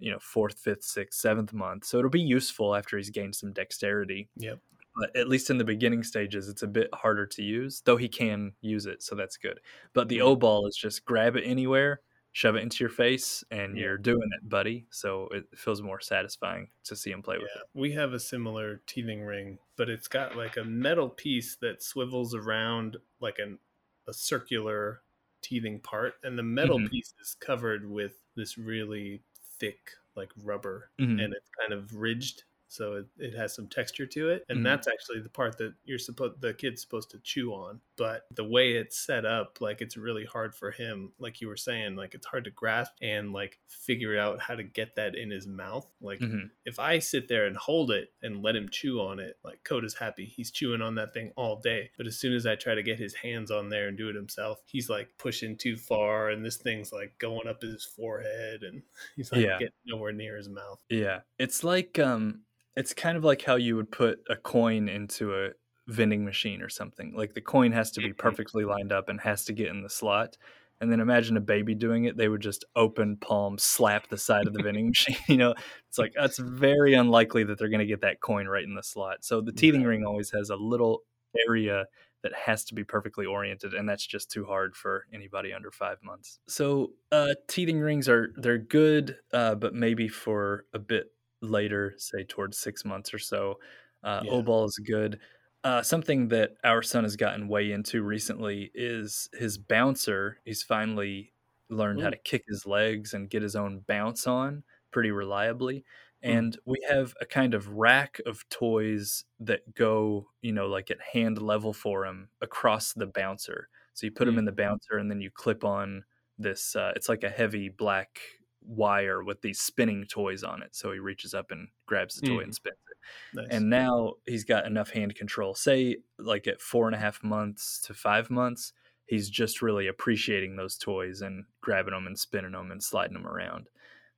you 0.00 0.10
know, 0.10 0.18
fourth, 0.20 0.58
fifth, 0.58 0.82
sixth, 0.82 1.20
seventh 1.20 1.52
month. 1.52 1.84
So 1.84 1.98
it'll 1.98 2.10
be 2.10 2.20
useful 2.20 2.74
after 2.74 2.96
he's 2.96 3.10
gained 3.10 3.36
some 3.36 3.52
dexterity. 3.52 4.28
Yep. 4.36 4.58
But 4.96 5.16
at 5.16 5.28
least 5.28 5.50
in 5.50 5.58
the 5.58 5.64
beginning 5.64 6.02
stages, 6.04 6.48
it's 6.48 6.62
a 6.64 6.68
bit 6.68 6.88
harder 6.94 7.26
to 7.26 7.42
use, 7.44 7.82
though 7.84 7.96
he 7.96 8.08
can 8.08 8.52
use 8.62 8.86
it, 8.86 9.02
so 9.02 9.14
that's 9.14 9.36
good. 9.36 9.60
But 9.92 10.08
the 10.08 10.18
Hmm. 10.18 10.24
O 10.26 10.36
ball 10.36 10.66
is 10.66 10.76
just 10.76 11.04
grab 11.04 11.36
it 11.36 11.44
anywhere, 11.44 12.00
shove 12.34 12.56
it 12.56 12.62
into 12.64 12.84
your 12.84 12.90
face, 12.90 13.44
and 13.52 13.78
you're 13.78 13.98
doing 13.98 14.30
it, 14.34 14.48
buddy. 14.48 14.86
So 14.92 15.28
it 15.30 15.46
feels 15.58 15.82
more 15.82 16.00
satisfying 16.00 16.70
to 16.84 16.96
see 16.96 17.12
him 17.12 17.22
play 17.24 17.38
with 17.38 17.56
yeah, 17.56 17.56
it. 17.56 17.64
we 17.74 17.92
have 17.92 18.12
a 18.12 18.20
similar 18.20 18.82
teething 18.86 19.22
ring, 19.22 19.58
but 19.76 19.88
it's 19.90 20.08
got 20.08 20.36
like 20.36 20.56
a 20.56 20.64
metal 20.64 21.08
piece 21.08 21.56
that 21.56 21.82
swivels 21.82 22.34
around 22.34 22.96
like 23.20 23.38
an 23.38 23.58
a 24.06 24.12
circular 24.12 25.02
teething 25.42 25.80
part, 25.80 26.14
and 26.22 26.38
the 26.38 26.42
metal 26.42 26.78
Mhm. 26.78 26.88
piece 26.90 27.14
is 27.20 27.34
covered 27.40 27.88
with 27.90 28.22
this 28.36 28.56
really 28.58 29.24
thick 29.58 29.92
like 30.16 30.30
rubber 30.36 30.90
Mhm. 30.98 31.18
and 31.18 31.32
it's 31.34 31.50
kind 31.60 31.72
of 31.72 31.94
ridged 31.94 32.44
so 32.74 32.94
it, 32.94 33.06
it 33.18 33.34
has 33.36 33.54
some 33.54 33.68
texture 33.68 34.06
to 34.06 34.30
it. 34.30 34.44
And 34.48 34.60
Mhm. 34.60 34.64
that's 34.64 34.88
actually 34.88 35.20
the 35.20 35.28
part 35.28 35.56
that 35.58 35.74
you're 35.84 35.98
supposed 35.98 36.40
the 36.40 36.52
kid's 36.54 36.82
supposed 36.82 37.10
to 37.10 37.18
chew 37.20 37.52
on. 37.52 37.80
But 37.96 38.22
the 38.32 38.44
way 38.44 38.72
it's 38.72 38.98
set 38.98 39.24
up 39.24 39.60
like 39.60 39.80
it's 39.80 39.96
really 39.96 40.24
hard 40.24 40.54
for 40.54 40.70
him 40.70 41.12
like 41.18 41.40
you 41.40 41.48
were 41.48 41.56
saying 41.56 41.96
like 41.96 42.14
it's 42.14 42.26
hard 42.26 42.44
to 42.44 42.50
grasp 42.50 42.92
and 43.00 43.32
like 43.32 43.60
figure 43.68 44.18
out 44.18 44.40
how 44.40 44.54
to 44.56 44.62
get 44.64 44.96
that 44.96 45.14
in 45.14 45.30
his 45.30 45.46
mouth. 45.46 45.86
Like 46.00 46.20
Mhm. 46.20 46.50
if 46.64 46.78
i 46.78 46.98
sit 46.98 47.28
there 47.28 47.46
and 47.46 47.56
hold 47.56 47.90
it 47.90 48.12
and 48.22 48.42
let 48.42 48.56
him 48.56 48.68
chew 48.68 49.00
on 49.00 49.20
it 49.20 49.38
like 49.44 49.62
coda's 49.64 49.94
happy. 49.94 50.24
He's 50.26 50.50
chewing 50.50 50.82
on 50.82 50.94
that 50.96 51.12
thing 51.14 51.32
all 51.36 51.60
day. 51.60 51.90
But 51.96 52.06
as 52.06 52.18
soon 52.18 52.34
as 52.34 52.46
i 52.46 52.56
try 52.56 52.74
to 52.74 52.82
get 52.82 52.98
his 52.98 53.14
hands 53.14 53.50
on 53.50 53.68
there 53.68 53.88
and 53.88 53.96
do 53.96 54.08
it 54.08 54.16
himself 54.16 54.60
he's 54.66 54.88
like 54.90 55.08
pushing 55.18 55.56
too 55.56 55.76
far 55.76 56.30
and 56.30 56.44
this 56.44 56.56
thing's 56.56 56.92
like 56.92 57.16
going 57.18 57.46
up 57.46 57.62
his 57.62 57.84
forehead 57.84 58.62
and 58.64 58.82
he's 59.16 59.30
like 59.30 59.42
Yeah. 59.42 59.58
getting 59.58 59.74
nowhere 59.86 60.12
near 60.12 60.36
his 60.36 60.48
mouth. 60.48 60.80
Yeah, 60.88 61.20
it's 61.38 61.62
like 61.64 61.98
um, 61.98 62.42
it's 62.76 62.94
kind 62.94 63.16
of 63.16 63.24
like 63.24 63.42
how 63.42 63.56
you 63.56 63.76
would 63.76 63.90
put 63.90 64.20
a 64.28 64.36
coin 64.36 64.88
into 64.88 65.34
a 65.34 65.50
vending 65.86 66.24
machine 66.24 66.62
or 66.62 66.68
something. 66.68 67.14
Like 67.14 67.34
the 67.34 67.40
coin 67.40 67.72
has 67.72 67.90
to 67.92 68.00
be 68.00 68.12
Mhm. 68.12 68.18
perfectly 68.18 68.64
lined 68.64 68.92
up 68.92 69.08
and 69.08 69.20
has 69.20 69.44
to 69.46 69.52
get 69.52 69.68
in 69.68 69.82
the 69.82 69.90
slot. 69.90 70.36
And 70.80 70.90
then 70.90 71.00
imagine 71.00 71.36
a 71.36 71.40
baby 71.40 71.74
doing 71.74 72.04
it; 72.04 72.16
they 72.16 72.28
would 72.28 72.40
just 72.42 72.64
open 72.76 73.16
palm, 73.16 73.58
slap 73.58 74.08
the 74.08 74.18
side 74.18 74.46
of 74.48 74.52
the 74.54 74.60
vending 74.60 74.88
machine. 74.88 75.16
You 75.28 75.36
know, 75.36 75.54
it's 75.88 75.98
like 75.98 76.12
that's 76.14 76.38
very 76.38 76.94
unlikely 76.94 77.44
that 77.44 77.58
they're 77.58 77.68
going 77.68 77.78
to 77.80 77.86
get 77.86 78.00
that 78.02 78.20
coin 78.20 78.48
right 78.48 78.64
in 78.64 78.74
the 78.74 78.82
slot. 78.82 79.24
So 79.24 79.40
the 79.40 79.52
teething 79.52 79.84
ring 79.84 80.04
always 80.04 80.30
has 80.32 80.50
a 80.50 80.56
little 80.56 81.04
area 81.48 81.86
that 82.22 82.32
has 82.34 82.64
to 82.64 82.74
be 82.74 82.84
perfectly 82.84 83.26
oriented 83.26 83.74
and 83.74 83.88
that's 83.88 84.06
just 84.06 84.30
too 84.30 84.44
hard 84.46 84.76
for 84.76 85.06
anybody 85.12 85.52
under 85.52 85.70
five 85.70 85.98
months 86.02 86.38
so 86.46 86.92
uh, 87.12 87.34
teething 87.48 87.80
rings 87.80 88.08
are 88.08 88.32
they're 88.36 88.56
good 88.58 89.18
uh, 89.32 89.54
but 89.54 89.74
maybe 89.74 90.08
for 90.08 90.64
a 90.72 90.78
bit 90.78 91.08
later 91.44 91.94
say 91.98 92.24
towards 92.24 92.58
six 92.58 92.84
months 92.84 93.14
or 93.14 93.18
so 93.18 93.58
uh, 94.02 94.22
Yeah. 94.22 94.30
o-ball 94.32 94.64
is 94.66 94.78
good 94.84 95.20
uh, 95.64 95.82
something 95.82 96.28
that 96.28 96.56
our 96.62 96.82
son 96.82 97.04
has 97.04 97.16
gotten 97.16 97.48
way 97.48 97.72
into 97.72 98.02
recently 98.02 98.70
is 98.74 99.28
his 99.34 99.56
bouncer 99.58 100.38
he's 100.44 100.62
finally 100.62 101.32
learned 101.70 102.00
how 102.02 102.10
Mm. 102.10 102.10
to 102.10 102.18
kick 102.18 102.42
his 102.48 102.66
legs 102.66 103.14
and 103.14 103.30
get 103.30 103.42
his 103.42 103.56
own 103.56 103.80
bounce 103.80 104.26
on 104.26 104.64
pretty 104.90 105.10
reliably 105.10 105.84
Mm. 106.24 106.44
and 106.50 106.58
we 106.66 106.78
have 106.88 107.14
a 107.20 107.26
kind 107.26 107.54
of 107.54 107.68
rack 107.68 108.20
of 108.26 108.48
toys 108.50 109.24
that 109.40 109.74
go 109.74 110.30
you 110.42 110.52
know 110.52 110.66
like 110.66 110.90
at 110.90 111.00
hand 111.00 111.40
level 111.40 111.72
for 111.72 112.04
him 112.06 112.28
across 112.42 112.92
the 112.92 113.06
bouncer 113.06 113.68
so 113.94 114.06
you 114.06 114.12
put 114.12 114.28
him 114.28 114.36
Mm. 114.36 114.38
in 114.38 114.44
the 114.44 114.52
bouncer 114.52 114.98
and 114.98 115.10
then 115.10 115.20
you 115.20 115.30
clip 115.30 115.64
on 115.64 116.04
this 116.38 116.76
uh, 116.76 116.92
it's 116.96 117.08
like 117.08 117.22
a 117.24 117.30
heavy 117.30 117.68
black 117.68 118.18
wire 118.64 119.22
with 119.22 119.42
these 119.42 119.60
spinning 119.60 120.04
toys 120.08 120.42
on 120.42 120.62
it 120.62 120.74
so 120.74 120.90
he 120.92 120.98
reaches 120.98 121.34
up 121.34 121.50
and 121.50 121.68
grabs 121.86 122.16
the 122.16 122.26
toy 122.26 122.40
Mm. 122.40 122.44
and 122.44 122.54
spins 122.54 122.76
it. 122.90 122.96
Nice. 123.34 123.48
And 123.50 123.68
now 123.68 124.14
he's 124.26 124.44
got 124.44 124.66
enough 124.66 124.90
hand 124.90 125.14
control. 125.14 125.54
Say 125.54 125.98
like 126.18 126.46
at 126.46 126.60
four 126.60 126.86
and 126.86 126.94
a 126.94 126.98
half 126.98 127.22
months 127.22 127.80
to 127.82 127.94
five 127.94 128.30
months 128.30 128.72
he's 129.06 129.28
just 129.28 129.60
really 129.60 129.86
appreciating 129.86 130.56
those 130.56 130.78
toys 130.78 131.20
and 131.20 131.44
grabbing 131.60 131.92
them 131.92 132.06
and 132.06 132.18
spinning 132.18 132.52
them 132.52 132.70
and 132.70 132.82
sliding 132.82 133.12
them 133.12 133.26
around. 133.26 133.68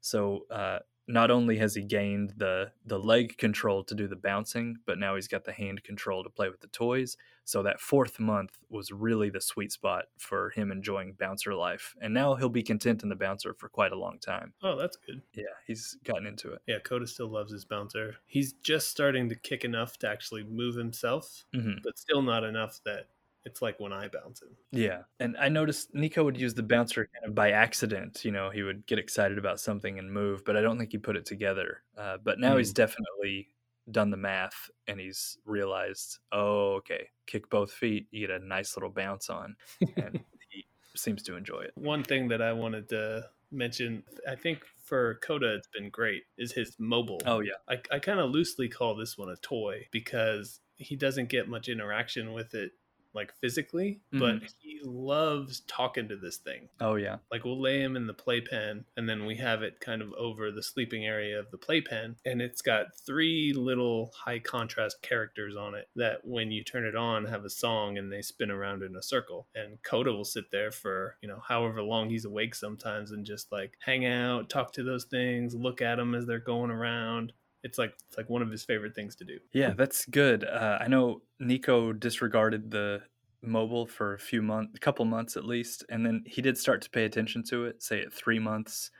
So 0.00 0.46
uh, 0.48 0.78
not 1.08 1.30
only 1.30 1.56
has 1.58 1.74
he 1.74 1.82
gained 1.84 2.34
the 2.36 2.72
the 2.84 2.98
leg 2.98 3.36
control 3.38 3.84
to 3.84 3.94
do 3.94 4.08
the 4.08 4.16
bouncing 4.16 4.76
but 4.86 4.98
now 4.98 5.14
he's 5.14 5.28
got 5.28 5.44
the 5.44 5.52
hand 5.52 5.82
control 5.84 6.22
to 6.24 6.30
play 6.30 6.48
with 6.48 6.60
the 6.60 6.66
toys. 6.68 7.16
So 7.44 7.62
that 7.62 7.80
fourth 7.80 8.18
month 8.18 8.58
was 8.68 8.90
really 8.92 9.30
the 9.30 9.40
sweet 9.40 9.70
spot 9.72 10.06
for 10.18 10.50
him 10.50 10.72
enjoying 10.72 11.12
bouncer 11.14 11.54
life. 11.54 11.94
And 12.00 12.12
now 12.12 12.34
he'll 12.34 12.48
be 12.48 12.62
content 12.64 13.02
in 13.04 13.08
the 13.08 13.16
bouncer 13.16 13.54
for 13.54 13.68
quite 13.68 13.92
a 13.92 13.96
long 13.98 14.18
time. 14.18 14.54
Oh 14.62 14.76
that's 14.76 14.96
good. 14.96 15.22
Yeah 15.34 15.44
he's 15.66 15.96
gotten 16.04 16.26
into 16.26 16.52
it. 16.52 16.62
Yeah, 16.66 16.80
Coda 16.80 17.06
still 17.06 17.28
loves 17.28 17.52
his 17.52 17.64
bouncer. 17.64 18.16
He's 18.26 18.52
just 18.54 18.88
starting 18.88 19.28
to 19.28 19.36
kick 19.36 19.64
enough 19.64 19.98
to 19.98 20.08
actually 20.08 20.42
move 20.44 20.74
himself, 20.74 21.44
hmm 21.54 21.78
but 21.82 21.96
still 21.98 22.22
not 22.22 22.42
enough 22.44 22.80
that 22.84 23.08
it's 23.46 23.62
like 23.62 23.78
when 23.78 23.92
I 23.92 24.08
bounce 24.08 24.42
him. 24.42 24.56
Yeah. 24.72 25.02
And 25.20 25.36
I 25.38 25.48
noticed 25.48 25.94
Nico 25.94 26.24
would 26.24 26.36
use 26.36 26.52
the 26.52 26.64
bouncer 26.64 27.08
kind 27.14 27.28
of 27.28 27.34
by 27.34 27.52
accident. 27.52 28.24
You 28.24 28.32
know, 28.32 28.50
he 28.50 28.64
would 28.64 28.84
get 28.86 28.98
excited 28.98 29.38
about 29.38 29.60
something 29.60 30.00
and 30.00 30.12
move, 30.12 30.44
but 30.44 30.56
I 30.56 30.60
don't 30.60 30.78
think 30.78 30.90
he 30.90 30.98
put 30.98 31.16
it 31.16 31.24
together. 31.24 31.82
Uh, 31.96 32.16
but 32.22 32.40
now 32.40 32.56
he's 32.56 32.72
definitely 32.72 33.48
done 33.92 34.10
the 34.10 34.16
math 34.16 34.68
and 34.88 34.98
he's 34.98 35.38
realized, 35.44 36.18
oh, 36.32 36.74
okay, 36.74 37.08
kick 37.26 37.48
both 37.48 37.70
feet, 37.70 38.08
you 38.10 38.26
get 38.26 38.42
a 38.42 38.44
nice 38.44 38.76
little 38.76 38.90
bounce 38.90 39.30
on. 39.30 39.54
And 39.96 40.18
he 40.50 40.66
seems 40.96 41.22
to 41.22 41.36
enjoy 41.36 41.60
it. 41.60 41.70
One 41.76 42.02
thing 42.02 42.26
that 42.28 42.42
I 42.42 42.52
wanted 42.52 42.88
to 42.88 43.26
mention, 43.52 44.02
I 44.28 44.34
think 44.34 44.64
for 44.84 45.20
Coda 45.22 45.54
it's 45.54 45.68
been 45.68 45.88
great, 45.88 46.24
is 46.36 46.50
his 46.50 46.74
mobile. 46.80 47.20
Oh, 47.24 47.38
yeah. 47.38 47.52
I, 47.68 47.78
I 47.94 48.00
kind 48.00 48.18
of 48.18 48.32
loosely 48.32 48.68
call 48.68 48.96
this 48.96 49.16
one 49.16 49.28
a 49.28 49.36
toy 49.36 49.86
because 49.92 50.58
he 50.74 50.96
doesn't 50.96 51.28
get 51.28 51.48
much 51.48 51.68
interaction 51.68 52.32
with 52.32 52.52
it 52.54 52.72
like 53.16 53.32
physically, 53.40 54.00
but 54.12 54.36
mm-hmm. 54.36 54.44
he 54.60 54.80
loves 54.84 55.60
talking 55.66 56.08
to 56.08 56.16
this 56.16 56.36
thing. 56.36 56.68
Oh, 56.80 56.94
yeah. 56.94 57.16
Like 57.32 57.44
we'll 57.44 57.60
lay 57.60 57.80
him 57.80 57.96
in 57.96 58.06
the 58.06 58.14
playpen 58.14 58.84
and 58.96 59.08
then 59.08 59.26
we 59.26 59.36
have 59.36 59.62
it 59.62 59.80
kind 59.80 60.02
of 60.02 60.12
over 60.12 60.52
the 60.52 60.62
sleeping 60.62 61.04
area 61.04 61.40
of 61.40 61.50
the 61.50 61.58
playpen 61.58 62.16
and 62.24 62.40
it's 62.40 62.62
got 62.62 62.96
three 63.04 63.52
little 63.52 64.12
high 64.14 64.38
contrast 64.38 65.02
characters 65.02 65.56
on 65.56 65.74
it 65.74 65.88
that 65.96 66.20
when 66.24 66.50
you 66.50 66.62
turn 66.62 66.84
it 66.84 66.94
on 66.94 67.24
have 67.24 67.44
a 67.44 67.50
song 67.50 67.98
and 67.98 68.12
they 68.12 68.22
spin 68.22 68.50
around 68.50 68.82
in 68.82 68.94
a 68.94 69.02
circle 69.02 69.48
and 69.54 69.82
Coda 69.82 70.12
will 70.12 70.24
sit 70.24 70.50
there 70.52 70.70
for, 70.70 71.16
you 71.22 71.28
know, 71.28 71.42
however 71.46 71.82
long 71.82 72.10
he's 72.10 72.24
awake 72.24 72.54
sometimes 72.54 73.10
and 73.10 73.24
just 73.24 73.50
like 73.50 73.76
hang 73.80 74.04
out, 74.04 74.50
talk 74.50 74.72
to 74.74 74.82
those 74.82 75.04
things, 75.04 75.54
look 75.54 75.80
at 75.80 75.96
them 75.96 76.14
as 76.14 76.26
they're 76.26 76.38
going 76.38 76.70
around. 76.70 77.32
It's 77.66 77.78
like 77.78 77.94
it's 78.08 78.16
like 78.16 78.30
one 78.30 78.42
of 78.42 78.50
his 78.50 78.64
favorite 78.64 78.94
things 78.94 79.16
to 79.16 79.24
do. 79.24 79.38
Yeah, 79.52 79.74
that's 79.74 80.04
good. 80.06 80.44
Uh, 80.44 80.78
I 80.80 80.88
know 80.88 81.22
Nico 81.38 81.92
disregarded 81.92 82.70
the 82.70 83.02
mobile 83.42 83.86
for 83.86 84.14
a 84.14 84.18
few 84.18 84.42
months, 84.42 84.72
a 84.76 84.80
couple 84.80 85.04
months 85.04 85.36
at 85.36 85.44
least, 85.44 85.84
and 85.88 86.04
then 86.04 86.24
he 86.26 86.42
did 86.42 86.58
start 86.58 86.82
to 86.82 86.90
pay 86.90 87.04
attention 87.04 87.42
to 87.44 87.64
it. 87.66 87.82
Say 87.82 88.02
at 88.02 88.12
three 88.12 88.38
months, 88.38 88.90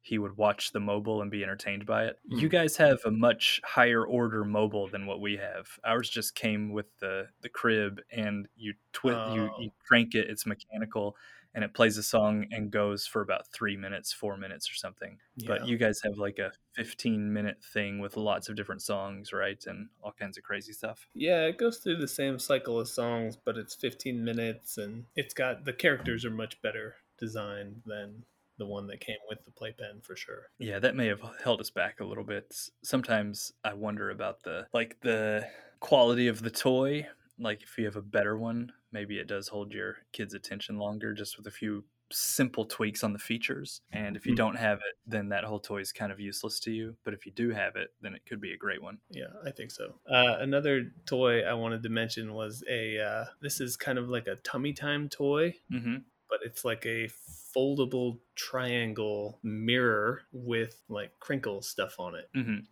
he 0.00 0.18
would 0.18 0.36
watch 0.36 0.72
the 0.72 0.80
mobile 0.80 1.20
and 1.22 1.30
be 1.30 1.42
entertained 1.42 1.84
by 1.84 2.04
it. 2.06 2.20
You 2.30 2.48
Mm. 2.48 2.50
guys 2.50 2.76
have 2.76 2.98
a 3.04 3.10
much 3.10 3.60
higher 3.64 4.06
order 4.06 4.44
mobile 4.44 4.86
than 4.88 5.06
what 5.06 5.20
we 5.20 5.36
have. 5.38 5.66
Ours 5.84 6.08
just 6.08 6.34
came 6.34 6.70
with 6.72 6.86
the 6.98 7.28
the 7.40 7.48
crib, 7.48 8.00
and 8.10 8.48
you 8.56 8.74
twist, 8.92 9.20
you, 9.26 9.50
Oh. 9.50 9.56
you 9.56 9.70
crank 9.86 10.14
it. 10.14 10.30
It's 10.30 10.46
mechanical, 10.46 11.16
and 11.56 11.64
it 11.64 11.72
plays 11.72 11.96
a 11.96 12.02
song 12.02 12.44
and 12.52 12.70
goes 12.70 13.06
for 13.06 13.22
about 13.22 13.48
three 13.48 13.78
minutes, 13.78 14.12
four 14.12 14.36
minutes 14.36 14.70
or 14.70 14.74
something. 14.74 15.16
But 15.46 15.66
you 15.66 15.78
guys 15.78 16.00
have 16.04 16.18
like 16.18 16.38
a 16.38 16.52
15 16.74 17.32
minute 17.32 17.56
thing 17.72 17.98
with 17.98 18.18
lots 18.18 18.50
of 18.50 18.56
different 18.56 18.82
songs, 18.82 19.32
right? 19.32 19.62
And 19.66 19.88
all 20.02 20.12
kinds 20.12 20.36
of 20.36 20.44
crazy 20.44 20.74
stuff. 20.74 21.08
Yeah, 21.14 21.46
it 21.46 21.56
goes 21.56 21.78
through 21.78 21.96
the 21.96 22.08
same 22.08 22.38
cycle 22.38 22.78
of 22.78 22.88
songs, 22.88 23.38
but 23.42 23.56
it's 23.56 23.74
15 23.74 24.22
minutes 24.22 24.76
and 24.76 25.06
it's 25.16 25.32
got 25.32 25.64
the 25.64 25.72
characters 25.72 26.26
are 26.26 26.30
much 26.30 26.60
better 26.60 26.96
designed 27.18 27.80
than 27.86 28.24
the 28.58 28.66
one 28.66 28.86
that 28.88 29.00
came 29.00 29.16
with 29.26 29.42
the 29.46 29.50
playpen 29.50 30.02
for 30.02 30.14
sure. 30.14 30.50
Yeah, 30.58 30.78
that 30.78 30.94
may 30.94 31.06
have 31.06 31.22
held 31.42 31.62
us 31.62 31.70
back 31.70 32.00
a 32.00 32.04
little 32.04 32.24
bit. 32.24 32.54
Sometimes 32.84 33.52
I 33.64 33.72
wonder 33.72 34.10
about 34.10 34.42
the 34.42 34.66
like 34.74 34.98
the 35.00 35.46
quality 35.80 36.28
of 36.28 36.42
the 36.42 36.50
toy. 36.50 37.06
Like 37.38 37.62
if 37.62 37.76
you 37.78 37.84
have 37.86 37.96
a 37.96 38.02
better 38.02 38.36
one, 38.38 38.72
maybe 38.92 39.18
it 39.18 39.26
does 39.28 39.48
hold 39.48 39.72
your 39.72 39.98
kid's 40.12 40.34
attention 40.34 40.78
longer 40.78 41.12
just 41.14 41.36
with 41.36 41.46
a 41.46 41.50
few 41.50 41.84
simple 42.12 42.64
tweaks 42.64 43.02
on 43.02 43.12
the 43.12 43.18
features. 43.18 43.80
And 43.92 44.16
if 44.16 44.26
you 44.26 44.32
Mhm. 44.32 44.36
don't 44.36 44.56
have 44.56 44.78
it, 44.78 44.94
then 45.06 45.28
that 45.30 45.44
whole 45.44 45.60
toy 45.60 45.80
is 45.80 45.92
kind 45.92 46.12
of 46.12 46.20
useless 46.20 46.60
to 46.60 46.70
you. 46.72 46.96
But 47.04 47.14
if 47.14 47.26
you 47.26 47.32
do 47.32 47.50
have 47.50 47.76
it, 47.76 47.94
then 48.00 48.14
it 48.14 48.24
could 48.26 48.40
be 48.40 48.52
a 48.52 48.56
great 48.56 48.80
one. 48.82 49.00
Yeah, 49.10 49.32
I 49.44 49.50
think 49.50 49.70
so. 49.70 50.00
Uh, 50.08 50.36
another 50.38 50.92
toy 51.06 51.42
I 51.42 51.54
wanted 51.54 51.82
to 51.82 51.88
mention 51.88 52.32
was 52.34 52.62
a 52.68 52.98
uh, 53.00 53.24
this 53.40 53.60
is 53.60 53.76
kind 53.76 53.98
of 53.98 54.08
like 54.08 54.26
a 54.26 54.36
tummy 54.36 54.72
time 54.72 55.08
toy, 55.08 55.56
Mm-hmm. 55.70 55.96
but 56.28 56.40
it's 56.44 56.64
like 56.64 56.84
a 56.86 57.08
foldable 57.56 58.20
triangle 58.34 59.38
mirror 59.42 60.22
with 60.32 60.82
like 60.88 61.18
crinkle 61.20 61.62
stuff 61.62 61.98
on 61.98 62.14
it. 62.14 62.30
Mm-hmm. 62.34 62.66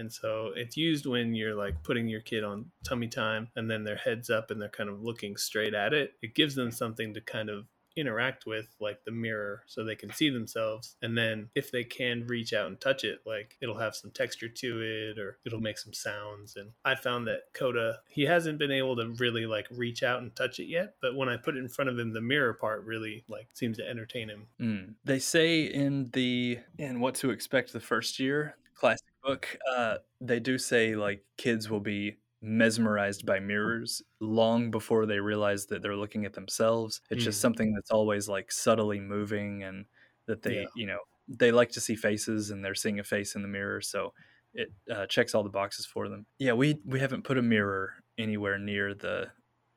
And 0.00 0.12
so 0.12 0.52
it's 0.56 0.76
used 0.76 1.06
when 1.06 1.34
you're 1.34 1.54
like 1.54 1.82
putting 1.82 2.08
your 2.08 2.22
kid 2.22 2.42
on 2.42 2.70
tummy 2.84 3.06
time 3.06 3.48
and 3.54 3.70
then 3.70 3.84
their 3.84 3.96
heads 3.96 4.30
up 4.30 4.50
and 4.50 4.60
they're 4.60 4.68
kind 4.68 4.88
of 4.88 5.02
looking 5.02 5.36
straight 5.36 5.74
at 5.74 5.92
it. 5.92 6.14
It 6.22 6.34
gives 6.34 6.54
them 6.54 6.70
something 6.70 7.14
to 7.14 7.20
kind 7.20 7.50
of 7.50 7.66
interact 7.96 8.46
with, 8.46 8.66
like 8.80 9.04
the 9.04 9.10
mirror, 9.10 9.62
so 9.66 9.84
they 9.84 9.94
can 9.94 10.12
see 10.12 10.30
themselves. 10.30 10.96
And 11.02 11.18
then 11.18 11.50
if 11.54 11.70
they 11.70 11.84
can 11.84 12.26
reach 12.26 12.52
out 12.52 12.68
and 12.68 12.80
touch 12.80 13.04
it, 13.04 13.18
like 13.26 13.56
it'll 13.60 13.78
have 13.78 13.94
some 13.94 14.10
texture 14.10 14.48
to 14.48 14.80
it 14.80 15.18
or 15.18 15.38
it'll 15.44 15.60
make 15.60 15.76
some 15.76 15.92
sounds. 15.92 16.56
And 16.56 16.70
I 16.84 16.94
found 16.94 17.26
that 17.26 17.52
Coda, 17.52 17.98
he 18.08 18.22
hasn't 18.22 18.58
been 18.58 18.70
able 18.70 18.96
to 18.96 19.14
really 19.18 19.44
like 19.44 19.66
reach 19.70 20.02
out 20.02 20.22
and 20.22 20.34
touch 20.34 20.58
it 20.60 20.66
yet. 20.66 20.94
But 21.02 21.14
when 21.14 21.28
I 21.28 21.36
put 21.36 21.56
it 21.56 21.60
in 21.60 21.68
front 21.68 21.90
of 21.90 21.98
him, 21.98 22.12
the 22.12 22.20
mirror 22.20 22.54
part 22.54 22.84
really 22.84 23.24
like 23.28 23.48
seems 23.52 23.76
to 23.78 23.88
entertain 23.88 24.28
him. 24.28 24.46
Mm. 24.60 24.94
They 25.04 25.18
say 25.18 25.62
in 25.62 26.10
the 26.12 26.58
in 26.78 27.00
what 27.00 27.16
to 27.16 27.30
expect 27.30 27.72
the 27.72 27.80
first 27.80 28.18
year 28.18 28.56
classic 28.74 29.09
book, 29.22 29.56
uh, 29.70 29.98
they 30.20 30.40
do 30.40 30.58
say 30.58 30.94
like 30.96 31.24
kids 31.36 31.68
will 31.70 31.80
be 31.80 32.18
mesmerized 32.42 33.26
by 33.26 33.38
mirrors 33.38 34.02
long 34.20 34.70
before 34.70 35.04
they 35.06 35.20
realize 35.20 35.66
that 35.66 35.82
they're 35.82 35.96
looking 35.96 36.24
at 36.24 36.32
themselves. 36.32 37.00
It's 37.10 37.22
just 37.24 37.38
Mm. 37.38 37.42
something 37.42 37.74
that's 37.74 37.90
always 37.90 38.28
like 38.28 38.50
subtly 38.50 38.98
moving 39.00 39.62
and 39.62 39.86
that 40.26 40.42
they, 40.42 40.62
Yeah. 40.62 40.66
you 40.74 40.86
know, 40.86 41.00
they 41.28 41.52
like 41.52 41.70
to 41.72 41.80
see 41.80 41.96
faces 41.96 42.50
and 42.50 42.64
they're 42.64 42.74
seeing 42.74 42.98
a 42.98 43.04
face 43.04 43.34
in 43.36 43.42
the 43.42 43.48
mirror. 43.48 43.80
So 43.82 44.14
it 44.54 44.72
uh, 44.90 45.06
checks 45.06 45.34
all 45.34 45.42
the 45.44 45.50
boxes 45.50 45.86
for 45.86 46.08
them. 46.08 46.26
Yeah, 46.38 46.54
we 46.54 46.80
we 46.84 46.98
haven't 46.98 47.22
put 47.24 47.38
a 47.38 47.42
mirror 47.42 48.02
anywhere 48.18 48.58
near 48.58 48.94
the 48.94 49.30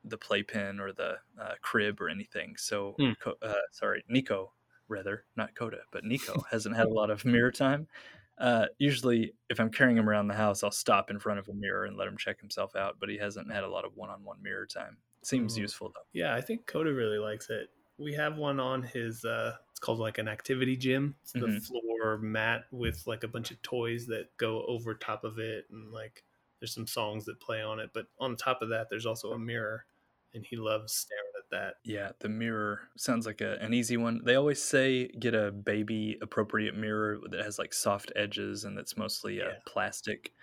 the 0.05 0.18
playpen 0.18 0.80
or 0.80 0.91
the 0.93 1.20
uh, 1.39 1.55
crib 1.61 2.01
or 2.01 2.09
anything. 2.09 2.55
So. 2.57 2.95
Co- 3.20 3.38
uh, 3.41 3.53
sorry, 3.72 4.03
Nico, 4.09 4.53
rather 4.88 5.26
not 5.36 5.53
Coda, 5.55 5.82
but 5.91 6.03
Nico 6.05 6.34
hasn't 6.51 6.76
had 6.76 6.88
a 6.88 6.89
lot 6.93 7.09
of 7.11 7.24
mirror 7.26 7.51
time. 7.51 7.88
Uh, 8.38 8.67
usually, 8.79 9.34
if 9.49 9.59
I'm 9.59 9.71
carrying 9.71 9.97
him 9.97 10.09
around 10.09 10.27
the 10.27 10.34
house, 10.36 10.63
I'll 10.63 10.71
stop 10.71 11.09
in 11.11 11.19
front 11.19 11.39
of 11.39 11.47
a 11.49 11.53
mirror 11.53 11.86
and 11.86 11.97
let 11.97 12.07
him 12.07 12.17
check 12.17 12.39
himself 12.39 12.75
out. 12.75 12.99
But 12.99 13.09
he 13.09 13.17
hasn't 13.17 13.51
had 13.51 13.63
a 13.63 13.69
lot 13.69 13.86
of 13.86 13.95
one-on-one 13.95 14.41
mirror 14.41 14.65
time. 14.67 14.97
Seems 15.23 15.55
Oh. 15.55 15.57
useful 15.57 15.91
though. 15.95 16.05
Yeah, 16.13 16.36
I 16.36 16.41
think 16.41 16.67
Coda 16.67 16.93
really 16.93 17.17
likes 17.19 17.49
it. 17.49 17.69
We 17.97 18.13
have 18.13 18.38
one 18.38 18.59
on 18.59 18.84
his 18.84 19.25
uh 19.25 19.57
it's 19.71 19.79
called 19.79 19.99
like 19.99 20.17
an 20.19 20.27
activity 20.27 20.77
gym. 20.77 21.15
It's 21.23 21.34
the 21.34 21.47
Mhm. 21.47 21.59
floor 21.67 22.17
mat 22.19 22.65
with 22.71 23.05
like 23.07 23.23
a 23.23 23.27
bunch 23.27 23.51
of 23.51 23.61
toys 23.61 24.07
that 24.07 24.36
go 24.38 24.65
over 24.65 24.95
top 24.95 25.23
of 25.23 25.39
it 25.39 25.69
and 25.71 25.91
like 25.91 26.25
there's 26.59 26.73
some 26.73 26.88
songs 26.88 27.25
that 27.25 27.39
play 27.41 27.61
on 27.61 27.79
it, 27.79 27.91
but 27.93 28.07
on 28.19 28.36
top 28.36 28.61
of 28.61 28.69
that 28.69 28.89
there's 28.89 29.05
also 29.05 29.34
a 29.34 29.39
mirror 29.39 29.86
and 30.34 30.45
he 30.45 30.55
loves 30.55 30.93
staring 30.95 31.22
that. 31.54 31.76
Yeah, 31.86 32.12
the 32.20 32.30
mirror 32.30 32.82
sounds 32.97 33.26
like 33.26 33.41
a, 33.41 33.58
an 33.62 33.74
easy 33.74 33.97
one. 33.97 34.22
They 34.26 34.36
always 34.36 34.62
say 34.62 35.08
get 35.08 35.34
a 35.34 35.51
baby 35.51 36.18
appropriate 36.22 36.76
mirror 36.76 37.20
that 37.30 37.43
has 37.43 37.58
like 37.58 37.74
soft 37.74 38.12
edges 38.16 38.66
and 38.66 38.78
that's 38.78 38.97
mostly 38.97 39.41
uh, 39.41 39.45
Yeah. 39.45 39.51
plastic 39.66 40.34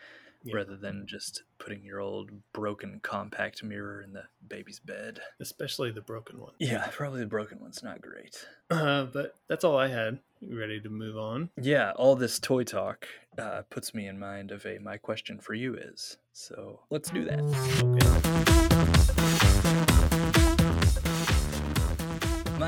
Yeah. 0.42 0.54
rather 0.56 0.76
than 0.76 1.06
just 1.06 1.42
putting 1.58 1.84
your 1.84 2.00
old 2.00 2.30
broken 2.54 3.00
compact 3.02 3.62
mirror 3.62 4.00
in 4.02 4.12
the 4.14 4.24
baby's 4.48 4.80
bed. 4.80 5.20
Especially 5.38 5.90
the 5.90 6.00
broken 6.00 6.40
one. 6.40 6.54
Yeah, 6.58 6.86
probably 6.92 7.20
the 7.20 7.26
broken 7.26 7.60
one's 7.60 7.82
not 7.82 8.00
great. 8.00 8.46
Uh, 8.70 9.04
but 9.04 9.34
that's 9.48 9.64
all 9.64 9.76
I 9.76 9.88
had. 9.88 10.18
You 10.40 10.58
ready 10.58 10.80
to 10.80 10.88
move 10.88 11.18
on? 11.18 11.50
Yeah, 11.60 11.92
all 11.96 12.16
this 12.16 12.38
toy 12.38 12.64
talk 12.64 13.06
uh, 13.36 13.62
puts 13.68 13.92
me 13.94 14.06
in 14.06 14.18
mind 14.18 14.50
of 14.52 14.64
a 14.64 14.78
my 14.78 14.96
question 14.96 15.38
for 15.38 15.52
you 15.52 15.74
is. 15.74 16.16
So 16.32 16.80
let's 16.88 17.10
do 17.10 17.24
that. 17.24 17.40
Okay. 17.84 18.19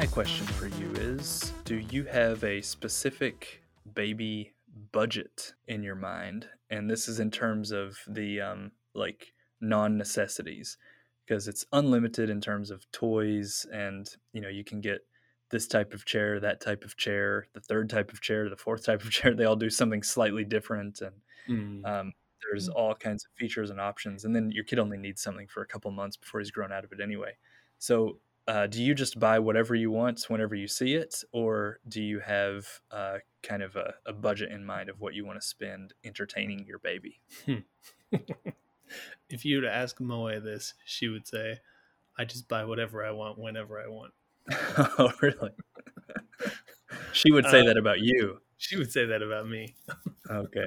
My 0.03 0.09
question 0.09 0.47
for 0.47 0.67
you 0.67 0.91
is 0.95 1.53
Do 1.65 1.77
you 1.77 2.03
have 2.07 2.43
a 2.43 2.61
specific 2.61 3.63
baby 3.95 4.53
budget 4.91 5.55
in 5.69 5.85
your 5.85 5.95
mind? 5.95 6.49
And 6.71 6.91
this 6.91 7.07
is 7.07 7.21
in 7.21 7.31
terms 7.31 7.71
of 7.71 7.97
the 8.09 8.41
um, 8.41 8.73
like 8.97 9.33
non 9.61 9.97
necessities 9.97 10.77
because 11.25 11.47
it's 11.47 11.65
unlimited 11.73 12.31
in 12.31 12.41
terms 12.41 12.73
of 12.73 12.91
toys 12.91 13.65
and 13.73 14.09
you 14.33 14.41
know 14.41 14.49
you 14.49 14.65
can 14.65 14.81
get 14.81 15.07
this 15.53 15.69
type 15.69 15.95
of 15.95 16.05
chair 16.05 16.41
that 16.41 16.61
type 16.61 16.83
of 16.83 16.97
chair 16.97 17.47
the 17.53 17.61
third 17.61 17.89
type 17.89 18.13
of 18.13 18.21
chair 18.21 18.51
the 18.51 18.57
fourth 18.57 18.85
type 18.85 19.05
of 19.05 19.11
chair 19.13 19.35
they 19.37 19.45
all 19.45 19.55
do 19.55 19.71
something 19.71 20.03
slightly 20.03 20.43
different 20.45 21.01
and 21.01 21.15
Mm. 21.49 21.87
um, 21.87 22.13
there's 22.43 22.69
Mm. 22.69 22.75
all 22.75 22.95
kinds 22.97 23.25
of 23.25 23.31
features 23.39 23.71
and 23.71 23.81
options 23.81 24.25
and 24.25 24.35
then 24.35 24.51
your 24.51 24.65
kid 24.65 24.81
only 24.81 24.99
needs 24.99 25.23
something 25.23 25.47
for 25.47 25.63
a 25.63 25.67
couple 25.67 25.93
months 25.93 26.17
before 26.17 26.41
he's 26.41 26.51
grown 26.51 26.73
out 26.73 26.83
of 26.83 26.91
it 26.91 27.01
anyway 27.01 27.37
so 27.79 28.19
uh, 28.49 28.67
do 28.67 28.83
you 28.83 28.95
just 28.95 29.19
buy 29.21 29.39
whatever 29.39 29.75
you 29.75 29.91
want 29.91 30.25
whenever 30.29 30.55
you 30.55 30.67
see 30.67 30.95
it 30.95 31.23
or 31.33 31.79
do 31.89 32.03
you 32.03 32.19
have 32.21 32.67
uh, 32.91 33.19
kind 33.43 33.63
of 33.63 33.77
a, 33.77 33.95
a 34.07 34.13
budget 34.13 34.51
in 34.51 34.65
mind 34.65 34.89
of 34.89 35.01
what 35.01 35.15
you 35.15 35.25
want 35.25 35.41
to 35.41 35.47
spend 35.47 35.95
entertaining 36.05 36.65
your 36.67 36.79
baby 36.79 37.21
if 39.31 39.45
you 39.45 39.57
were 39.57 39.63
to 39.63 39.73
ask 39.73 40.01
Moe 40.01 40.39
this, 40.41 40.75
she 40.85 41.09
would 41.09 41.27
say, 41.27 41.59
I 42.19 42.25
just 42.25 42.49
buy 42.49 42.65
whatever 42.65 43.05
I 43.05 43.11
want 43.13 43.39
whenever 43.39 43.81
I 43.81 43.89
want. 43.89 44.13
oh 44.99 45.13
really 45.23 45.51
she 47.13 47.31
would 47.31 47.47
say 47.47 47.61
Uh, 47.61 47.65
that 47.67 47.77
about 47.77 48.01
you 48.01 48.41
She 48.59 48.77
would 48.77 48.91
say 48.93 49.07
that 49.07 49.23
about 49.23 49.49
me. 49.49 49.77
okay 50.29 50.67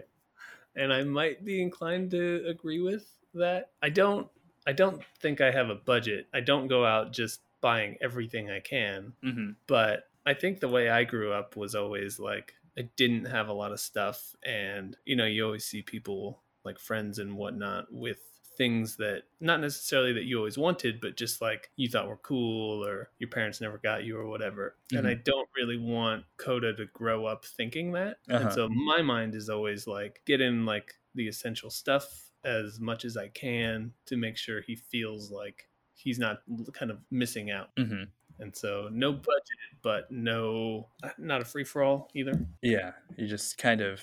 and 0.75 0.91
I 0.93 1.03
might 1.03 1.43
be 1.45 1.61
inclined 1.61 2.11
to 2.11 2.45
agree 2.47 2.81
with 2.81 3.05
that. 3.33 3.71
I 3.81 3.89
don't 3.89 4.27
I 4.67 4.71
don't 4.73 5.01
think 5.21 5.41
I 5.41 5.51
have 5.51 5.69
a 5.69 5.75
budget. 5.75 6.27
I 6.33 6.39
don't 6.39 6.67
go 6.67 6.85
out 6.85 7.11
just 7.13 7.41
buying 7.65 7.97
everything 7.99 8.51
I 8.51 8.59
can, 8.59 9.13
hmm 9.23 9.51
but 9.65 10.03
I 10.27 10.35
think 10.35 10.59
the 10.59 10.69
way 10.69 10.89
I 10.89 11.03
grew 11.03 11.31
up 11.31 11.55
was 11.55 11.73
always 11.73 12.19
like 12.19 12.53
I 12.77 12.83
didn't 12.95 13.25
have 13.25 13.47
a 13.47 13.53
lot 13.53 13.71
of 13.71 13.79
stuff 13.79 14.35
and 14.43 14.95
you 15.05 15.15
know, 15.15 15.25
you 15.25 15.43
always 15.43 15.65
see 15.65 15.81
people 15.81 16.43
like 16.63 16.79
friends 16.79 17.17
and 17.19 17.37
whatnot 17.37 17.85
with 17.91 18.19
things 18.57 18.97
that 18.97 19.23
not 19.39 19.59
necessarily 19.59 20.13
that 20.13 20.25
you 20.25 20.37
always 20.37 20.57
wanted, 20.57 21.01
but 21.01 21.17
just 21.17 21.41
like 21.41 21.71
you 21.75 21.89
thought 21.89 22.07
were 22.07 22.17
cool 22.17 22.85
or 22.85 23.09
your 23.19 23.29
parents 23.29 23.61
never 23.61 23.77
got 23.79 24.03
you 24.03 24.17
or 24.17 24.27
whatever. 24.27 24.77
And 24.93 25.07
I 25.07 25.15
don't 25.15 25.49
really 25.57 25.77
want 25.77 26.23
Coda 26.37 26.73
to 26.75 26.85
grow 26.93 27.25
up 27.25 27.45
thinking 27.45 27.91
that. 27.93 28.17
Uh-huh. 28.29 28.43
And 28.43 28.53
so 28.53 28.69
my 28.69 29.01
mind 29.01 29.35
is 29.35 29.49
always 29.49 29.87
like 29.87 30.21
get 30.25 30.39
in 30.41 30.65
like 30.65 30.93
the 31.15 31.27
essential 31.27 31.69
stuff 31.69 32.31
as 32.43 32.79
much 32.79 33.05
as 33.05 33.17
I 33.17 33.29
can 33.29 33.93
to 34.05 34.17
make 34.17 34.37
sure 34.37 34.61
he 34.61 34.75
feels 34.75 35.31
like 35.31 35.67
he's 35.95 36.19
not 36.19 36.39
kind 36.73 36.91
of 36.91 36.99
missing 37.11 37.51
out. 37.51 37.69
hmm 37.77 38.03
And 38.39 38.55
so 38.55 38.89
no 38.91 39.11
budget, 39.13 39.59
but 39.81 40.11
no 40.11 40.89
not 41.17 41.41
a 41.41 41.45
free 41.45 41.63
for 41.63 41.83
all 41.83 42.09
either. 42.13 42.33
Yeah, 42.61 42.91
you 43.17 43.27
just 43.27 43.57
kind 43.57 43.81
of 43.81 44.01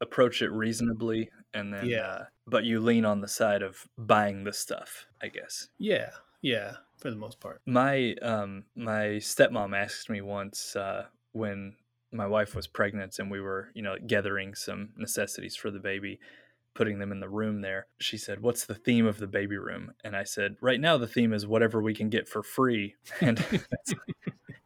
approach 0.00 0.42
it 0.42 0.50
reasonably, 0.50 1.30
and 1.52 1.72
then 1.72 1.86
Yeah. 1.88 2.06
uh, 2.06 2.24
but 2.46 2.64
you 2.64 2.80
lean 2.80 3.04
on 3.04 3.20
the 3.20 3.28
side 3.28 3.62
of 3.62 3.86
buying 3.96 4.44
the 4.44 4.52
stuff, 4.52 5.06
I 5.22 5.28
guess. 5.28 5.68
Yeah, 5.78 6.10
yeah, 6.42 6.76
for 6.98 7.10
the 7.10 7.16
most 7.16 7.40
part. 7.40 7.60
My 7.66 8.14
um 8.22 8.64
my 8.76 9.18
stepmom 9.20 9.76
asked 9.76 10.10
me 10.10 10.20
once 10.20 10.76
uh, 10.76 11.06
when 11.32 11.76
my 12.12 12.26
wife 12.26 12.54
was 12.54 12.66
pregnant 12.66 13.18
and 13.18 13.30
we 13.30 13.40
were 13.40 13.70
you 13.74 13.82
know 13.82 13.96
gathering 14.06 14.54
some 14.54 14.90
necessities 14.96 15.56
for 15.56 15.70
the 15.70 15.80
baby 15.80 16.20
putting 16.74 16.98
them 16.98 17.12
in 17.12 17.20
the 17.20 17.28
room 17.28 17.60
there 17.60 17.86
she 17.98 18.18
said 18.18 18.40
what's 18.40 18.66
the 18.66 18.74
theme 18.74 19.06
of 19.06 19.18
the 19.18 19.26
baby 19.26 19.56
room? 19.56 19.92
And 20.02 20.16
i 20.16 20.24
said 20.24 20.56
right 20.60 20.80
now 20.80 20.98
the 20.98 21.06
theme 21.06 21.32
is 21.32 21.46
whatever 21.46 21.82
we 21.82 21.94
can 21.94 22.08
get 22.08 22.28
for 22.28 22.42
free. 22.42 22.94
And 23.20 23.38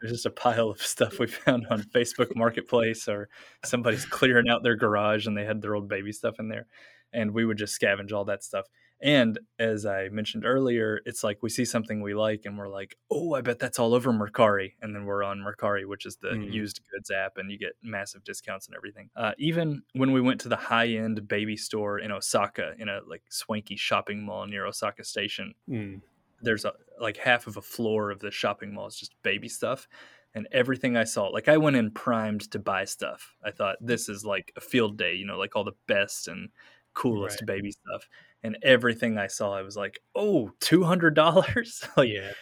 there's 0.00 0.12
just 0.12 0.26
a 0.26 0.30
pile 0.30 0.70
of 0.70 0.80
stuff 0.80 1.18
we 1.18 1.26
found 1.26 1.66
on 1.70 1.82
facebook 1.82 2.34
marketplace 2.36 3.08
or 3.08 3.28
somebody's 3.64 4.04
clearing 4.04 4.48
out 4.48 4.62
their 4.62 4.76
garage 4.76 5.26
and 5.26 5.36
they 5.36 5.44
had 5.44 5.60
their 5.60 5.74
old 5.74 5.88
baby 5.88 6.12
stuff 6.12 6.36
in 6.38 6.48
there. 6.48 6.66
And 7.12 7.32
we 7.32 7.44
would 7.44 7.58
just 7.58 7.80
scavenge 7.80 8.12
all 8.12 8.24
that 8.26 8.44
stuff 8.44 8.66
and 9.00 9.38
as 9.58 9.86
I 9.86 10.08
mentioned 10.08 10.44
earlier, 10.44 11.00
it's 11.06 11.22
like 11.22 11.42
we 11.42 11.50
see 11.50 11.64
something 11.64 12.00
we 12.02 12.14
like 12.14 12.42
and 12.44 12.58
we're 12.58 12.68
like, 12.68 12.96
oh, 13.10 13.34
I 13.34 13.40
bet 13.42 13.58
that's 13.58 13.78
all 13.78 13.94
over 13.94 14.12
Mercari. 14.12 14.72
And 14.82 14.94
then 14.94 15.04
we're 15.04 15.22
on 15.22 15.38
Mercari, 15.38 15.86
which 15.86 16.04
is 16.06 16.16
the 16.16 16.34
Mm. 16.34 16.52
used 16.52 16.80
goods 16.92 17.10
app, 17.10 17.36
and 17.38 17.50
you 17.50 17.58
get 17.58 17.72
massive 17.82 18.24
discounts 18.24 18.66
and 18.66 18.76
everything. 18.76 19.10
Uh, 19.16 19.32
even 19.38 19.82
when 19.92 20.12
we 20.12 20.20
went 20.20 20.40
to 20.42 20.48
the 20.48 20.56
high 20.56 20.88
end 20.88 21.28
baby 21.28 21.56
store 21.56 21.98
in 21.98 22.10
Osaka, 22.12 22.74
in 22.78 22.88
a 22.88 23.00
like 23.06 23.22
swanky 23.30 23.76
shopping 23.76 24.24
mall 24.24 24.46
near 24.46 24.66
Osaka 24.66 25.04
Station, 25.04 25.54
Mm. 25.68 26.00
there's 26.40 26.64
a, 26.64 26.72
like 27.00 27.16
half 27.16 27.46
of 27.46 27.56
a 27.56 27.62
floor 27.62 28.10
of 28.10 28.20
the 28.20 28.30
shopping 28.30 28.72
mall 28.74 28.86
is 28.86 28.96
just 28.96 29.14
baby 29.22 29.48
stuff. 29.48 29.88
And 30.34 30.46
everything 30.52 30.96
I 30.96 31.04
saw, 31.04 31.26
like 31.28 31.48
I 31.48 31.56
went 31.56 31.76
in 31.76 31.90
primed 31.90 32.50
to 32.52 32.58
buy 32.58 32.84
stuff. 32.84 33.36
I 33.44 33.50
thought 33.50 33.76
this 33.80 34.08
is 34.08 34.24
like 34.24 34.52
a 34.56 34.60
field 34.60 34.96
day, 34.98 35.14
you 35.14 35.24
know, 35.26 35.38
like 35.38 35.56
all 35.56 35.64
the 35.64 35.72
best 35.86 36.28
and 36.28 36.50
coolest 36.94 37.40
Right. 37.40 37.46
baby 37.46 37.70
stuff. 37.72 38.08
And 38.42 38.56
everything 38.62 39.18
I 39.18 39.26
saw, 39.26 39.52
I 39.52 39.62
was 39.62 39.76
like, 39.76 40.00
oh, 40.14 40.52
$200? 40.60 41.88
like 41.96 42.08
yeah, 42.10 42.32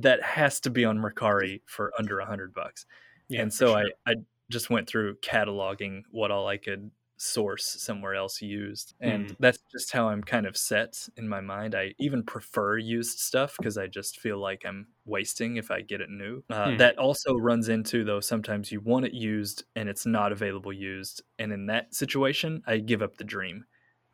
that 0.00 0.22
has 0.22 0.60
to 0.60 0.70
be 0.70 0.84
on 0.84 0.98
Mercari 0.98 1.60
for 1.66 1.92
under 1.98 2.18
a 2.20 2.26
hundred 2.26 2.52
bucks. 2.54 2.86
yeah. 3.28 3.42
and 3.42 3.52
so 3.52 3.68
sure. 3.68 3.84
I, 4.06 4.10
I 4.12 4.14
just 4.50 4.70
went 4.70 4.88
through 4.88 5.16
cataloging 5.18 6.02
what 6.10 6.30
all 6.30 6.46
I 6.48 6.56
could 6.58 6.90
source 7.16 7.64
somewhere 7.64 8.14
else 8.16 8.42
used. 8.42 8.94
And 9.00 9.28
Mm. 9.28 9.36
that's 9.38 9.60
just 9.70 9.92
how 9.92 10.08
I'm 10.08 10.22
kind 10.22 10.46
of 10.46 10.56
set 10.56 11.08
in 11.16 11.28
my 11.28 11.40
mind. 11.40 11.74
I 11.76 11.94
even 11.98 12.24
prefer 12.24 12.76
used 12.76 13.20
stuff 13.20 13.56
because 13.56 13.78
I 13.78 13.86
just 13.86 14.18
feel 14.20 14.38
like 14.38 14.64
I'm 14.66 14.88
wasting 15.06 15.56
if 15.56 15.70
I 15.70 15.80
get 15.80 16.00
it 16.00 16.10
new. 16.10 16.42
Uh, 16.50 16.72
Hmm. 16.72 16.76
That 16.78 16.98
also 16.98 17.34
runs 17.36 17.68
into, 17.68 18.02
though, 18.04 18.20
sometimes 18.20 18.72
you 18.72 18.80
want 18.80 19.06
it 19.06 19.14
used 19.14 19.64
and 19.76 19.88
it's 19.88 20.04
not 20.04 20.32
available 20.32 20.72
used. 20.72 21.22
And 21.38 21.52
in 21.52 21.66
that 21.66 21.94
situation, 21.94 22.62
I 22.66 22.78
give 22.78 23.00
up 23.00 23.16
the 23.16 23.24
dream. 23.24 23.64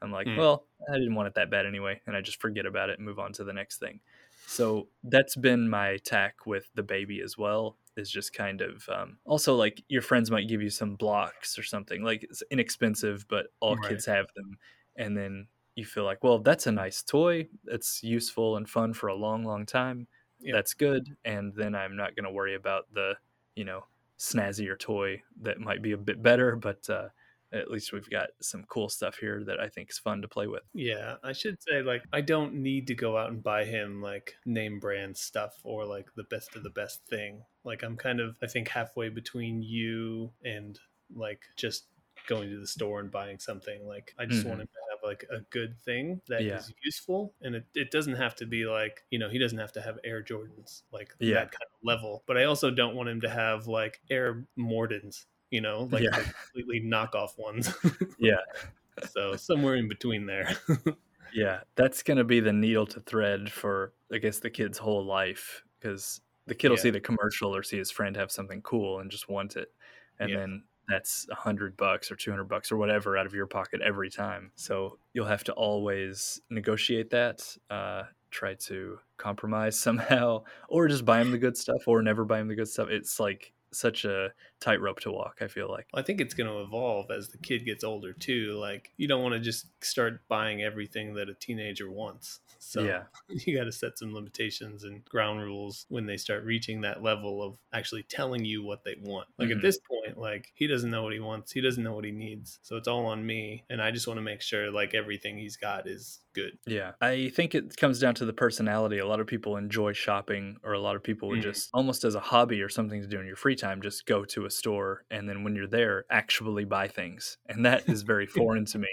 I'm 0.03 0.13
like, 0.13 0.29
Hmm. 0.29 0.37
well, 0.37 0.67
I 0.91 0.95
didn't 0.99 1.15
want 1.15 1.29
it 1.29 1.35
that 1.35 1.51
bad 1.51 1.67
anyway. 1.67 2.01
And 2.07 2.17
I 2.17 2.21
just 2.21 2.41
forget 2.41 2.67
about 2.67 2.91
it 2.91 2.99
and 2.99 3.07
move 3.07 3.19
on 3.19 3.33
to 3.35 3.45
the 3.45 3.53
next 3.53 3.79
thing. 3.79 4.01
So 4.47 4.89
that's 5.05 5.37
been 5.37 5.69
my 5.69 5.99
tack 5.99 6.47
with 6.47 6.71
the 6.75 6.83
baby 6.83 7.21
as 7.21 7.39
well. 7.39 7.77
Is 7.97 8.11
just 8.11 8.33
kind 8.33 8.61
of 8.63 8.89
um, 8.89 9.19
also 9.27 9.57
like 9.57 9.83
your 9.89 10.01
friends 10.01 10.31
might 10.31 10.49
give 10.49 10.63
you 10.63 10.71
some 10.71 10.95
blocks 10.97 11.59
or 11.59 11.63
something 11.63 12.03
like 12.03 12.23
it's 12.23 12.43
inexpensive, 12.51 13.27
but 13.29 13.49
all 13.61 13.77
Right. 13.77 13.77
kids 13.77 14.07
have 14.07 14.27
them, 14.37 14.59
and 14.97 15.17
then 15.17 15.49
you 15.75 15.85
feel 15.85 16.05
like, 16.05 16.23
well, 16.23 16.39
that's 16.39 16.67
a 16.67 16.73
nice 16.73 17.03
toy. 17.03 17.49
It's 17.67 18.03
useful 18.03 18.57
and 18.57 18.69
fun 18.69 18.95
for 18.95 19.09
a 19.09 19.15
long, 19.15 19.45
long 19.45 19.67
time. 19.67 20.07
That's 20.41 20.73
good, 20.73 21.17
and 21.25 21.53
then 21.55 21.75
I'm 21.75 21.97
not 21.97 22.17
going 22.17 22.25
to 22.25 22.31
worry 22.31 22.55
about 22.55 22.93
the 22.95 23.17
you 23.57 23.65
know 23.65 23.85
snazzier 24.19 24.79
toy 24.79 25.23
that 25.43 25.59
might 25.61 25.83
be 25.83 25.93
a 25.93 25.99
bit 25.99 26.23
better, 26.23 26.57
but 26.57 26.89
uh, 26.89 27.09
at 27.53 27.71
least 27.71 27.93
we've 27.93 28.09
got 28.11 28.29
some 28.41 28.65
cool 28.69 28.89
stuff 28.89 29.17
here 29.19 29.43
that 29.45 29.59
I 29.61 29.69
think 29.69 29.91
is 29.91 29.99
fun 29.99 30.23
to 30.23 30.29
play 30.29 30.47
with. 30.47 30.63
Yeah, 30.73 31.17
I 31.25 31.33
should 31.33 31.61
say 31.63 31.83
like 31.83 32.03
I 32.13 32.21
don't 32.21 32.55
need 32.55 32.87
to 32.89 32.95
go 32.95 33.17
out 33.17 33.31
and 33.31 33.43
buy 33.43 33.65
him 33.65 34.01
like 34.03 34.35
name 34.47 34.79
brand 34.81 35.17
stuff 35.17 35.55
or 35.65 35.85
like 35.85 36.07
the 36.17 36.25
best 36.25 36.55
of 36.57 36.63
the 36.63 36.71
best 36.71 37.05
thing. 37.07 37.43
Like 37.65 37.83
I'm 37.83 37.97
kind 37.97 38.21
of 38.21 38.37
I 38.43 38.47
think 38.47 38.69
halfway 38.69 39.09
between 39.09 39.63
you 39.63 40.33
and 40.45 40.79
like 41.15 41.43
just 41.57 41.87
going 42.29 42.51
to 42.51 42.61
the 42.61 42.67
store 42.67 43.01
and 43.01 43.11
buying 43.11 43.39
something. 43.39 43.87
Like 43.87 44.15
I 44.19 44.27
just 44.27 44.45
Mhm. 44.45 44.49
want 44.51 44.61
him 44.61 44.67
to 44.69 44.81
have 44.91 44.99
like 45.03 45.25
a 45.31 45.41
good 45.51 45.77
thing 45.81 46.21
that 46.29 46.43
is 46.43 46.69
Yeah. 46.69 46.75
useful, 46.85 47.35
and 47.41 47.55
it, 47.57 47.65
it 47.75 47.91
doesn't 47.91 48.15
have 48.17 48.35
to 48.37 48.47
be 48.47 48.67
like 48.67 49.05
you 49.11 49.19
know 49.19 49.29
he 49.29 49.39
doesn't 49.39 49.59
have 49.59 49.73
to 49.73 49.81
have 49.81 49.99
Air 50.05 50.23
Jordans 50.23 50.83
like 50.93 51.15
Yeah. 51.19 51.35
that 51.35 51.51
kind 51.53 51.63
of 51.75 51.79
level. 51.83 52.23
But 52.27 52.37
I 52.39 52.45
also 52.45 52.71
don't 52.71 52.95
want 52.95 53.09
him 53.09 53.23
to 53.23 53.29
have 53.31 53.67
like 53.67 54.01
Air 54.11 54.47
Mordans. 54.59 55.25
You 55.51 55.61
know, 55.61 55.85
like 55.93 56.11
Yeah. 56.11 56.33
completely 56.55 56.81
knockoff 56.81 57.39
ones. 57.39 57.71
Yeah. 58.19 58.37
so 58.99 59.37
somewhere 59.37 59.77
in 59.77 59.89
between 59.89 60.27
there. 60.27 60.51
Yeah, 61.31 61.63
that's 61.77 62.03
going 62.03 62.17
to 62.19 62.25
be 62.25 62.41
the 62.41 62.53
needle 62.53 62.87
to 62.87 63.01
thread 63.01 63.53
for, 63.53 63.95
I 64.13 64.19
guess, 64.19 64.41
the 64.41 64.51
kid's 64.51 64.79
whole 64.79 65.05
life 65.05 65.63
because 65.79 66.21
the 66.47 66.55
kid 66.55 66.71
will 66.71 66.77
Yeah. 66.77 66.77
see 66.77 66.91
the 66.91 67.01
commercial 67.01 67.55
or 67.55 67.63
see 67.63 67.79
his 67.79 67.91
friend 67.91 68.17
have 68.17 68.33
something 68.33 68.63
cool 68.63 68.99
and 68.99 69.11
just 69.11 69.29
want 69.29 69.57
it. 69.57 69.73
And 70.19 70.35
Yeah. 70.35 70.37
then 70.37 70.65
that's 70.89 71.27
a 71.31 71.37
hundred 71.37 71.77
bucks 71.77 72.11
or 72.11 72.17
200 72.17 72.45
bucks 72.49 72.73
or 72.73 72.77
whatever 72.77 73.17
out 73.17 73.27
of 73.27 73.35
your 73.35 73.47
pocket 73.47 73.81
every 73.81 74.11
time. 74.11 74.51
So 74.57 74.99
you'll 75.15 75.27
have 75.27 75.45
to 75.45 75.53
always 75.53 76.41
negotiate 76.51 77.11
that, 77.11 77.57
uh, 77.71 78.05
try 78.33 78.55
to 78.55 78.99
compromise 79.17 79.79
somehow, 79.79 80.43
or 80.69 80.89
just 80.89 81.05
buy 81.05 81.21
him 81.21 81.31
the 81.31 81.39
good 81.39 81.57
stuff 81.57 81.87
or 81.87 82.03
never 82.03 82.25
buy 82.25 82.41
him 82.41 82.49
the 82.49 82.57
good 82.57 82.69
stuff. 82.69 82.89
It's 82.89 83.21
like 83.21 83.53
such 83.73 84.05
a 84.05 84.33
tightrope 84.61 85.01
to 85.01 85.11
walk, 85.12 85.39
I 85.41 85.49
feel 85.49 85.68
like. 85.71 85.87
I 85.95 86.03
think 86.03 86.21
it's 86.21 86.35
going 86.35 86.51
to 86.51 86.61
evolve 86.61 87.11
as 87.11 87.29
the 87.29 87.39
kid 87.39 87.64
gets 87.64 87.85
older 87.85 88.12
too. 88.12 88.53
Like 88.59 88.93
you 88.97 89.09
don't 89.09 89.23
want 89.23 89.35
to 89.35 89.41
just 89.41 89.66
start 89.85 90.27
buying 90.29 90.62
everything 90.62 91.14
that 91.14 91.29
a 91.29 91.35
teenager 91.35 91.91
wants. 91.91 92.41
So 92.62 92.85
Yeah. 92.85 93.05
you 93.29 93.57
got 93.57 93.64
to 93.64 93.73
set 93.73 93.99
some 93.99 94.12
limitations 94.14 94.85
and 94.85 95.03
ground 95.07 95.41
rules 95.41 95.87
when 95.89 96.05
they 96.05 96.18
start 96.18 96.45
reaching 96.45 96.83
that 96.83 97.03
level 97.03 97.43
of 97.43 97.57
actually 97.73 98.03
telling 98.03 98.45
you 98.45 98.62
what 98.62 98.85
they 98.85 98.97
want. 99.01 99.29
Like 99.39 99.49
Mhm. 99.49 99.57
at 99.57 99.62
this 99.62 99.79
point, 99.79 100.18
like 100.18 100.53
he 100.55 100.66
doesn't 100.66 100.91
know 100.91 101.03
what 101.03 101.14
he 101.14 101.21
wants. 101.21 101.53
He 101.53 101.62
doesn't 101.62 101.83
know 101.83 101.95
what 101.95 102.05
he 102.05 102.11
needs. 102.11 102.59
So 102.62 102.77
it's 102.77 102.87
all 102.87 103.07
on 103.07 103.25
me. 103.25 103.64
And 103.71 103.81
I 103.81 103.91
just 103.91 104.07
want 104.07 104.18
to 104.18 104.23
make 104.23 104.43
sure 104.43 104.71
like 104.71 104.93
everything 104.95 105.39
he's 105.39 105.57
got 105.57 105.89
is 105.89 106.21
good. 106.35 106.59
Yeah. 106.66 106.93
I 107.03 107.31
think 107.31 107.55
it 107.55 107.76
comes 107.78 107.99
down 107.99 108.14
to 108.16 108.26
the 108.26 108.33
personality. 108.35 108.99
A 108.99 109.07
lot 109.07 109.20
of 109.20 109.26
people 109.26 109.57
enjoy 109.57 109.95
shopping, 109.95 110.59
or 110.62 110.74
a 110.74 110.78
lot 110.78 110.97
of 110.97 111.03
people 111.03 111.31
would 111.31 111.41
Mhm. 111.41 111.43
just 111.43 111.70
almost 111.72 112.05
as 112.05 112.14
a 112.14 112.20
hobby 112.20 112.61
or 112.61 112.68
something 112.68 113.01
to 113.01 113.07
do 113.09 113.18
in 113.20 113.26
your 113.26 113.37
free 113.37 113.57
time, 113.57 113.81
just 113.81 114.05
go 114.05 114.24
to 114.26 114.45
a 114.45 114.51
store 114.51 115.07
and 115.11 115.26
then 115.26 115.45
when 115.45 115.57
you're 115.57 115.66
there, 115.66 116.05
actually 116.11 116.66
buy 116.66 116.89
things. 116.89 117.39
And 117.47 117.64
that 117.64 117.89
is 117.89 118.03
very 118.03 118.26
foreign 118.26 118.66
to 118.66 118.78
me 118.78 118.89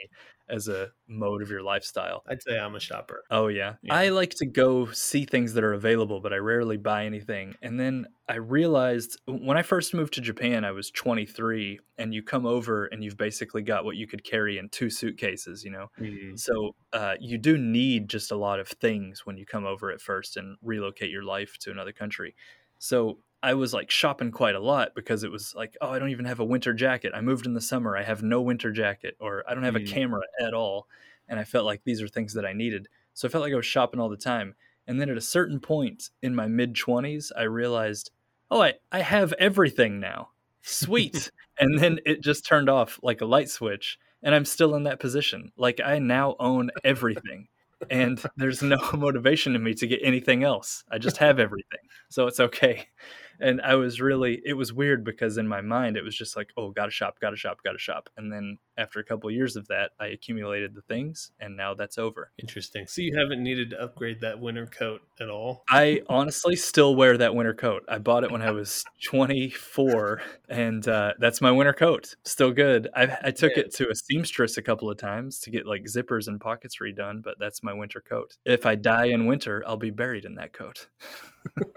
as 0.50 0.68
a 0.68 0.92
mode 1.08 1.42
of 1.42 1.50
your 1.50 1.62
lifestyle. 1.62 2.24
I'd 2.28 2.42
say 2.42 2.58
I'm 2.58 2.76
a 2.76 2.80
shopper. 2.80 3.24
Oh 3.30 3.48
yeah. 3.48 3.76
Yeah. 3.82 3.94
I 3.94 4.10
like 4.10 4.32
to 4.36 4.46
go 4.46 4.92
see 4.92 5.26
things 5.26 5.54
that 5.54 5.64
are 5.64 5.74
available, 5.74 6.20
but 6.20 6.34
I 6.34 6.38
rarely 6.38 6.78
buy 6.78 7.06
anything. 7.06 7.56
And 7.62 7.80
then 7.80 8.08
I 8.30 8.36
realized 8.36 9.20
when 9.26 9.58
I 9.58 9.62
first 9.62 9.94
moved 9.94 10.14
to 10.14 10.22
Japan, 10.22 10.66
I 10.66 10.72
was 10.72 10.92
23, 10.92 11.80
and 11.98 12.14
you 12.14 12.22
come 12.24 12.46
over 12.46 12.86
and 12.86 13.04
you've 13.04 13.18
basically 13.18 13.62
got 13.62 13.86
what 13.86 13.96
you 13.96 14.08
could 14.08 14.24
carry 14.24 14.58
in 14.58 14.70
two 14.70 14.90
suitcases, 14.90 15.64
you 15.64 15.72
know. 15.72 15.88
So 16.38 16.76
uh, 16.94 17.16
you 17.20 17.38
do 17.38 17.58
need 17.58 18.10
just 18.10 18.32
a 18.32 18.36
lot 18.36 18.60
of 18.60 18.68
things 18.68 19.26
when 19.26 19.38
you 19.38 19.46
come 19.46 19.66
over 19.66 19.92
at 19.92 20.02
first 20.02 20.38
and 20.38 20.58
relocate 20.62 21.10
your 21.10 21.24
life 21.24 21.58
to 21.60 21.72
another 21.72 21.94
country. 21.94 22.36
So 22.80 23.20
I 23.44 23.54
was 23.54 23.74
like 23.74 23.92
shopping 23.92 24.32
quite 24.32 24.56
a 24.56 24.60
lot 24.60 24.96
because 24.96 25.24
it 25.24 25.32
was 25.32 25.54
like, 25.56 25.78
oh, 25.82 25.92
I 25.92 26.00
don't 26.00 26.10
even 26.10 26.26
have 26.26 26.40
a 26.40 26.46
winter 26.46 26.74
jacket. 26.74 27.14
I 27.16 27.22
moved 27.22 27.46
in 27.46 27.54
the 27.54 27.62
summer. 27.62 27.96
I 27.96 28.04
have 28.04 28.24
no 28.24 28.42
winter 28.42 28.72
jacket, 28.72 29.16
or 29.20 29.44
I 29.48 29.54
don't 29.54 29.64
have 29.64 29.76
a 29.76 29.80
Mm. 29.80 29.88
camera 29.88 30.22
at 30.42 30.54
all. 30.54 30.88
And 31.30 31.40
I 31.40 31.44
felt 31.44 31.66
like 31.66 31.84
these 31.84 32.02
are 32.02 32.08
things 32.08 32.34
that 32.34 32.46
I 32.46 32.54
needed. 32.54 32.88
So 33.14 33.28
I 33.28 33.32
felt 33.32 33.44
like 33.44 33.54
I 33.54 33.58
was 33.58 33.66
shopping 33.66 34.00
all 34.00 34.10
the 34.10 34.18
time. 34.18 34.56
And 34.88 35.00
then 35.00 35.10
at 35.10 35.18
a 35.18 35.22
certain 35.22 35.60
point 35.60 36.10
in 36.22 36.34
my 36.34 36.48
mid 36.48 36.74
20s, 36.74 37.32
I 37.38 37.44
realized, 37.44 38.12
oh, 38.50 38.62
I, 38.62 38.76
I 38.92 39.00
have 39.02 39.34
everything 39.34 40.00
now. 40.00 40.30
Sweet. 40.62 41.30
and 41.60 41.78
then 41.78 42.00
it 42.06 42.22
just 42.22 42.46
turned 42.46 42.70
off 42.70 43.00
like 43.04 43.22
a 43.22 43.26
light 43.26 43.50
switch. 43.50 44.00
And 44.24 44.34
I'm 44.34 44.46
still 44.46 44.74
in 44.76 44.84
that 44.84 45.00
position. 45.00 45.52
Like 45.58 45.80
I 45.84 46.00
now 46.00 46.36
own 46.40 46.72
everything. 46.84 47.50
and 47.92 48.20
there's 48.38 48.64
no 48.64 48.78
motivation 48.98 49.56
in 49.56 49.64
me 49.64 49.74
to 49.76 49.86
get 49.86 50.00
anything 50.02 50.44
else. 50.44 50.84
I 50.90 50.98
just 50.98 51.18
have 51.18 51.40
everything. 51.40 51.80
So 52.10 52.26
it's 52.28 52.40
okay. 52.40 52.88
And 53.40 53.62
I 53.62 53.76
was 53.76 54.02
really, 54.02 54.42
it 54.46 54.54
was 54.54 54.74
weird 54.74 55.04
because 55.04 55.38
in 55.38 55.48
my 55.48 55.62
mind, 55.62 55.98
it 55.98 56.04
was 56.04 56.16
just 56.16 56.36
like, 56.36 56.50
oh, 56.58 56.72
gotta 56.72 56.92
shop, 56.92 57.20
gotta 57.20 57.38
shop, 57.38 57.60
gotta 57.64 57.78
shop. 57.80 58.10
And 58.18 58.32
then 58.32 58.58
after 58.78 59.00
a 59.00 59.04
couple 59.04 59.30
of 59.30 59.36
years 59.36 59.56
of 59.56 59.68
that, 59.68 59.92
I 60.00 60.08
accumulated 60.08 60.76
the 60.76 60.82
things 60.82 61.32
and 61.40 61.56
now 61.58 61.74
that's 61.74 61.98
over. 61.98 62.32
Interesting. 62.38 62.86
So 62.88 63.02
you 63.02 63.18
haven't 63.18 63.44
needed 63.44 63.72
to 63.72 63.82
upgrade 63.82 64.22
that 64.22 64.40
winter 64.40 64.66
coat 64.66 65.02
at 65.20 65.30
all? 65.30 65.64
I 65.70 66.02
honestly 66.10 66.56
still 66.56 66.96
wear 66.96 67.18
that 67.18 67.34
winter 67.36 67.54
coat. 67.54 67.84
I 67.88 67.98
bought 67.98 68.24
it 68.24 68.32
when 68.32 68.42
I 68.42 68.52
was 68.58 68.84
24, 69.06 70.22
and 70.50 70.88
uh, 70.88 71.14
that's 71.20 71.42
my 71.42 71.52
winter 71.52 71.74
coat. 71.74 72.16
Still 72.24 72.52
good. 72.52 72.88
I, 72.96 73.18
I 73.26 73.32
took 73.32 73.54
Yeah. 73.56 73.64
it 73.64 73.74
to 73.76 73.90
a 73.90 73.96
seamstress 73.96 74.58
a 74.58 74.62
couple 74.62 74.90
of 74.90 74.98
times 74.98 75.40
to 75.42 75.50
get 75.52 75.66
like 75.66 75.84
zippers 75.86 76.28
and 76.28 76.40
pockets 76.40 76.78
redone, 76.82 77.22
but 77.24 77.36
that's 77.40 77.64
my 77.64 77.74
winter 77.74 78.02
coat. 78.02 78.38
If 78.46 78.66
I 78.66 78.76
die 78.76 79.06
in 79.06 79.26
winter, 79.26 79.64
I'll 79.68 79.78
be 79.78 79.92
buried 79.92 80.26
in 80.26 80.36
that 80.36 80.54
coat. 80.54 80.88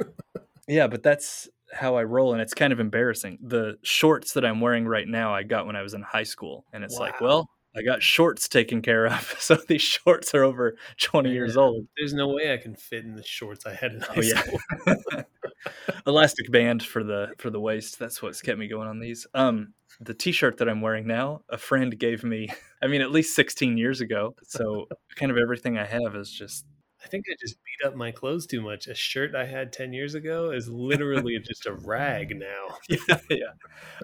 yeah, 0.70 0.86
but 0.86 1.02
that's 1.02 1.48
how 1.72 1.96
I 1.96 2.04
roll, 2.04 2.32
and 2.32 2.40
it's 2.40 2.54
kind 2.54 2.72
of 2.72 2.80
embarrassing. 2.80 3.38
The 3.42 3.76
shorts 3.82 4.32
that 4.34 4.44
I'm 4.44 4.60
wearing 4.60 4.86
right 4.86 5.06
now, 5.06 5.34
I 5.34 5.42
got 5.42 5.66
when 5.66 5.76
I 5.76 5.82
was 5.82 5.94
in 5.94 6.02
high 6.02 6.24
school, 6.24 6.64
and 6.72 6.82
it's 6.84 6.96
like, 6.98 7.20
well, 7.20 7.48
I 7.76 7.82
got 7.82 8.02
shorts 8.02 8.48
taken 8.48 8.82
care 8.82 9.06
of. 9.06 9.36
So 9.40 9.56
these 9.56 9.82
shorts 9.82 10.34
are 10.34 10.44
over 10.44 10.76
20 11.00 11.30
years 11.30 11.56
old. 11.56 11.86
There's 11.96 12.14
no 12.14 12.28
way 12.28 12.52
I 12.52 12.56
can 12.56 12.74
fit 12.74 13.04
in 13.04 13.14
the 13.14 13.22
shorts 13.22 13.66
I 13.66 13.74
had 13.74 13.92
in 13.92 14.00
high 14.00 14.14
Oh, 14.16 14.20
yeah. 14.22 14.40
school. 14.40 15.24
elastic 16.06 16.50
band 16.50 16.82
for 16.82 17.04
the 17.04 17.28
for 17.38 17.50
the 17.50 17.60
waist 17.60 17.98
that's 17.98 18.22
what's 18.22 18.40
kept 18.40 18.58
me 18.58 18.66
going 18.66 18.88
on 18.88 18.98
these 18.98 19.26
um 19.34 19.74
the 20.00 20.14
t-shirt 20.14 20.56
that 20.56 20.68
i'm 20.70 20.80
wearing 20.80 21.06
now 21.06 21.42
a 21.50 21.58
friend 21.58 21.98
gave 21.98 22.24
me 22.24 22.48
i 22.82 22.86
mean 22.86 23.02
at 23.02 23.10
least 23.10 23.36
16 23.36 23.76
years 23.76 24.00
ago 24.00 24.34
so 24.42 24.86
kind 25.16 25.30
of 25.30 25.36
everything 25.36 25.76
i 25.76 25.84
have 25.84 26.16
is 26.16 26.30
just 26.30 26.64
I 27.03 27.09
think 27.09 27.24
I 27.30 27.34
just 27.40 27.57
beat 27.64 27.86
up 27.86 27.96
my 27.96 28.11
clothes 28.11 28.46
too 28.46 28.61
much. 28.61 28.86
A 28.86 28.94
shirt 28.94 29.34
I 29.34 29.46
had 29.46 29.72
10 29.72 29.92
years 29.92 30.14
ago 30.14 30.51
is 30.51 30.68
literally 30.68 31.38
just 31.38 31.66
a 31.66 31.72
rag 31.72 32.36
now. 32.38 32.76
yeah 32.88 33.18
yeah 33.30 33.53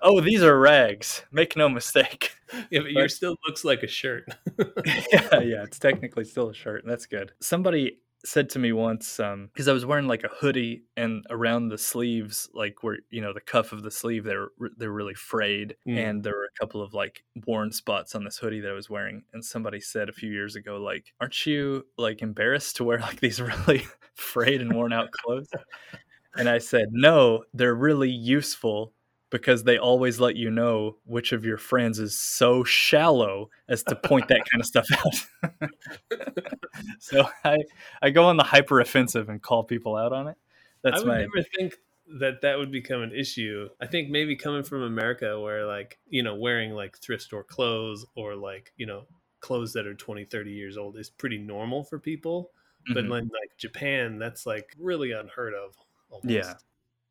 oh 0.02 0.20
these 0.20 0.42
are 0.42 0.58
rags 0.58 1.24
make 1.32 1.56
no 1.56 1.68
mistake 1.68 2.32
Yeah, 2.70 2.80
but 2.80 2.92
yours 2.92 3.14
still 3.16 3.36
looks 3.46 3.64
like 3.64 3.82
a 3.82 3.88
shirt. 3.88 4.24
yeah 5.12 5.40
yeah 5.40 5.62
it's 5.64 5.78
technically 5.78 6.24
still 6.24 6.48
a 6.50 6.54
shirt 6.54 6.84
that's 6.86 7.06
good 7.06 7.32
somebody 7.40 7.98
said 8.24 8.48
to 8.50 8.58
me 8.58 8.72
once 8.72 9.20
um 9.20 9.48
because 9.52 9.68
i 9.68 9.72
was 9.72 9.86
wearing 9.86 10.08
like 10.08 10.24
a 10.24 10.28
hoodie 10.40 10.82
and 10.96 11.24
around 11.30 11.68
the 11.68 11.78
sleeves 11.78 12.48
like 12.54 12.82
where 12.82 12.96
you 13.10 13.20
know 13.20 13.32
the 13.32 13.40
cuff 13.40 13.72
of 13.72 13.82
the 13.84 13.90
sleeve 13.90 14.24
they're 14.24 14.48
they're 14.78 14.90
really 14.90 15.14
frayed 15.14 15.76
Mm. 15.86 15.98
and 15.98 16.24
there 16.24 16.32
were 16.34 16.46
a 16.46 16.58
couple 16.58 16.82
of 16.82 16.92
like 16.94 17.22
worn 17.46 17.70
spots 17.70 18.14
on 18.16 18.24
this 18.24 18.38
hoodie 18.38 18.60
that 18.60 18.70
i 18.70 18.74
was 18.74 18.90
wearing 18.90 19.22
and 19.32 19.44
somebody 19.44 19.80
said 19.80 20.08
a 20.08 20.12
few 20.12 20.30
years 20.30 20.56
ago 20.56 20.78
like 20.78 21.12
aren't 21.20 21.46
you 21.46 21.84
like 21.98 22.20
embarrassed 22.22 22.76
to 22.76 22.84
wear 22.84 22.98
like 22.98 23.20
these 23.20 23.40
really 23.66 23.86
frayed 24.14 24.60
and 24.60 24.72
worn 24.74 24.92
out 24.92 25.10
clothes 25.12 25.48
and 26.36 26.48
i 26.48 26.58
said 26.58 26.88
no 26.90 27.44
they're 27.54 27.74
really 27.74 28.10
useful 28.10 28.92
because 29.30 29.64
they 29.64 29.78
always 29.78 30.20
let 30.20 30.36
you 30.36 30.50
know 30.50 30.96
which 31.04 31.32
of 31.32 31.44
your 31.44 31.58
friends 31.58 31.98
is 31.98 32.18
so 32.18 32.64
shallow 32.64 33.50
as 33.68 33.82
to 33.84 33.96
point 33.96 34.28
that 34.28 34.42
kind 34.50 34.60
of 34.60 34.66
stuff 34.66 34.86
out. 34.92 35.50
so 37.00 37.28
I 37.44 37.58
I 38.02 38.10
go 38.10 38.24
on 38.24 38.36
the 38.36 38.44
hyper 38.44 38.80
offensive 38.80 39.28
and 39.28 39.42
call 39.42 39.64
people 39.64 39.96
out 39.96 40.12
on 40.12 40.28
it. 40.28 40.36
That's 40.82 40.96
my 40.96 40.98
I 40.98 41.00
would 41.04 41.14
my 41.22 41.26
never 41.34 41.42
think 41.56 41.76
that 42.20 42.40
that 42.42 42.58
would 42.58 42.70
become 42.70 43.02
an 43.02 43.12
issue. 43.12 43.68
I 43.80 43.86
think 43.86 44.10
maybe 44.10 44.36
coming 44.36 44.62
from 44.62 44.82
America 44.82 45.40
where 45.40 45.66
like, 45.66 45.98
you 46.08 46.22
know, 46.22 46.36
wearing 46.36 46.72
like 46.72 46.98
thrift 46.98 47.24
store 47.24 47.42
clothes 47.44 48.06
or 48.14 48.36
like, 48.36 48.72
you 48.76 48.86
know, 48.86 49.06
clothes 49.40 49.72
that 49.72 49.86
are 49.86 49.94
20, 49.94 50.24
30 50.24 50.52
years 50.52 50.76
old 50.76 50.96
is 50.96 51.10
pretty 51.10 51.38
normal 51.38 51.82
for 51.84 51.98
people. 51.98 52.52
But 52.88 53.06
Mhm. 53.06 53.10
like, 53.10 53.24
like 53.24 53.56
Japan, 53.58 54.18
that's 54.18 54.46
like 54.46 54.74
really 54.78 55.10
unheard 55.12 55.54
of. 55.54 55.76
Almost. 56.10 56.30
Yeah. 56.30 56.54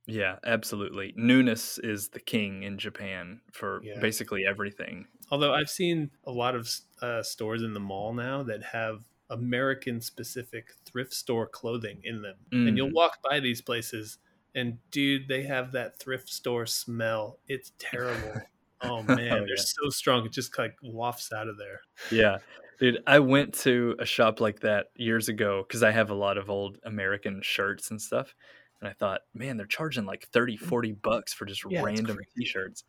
Yeah, 0.07 0.37
absolutely. 0.45 1.13
Newness 1.15 1.77
is 1.79 2.09
the 2.09 2.19
king 2.19 2.63
in 2.63 2.77
Japan 2.77 3.41
for 3.51 3.81
Yeah. 3.83 3.99
basically 3.99 4.45
everything. 4.45 5.07
Although 5.31 5.53
I've 5.53 5.69
seen 5.69 6.11
a 6.25 6.31
lot 6.31 6.55
of 6.55 6.69
uh, 7.01 7.23
stores 7.23 7.63
in 7.63 7.73
the 7.73 7.79
mall 7.79 8.13
now 8.13 8.43
that 8.43 8.61
have 8.63 9.03
American 9.29 9.99
specific 10.01 10.73
thrift 10.85 11.13
store 11.13 11.47
clothing 11.47 11.99
in 12.03 12.21
them. 12.21 12.35
And 12.51 12.77
you'll 12.77 12.89
Mm. 12.89 12.93
walk 12.93 13.17
by 13.23 13.39
these 13.39 13.61
places 13.61 14.19
and 14.53 14.77
dude, 14.91 15.27
they 15.27 15.43
have 15.43 15.71
that 15.73 15.99
thrift 15.99 16.29
store 16.29 16.65
smell. 16.65 17.39
It's 17.47 17.73
terrible. 17.79 18.35
Oh 18.81 19.01
man, 19.03 19.31
Oh, 19.33 19.45
they're 19.45 19.57
so 19.57 19.89
strong. 19.89 20.25
It 20.25 20.31
just 20.31 20.57
like 20.57 20.77
wafts 20.83 21.33
out 21.33 21.47
of 21.49 21.57
there. 21.57 21.81
Yeah. 22.11 22.37
Dude, 22.79 23.01
I 23.07 23.19
went 23.19 23.53
to 23.61 23.95
a 23.99 24.05
shop 24.05 24.39
like 24.39 24.59
that 24.61 24.87
years 24.95 25.27
ago 25.29 25.63
because 25.67 25.81
I 25.81 25.91
have 25.91 26.09
a 26.09 26.13
lot 26.15 26.37
of 26.37 26.49
old 26.49 26.77
American 26.83 27.41
shirts 27.41 27.89
and 27.89 28.01
stuff. 28.01 28.35
And 28.81 28.89
I 28.89 28.93
thought, 28.93 29.21
man, 29.33 29.57
they're 29.57 29.65
charging 29.65 30.05
like 30.05 30.27
30, 30.27 30.57
40 30.57 30.91
bucks 30.93 31.33
for 31.33 31.45
just 31.45 31.63
Yeah, 31.67 31.81
random 31.81 32.25
t 32.37 32.45
shirts. 32.45 32.83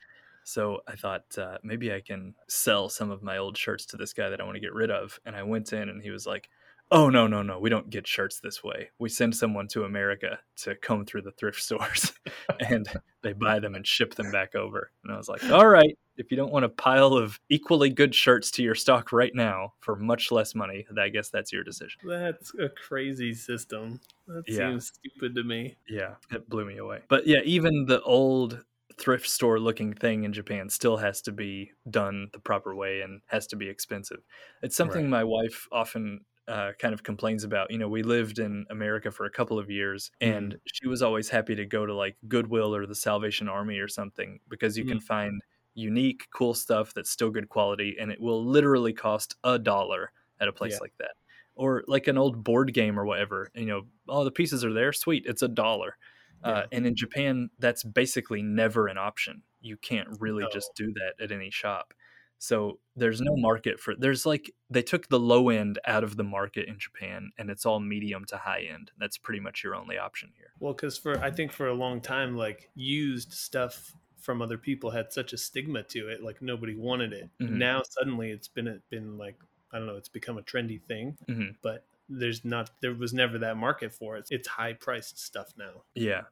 So 0.45 0.81
I 0.87 0.97
thought 0.97 1.37
uh, 1.39 1.59
maybe 1.63 1.93
I 1.93 2.01
can 2.01 2.35
sell 2.49 2.89
some 2.89 3.11
of 3.11 3.23
my 3.23 3.39
old 3.39 3.57
shirts 3.59 3.87
to 3.87 3.97
this 3.97 4.13
guy 4.13 4.29
that 4.31 4.41
I 4.41 4.45
want 4.45 4.57
to 4.57 4.61
get 4.61 4.75
rid 4.75 4.91
of. 4.91 5.19
And 5.25 5.35
I 5.37 5.43
went 5.43 5.73
in 5.73 5.89
and 5.89 6.03
he 6.03 6.11
was 6.11 6.27
like, 6.27 6.49
oh 6.93 7.09
no 7.11 7.27
no 7.27 7.43
no 7.43 7.59
we 7.59 7.69
don't 7.71 7.91
get 7.91 8.07
shirts 8.07 8.39
this 8.41 8.63
way 8.63 8.89
we 8.99 9.09
send 9.09 9.35
someone 9.35 9.67
to 9.67 9.85
america 9.85 10.39
to 10.57 10.75
comb 10.77 11.05
through 11.05 11.23
the 11.23 11.33
thrift 11.33 11.61
stores 11.63 12.13
and 12.61 12.89
they 13.23 13.33
buy 13.33 13.59
them 13.59 13.75
and 13.75 13.87
ship 13.87 14.15
them 14.15 14.31
back 14.31 14.55
over 14.55 14.91
and 15.05 15.13
i 15.13 15.17
was 15.17 15.29
like 15.29 15.43
all 15.51 15.67
right 15.67 15.99
if 16.17 16.31
you 16.31 16.37
don't 16.37 16.53
want 16.53 16.65
a 16.65 16.69
pile 16.69 17.13
of 17.15 17.39
equally 17.51 17.91
good 17.91 18.15
shirts 18.15 18.51
to 18.51 18.63
your 18.63 18.75
stock 18.75 19.13
right 19.13 19.35
now 19.35 19.73
for 19.81 19.97
much 19.97 20.31
less 20.31 20.55
money 20.55 20.87
i 21.01 21.09
guess 21.09 21.29
that's 21.29 21.53
your 21.53 21.65
decision 21.65 22.01
That's 22.07 22.53
a 22.59 22.69
crazy 22.69 23.35
system. 23.35 24.01
That 24.29 24.45
Yeah. 24.47 24.71
seems 24.71 24.87
stupid 24.95 25.35
to 25.35 25.43
me. 25.45 25.77
yeah 25.89 26.15
it 26.31 26.49
blew 26.49 26.65
me 26.65 26.77
away 26.79 27.01
but 27.09 27.27
yeah 27.27 27.41
even 27.45 27.87
the 27.87 28.01
old 28.03 28.65
thrift 28.99 29.29
store 29.29 29.59
looking 29.59 29.93
thing 29.93 30.25
in 30.25 30.33
japan 30.33 30.71
still 30.71 30.97
has 30.97 31.21
to 31.23 31.33
be 31.33 31.73
done 31.91 32.29
the 32.33 32.39
proper 32.39 32.75
way 32.75 33.03
and 33.03 33.21
has 33.27 33.47
to 33.49 33.57
be 33.57 33.69
expensive 33.69 34.21
it's 34.63 34.77
something 34.77 35.03
Right. 35.03 35.11
my 35.11 35.25
wife 35.25 35.67
often 35.71 36.21
uh, 36.49 36.73
kind 36.79 36.95
of 36.95 37.03
complains 37.03 37.45
about 37.45 37.71
you 37.71 37.79
know 37.79 37.89
we 37.89 38.03
lived 38.03 38.39
in 38.39 38.65
america 38.71 39.11
for 39.11 39.25
a 39.27 39.31
couple 39.31 39.59
of 39.59 39.69
years 39.71 40.11
and 40.21 40.57
she 40.67 40.87
was 40.87 41.03
always 41.03 41.29
happy 41.29 41.55
to 41.57 41.67
go 41.67 41.85
to 41.87 41.95
like 41.95 42.17
goodwill 42.29 42.75
or 42.75 42.87
the 42.87 42.95
salvation 42.95 43.49
army 43.49 43.79
or 43.79 43.89
something 43.89 44.39
because 44.49 44.77
you 44.79 44.85
can 44.85 45.01
find 45.01 45.43
unique 45.75 46.29
cool 46.33 46.55
stuff 46.55 46.95
that's 46.95 47.11
still 47.11 47.31
good 47.31 47.49
quality 47.49 47.97
and 48.01 48.11
it 48.13 48.21
will 48.21 48.45
literally 48.45 48.93
cost 48.93 49.35
a 49.45 49.59
dollar 49.59 50.13
at 50.41 50.49
a 50.49 50.53
place 50.53 50.75
Yeah. 50.75 50.79
like 50.81 50.95
that. 50.99 51.13
Or 51.55 51.85
like 51.89 52.07
an 52.07 52.19
old 52.19 52.45
board 52.45 52.73
game 52.75 52.99
or 52.99 53.05
whatever 53.07 53.51
you 53.55 53.67
know 53.67 53.87
oh 54.09 54.25
the 54.25 54.31
pieces 54.31 54.65
are 54.65 54.73
there 54.73 54.93
sweet 54.93 55.25
it's 55.27 55.43
a 55.43 55.49
dollar. 55.49 55.97
Uh, 56.45 56.65
and 56.71 56.87
in 56.87 56.95
japan 56.95 57.51
that's 57.59 57.83
basically 57.83 58.43
never 58.43 58.87
an 58.89 58.99
option. 58.99 59.43
You 59.61 59.77
can't 59.79 60.09
really 60.21 60.45
No. 60.45 60.51
just 60.53 60.75
do 60.77 60.93
that 60.95 61.15
at 61.23 61.33
any 61.33 61.51
shop 61.51 61.93
so 62.39 62.79
there's 62.97 63.21
no 63.21 63.35
market 63.37 63.81
for 63.81 63.95
there's 63.97 64.27
like 64.27 64.51
they 64.71 64.83
took 64.83 65.09
the 65.09 65.19
low 65.19 65.49
end 65.49 65.79
out 65.87 66.05
of 66.05 66.17
the 66.17 66.25
market 66.25 66.69
in 66.69 66.79
japan 66.79 67.31
and 67.39 67.51
it's 67.51 67.65
all 67.67 67.81
medium 67.81 68.25
to 68.25 68.37
high 68.37 68.61
end 68.73 68.91
that's 68.99 69.17
pretty 69.19 69.41
much 69.41 69.63
your 69.65 69.75
only 69.75 69.97
option 69.99 70.31
here 70.37 70.53
Well, 70.61 70.73
because 70.75 70.99
for 70.99 71.19
I 71.23 71.31
think 71.31 71.53
for 71.53 71.69
a 71.69 71.75
long 71.75 72.01
time, 72.01 72.37
like 72.37 72.71
used 72.75 73.33
stuff 73.33 73.95
from 74.19 74.43
other 74.43 74.59
people 74.59 74.91
had 74.91 75.13
such 75.13 75.33
a 75.33 75.39
stigma 75.39 75.83
to 75.85 76.09
it, 76.09 76.23
like 76.23 76.43
nobody 76.43 76.75
wanted 76.75 77.13
it. 77.13 77.31
Mhm. 77.41 77.51
Now 77.59 77.83
suddenly 77.89 78.31
it's 78.31 78.49
been 78.49 78.83
been 78.91 79.17
like 79.19 79.39
I 79.73 79.79
don't 79.79 79.87
know, 79.87 79.97
it's 79.97 80.09
become 80.09 80.39
a 80.39 80.43
trendy 80.43 80.81
thing, 80.83 81.17
Mhm. 81.29 81.57
but 81.63 81.87
there's 82.09 82.45
not 82.45 82.71
there 82.81 82.95
was 82.95 83.13
never 83.13 83.39
that 83.39 83.57
market 83.57 83.93
for 83.93 84.17
it. 84.17 84.27
It's 84.31 84.49
high 84.49 84.73
priced 84.75 85.19
stuff 85.19 85.55
now. 85.57 85.85
yeah 85.95 86.25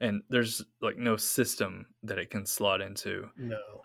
and 0.00 0.22
there's 0.30 0.64
like 0.80 0.96
no 0.96 1.16
system 1.16 1.86
that 2.02 2.18
it 2.18 2.28
can 2.30 2.44
slot 2.46 2.80
into 2.80 3.30
No. 3.36 3.82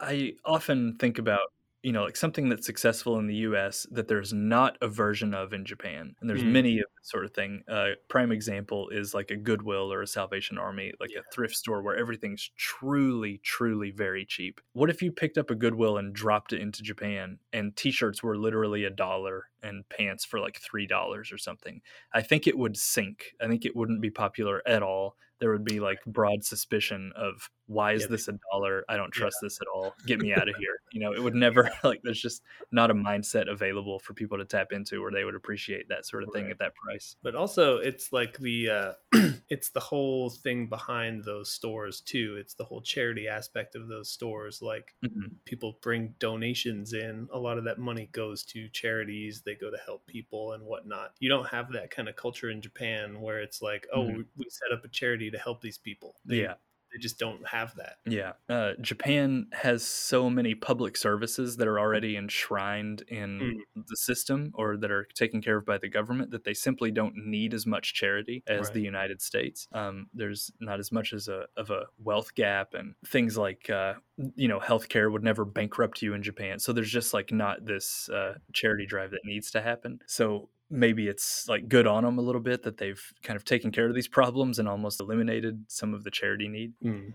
I 0.00 0.34
often 0.44 0.96
think 0.96 1.18
about, 1.18 1.52
you 1.82 1.92
know, 1.92 2.04
like 2.04 2.16
something 2.16 2.48
that's 2.48 2.66
successful 2.66 3.18
in 3.18 3.26
the 3.26 3.34
US 3.36 3.86
that 3.90 4.08
there's 4.08 4.32
not 4.32 4.76
a 4.80 4.88
version 4.88 5.34
of 5.34 5.52
in 5.52 5.64
Japan. 5.64 6.14
And 6.20 6.28
there's 6.30 6.44
Mm. 6.44 6.44
many 6.44 6.78
of 6.78 6.86
this 6.96 7.10
sort 7.10 7.24
of 7.24 7.32
thing. 7.34 7.62
Uh, 7.68 7.90
prime 8.08 8.32
example 8.32 8.88
is 8.90 9.14
like 9.14 9.30
a 9.30 9.36
Goodwill 9.36 9.92
or 9.92 10.02
a 10.02 10.06
Salvation 10.06 10.58
Army, 10.58 10.92
like 11.00 11.14
Yeah. 11.14 11.18
a 11.18 11.22
thrift 11.22 11.56
store 11.56 11.82
where 11.82 11.96
everything's 11.96 12.50
truly, 12.56 13.38
truly 13.38 13.90
very 13.90 14.24
cheap. 14.24 14.60
What 14.72 14.90
if 14.90 15.02
you 15.02 15.10
picked 15.12 15.38
up 15.38 15.50
a 15.50 15.54
Goodwill 15.54 15.98
and 15.98 16.14
dropped 16.14 16.52
it 16.52 16.60
into 16.60 16.82
Japan 16.82 17.38
and 17.52 17.76
t 17.76 17.90
shirts 17.90 18.22
were 18.22 18.36
literally 18.36 18.84
a 18.84 18.90
dollar 18.90 19.50
and 19.62 19.88
pants 19.88 20.24
for 20.24 20.38
like 20.40 20.60
$3 20.60 21.32
or 21.32 21.38
something? 21.38 21.82
I 22.12 22.22
think 22.22 22.46
it 22.46 22.58
would 22.58 22.76
sink. 22.76 23.34
I 23.40 23.48
think 23.48 23.64
it 23.64 23.74
wouldn't 23.76 24.00
be 24.00 24.10
popular 24.10 24.62
at 24.66 24.82
all. 24.82 25.16
There 25.40 25.50
would 25.52 25.64
be 25.64 25.78
like 25.80 25.98
broad 26.06 26.44
suspicion 26.44 27.12
of 27.16 27.50
why 27.66 27.92
is 27.92 28.02
Yeah, 28.02 28.08
this 28.08 28.28
a 28.28 28.38
dollar? 28.50 28.84
I 28.88 28.96
don't 28.96 29.12
trust 29.12 29.36
this 29.42 29.60
at 29.60 29.66
all. 29.68 29.94
Get 30.06 30.18
me 30.20 30.32
out 30.32 30.48
of 30.48 30.56
here. 30.58 30.80
You 30.90 31.00
know, 31.00 31.12
it 31.12 31.22
would 31.22 31.34
never 31.34 31.70
like 31.84 32.00
there's 32.02 32.20
just 32.20 32.42
not 32.72 32.90
a 32.90 32.94
mindset 32.94 33.48
available 33.50 33.98
for 33.98 34.14
people 34.14 34.38
to 34.38 34.44
tap 34.46 34.72
into 34.72 35.00
where 35.02 35.12
they 35.12 35.24
would 35.24 35.34
appreciate 35.34 35.88
that 35.90 36.06
sort 36.06 36.22
of 36.24 36.32
thing 36.32 36.44
Right. 36.44 36.52
at 36.52 36.58
that 36.58 36.74
price. 36.74 37.16
But 37.22 37.34
also 37.34 37.76
it's 37.76 38.12
like 38.12 38.38
the 38.38 38.70
uh 38.70 38.92
it's 39.50 39.68
the 39.70 39.80
whole 39.80 40.30
thing 40.30 40.66
behind 40.66 41.24
those 41.24 41.50
stores 41.50 42.00
too. 42.00 42.36
It's 42.40 42.54
the 42.54 42.64
whole 42.64 42.80
charity 42.80 43.28
aspect 43.28 43.74
of 43.76 43.86
those 43.88 44.10
stores 44.10 44.62
like 44.62 44.94
Mhm. 45.04 45.32
people 45.44 45.78
bring 45.82 46.14
donations 46.18 46.94
in. 46.94 47.28
A 47.32 47.38
lot 47.38 47.58
of 47.58 47.64
that 47.64 47.78
money 47.78 48.08
goes 48.12 48.42
to 48.44 48.68
charities. 48.70 49.42
They 49.42 49.54
go 49.54 49.70
to 49.70 49.78
help 49.84 50.06
people 50.06 50.52
and 50.52 50.64
whatnot. 50.64 51.14
You 51.20 51.28
don't 51.28 51.46
have 51.48 51.70
that 51.72 51.90
kind 51.90 52.08
of 52.08 52.16
culture 52.16 52.50
in 52.50 52.62
Japan 52.62 53.20
where 53.20 53.40
it's 53.40 53.60
like, 53.62 53.86
oh, 53.92 54.04
Mhm. 54.04 54.16
we, 54.16 54.24
we 54.36 54.46
set 54.48 54.72
up 54.72 54.84
a 54.84 54.88
charity 54.88 55.27
to 55.30 55.38
help 55.38 55.60
these 55.60 55.78
people. 55.78 56.16
They, 56.24 56.42
Yeah. 56.42 56.54
they 56.92 56.98
just 56.98 57.18
don't 57.18 57.46
have 57.46 57.74
that. 57.76 57.96
Yeah. 58.06 58.32
Uh, 58.48 58.72
Japan 58.80 59.48
has 59.52 59.84
so 59.84 60.30
many 60.30 60.54
public 60.54 60.96
services 60.96 61.58
that 61.58 61.68
are 61.68 61.78
already 61.78 62.16
enshrined 62.16 63.02
in 63.08 63.62
the 63.76 63.96
system 63.96 64.52
or 64.54 64.78
that 64.78 64.90
are 64.90 65.06
taken 65.14 65.42
care 65.42 65.58
of 65.58 65.66
by 65.66 65.76
the 65.76 65.88
government 65.90 66.30
that 66.30 66.44
they 66.44 66.54
simply 66.54 66.90
don't 66.90 67.14
need 67.14 67.52
as 67.52 67.66
much 67.66 67.92
charity 67.92 68.42
as 68.46 68.66
Right. 68.68 68.72
the 68.74 68.80
United 68.80 69.20
States. 69.20 69.68
Um, 69.72 70.08
there's 70.14 70.50
not 70.60 70.78
as 70.80 70.90
much 70.90 71.12
as 71.12 71.28
a 71.28 71.46
of 71.58 71.70
a 71.70 71.84
wealth 71.98 72.34
gap 72.34 72.72
and 72.72 72.94
things 73.06 73.36
like 73.36 73.68
uh, 73.68 73.94
you 74.34 74.48
know 74.48 74.58
healthcare 74.58 75.12
would 75.12 75.22
never 75.22 75.44
bankrupt 75.44 76.00
you 76.00 76.14
in 76.14 76.22
Japan. 76.22 76.58
So 76.58 76.72
there's 76.72 76.90
just 76.90 77.12
like 77.12 77.32
not 77.32 77.66
this 77.66 78.08
uh, 78.08 78.38
charity 78.54 78.86
drive 78.86 79.10
that 79.10 79.20
needs 79.26 79.50
to 79.50 79.60
happen. 79.60 80.00
So 80.06 80.48
maybe 80.70 81.08
it's 81.08 81.48
like 81.48 81.68
good 81.68 81.86
on 81.86 82.04
them 82.04 82.18
a 82.18 82.22
little 82.22 82.40
bit 82.40 82.62
that 82.64 82.76
they've 82.76 83.02
kind 83.22 83.36
of 83.36 83.44
taken 83.44 83.70
care 83.70 83.86
of 83.86 83.94
these 83.94 84.08
problems 84.08 84.58
and 84.58 84.68
almost 84.68 85.00
eliminated 85.00 85.64
some 85.68 85.94
of 85.94 86.04
the 86.04 86.10
charity 86.10 86.48
need. 86.48 86.72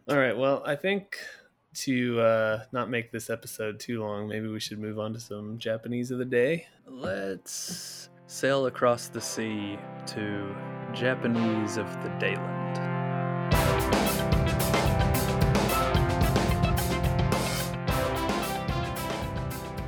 All 0.09 0.17
right. 0.17 0.35
Well, 0.37 0.63
I 0.65 0.75
think 0.75 1.17
to 1.75 2.19
uh, 2.19 2.63
not 2.71 2.89
make 2.89 3.11
this 3.11 3.29
episode 3.29 3.79
too 3.79 4.01
long, 4.01 4.27
maybe 4.27 4.47
we 4.47 4.59
should 4.59 4.79
move 4.79 4.99
on 4.99 5.13
to 5.13 5.19
some 5.19 5.57
Japanese 5.57 6.11
of 6.11 6.19
the 6.19 6.25
day. 6.25 6.67
Let's 6.87 8.09
sail 8.27 8.65
across 8.67 9.07
the 9.07 9.21
sea 9.21 9.77
to 10.07 10.55
Japanese 10.93 11.77
of 11.77 11.85
the 12.03 12.09
Dayland. 12.19 12.79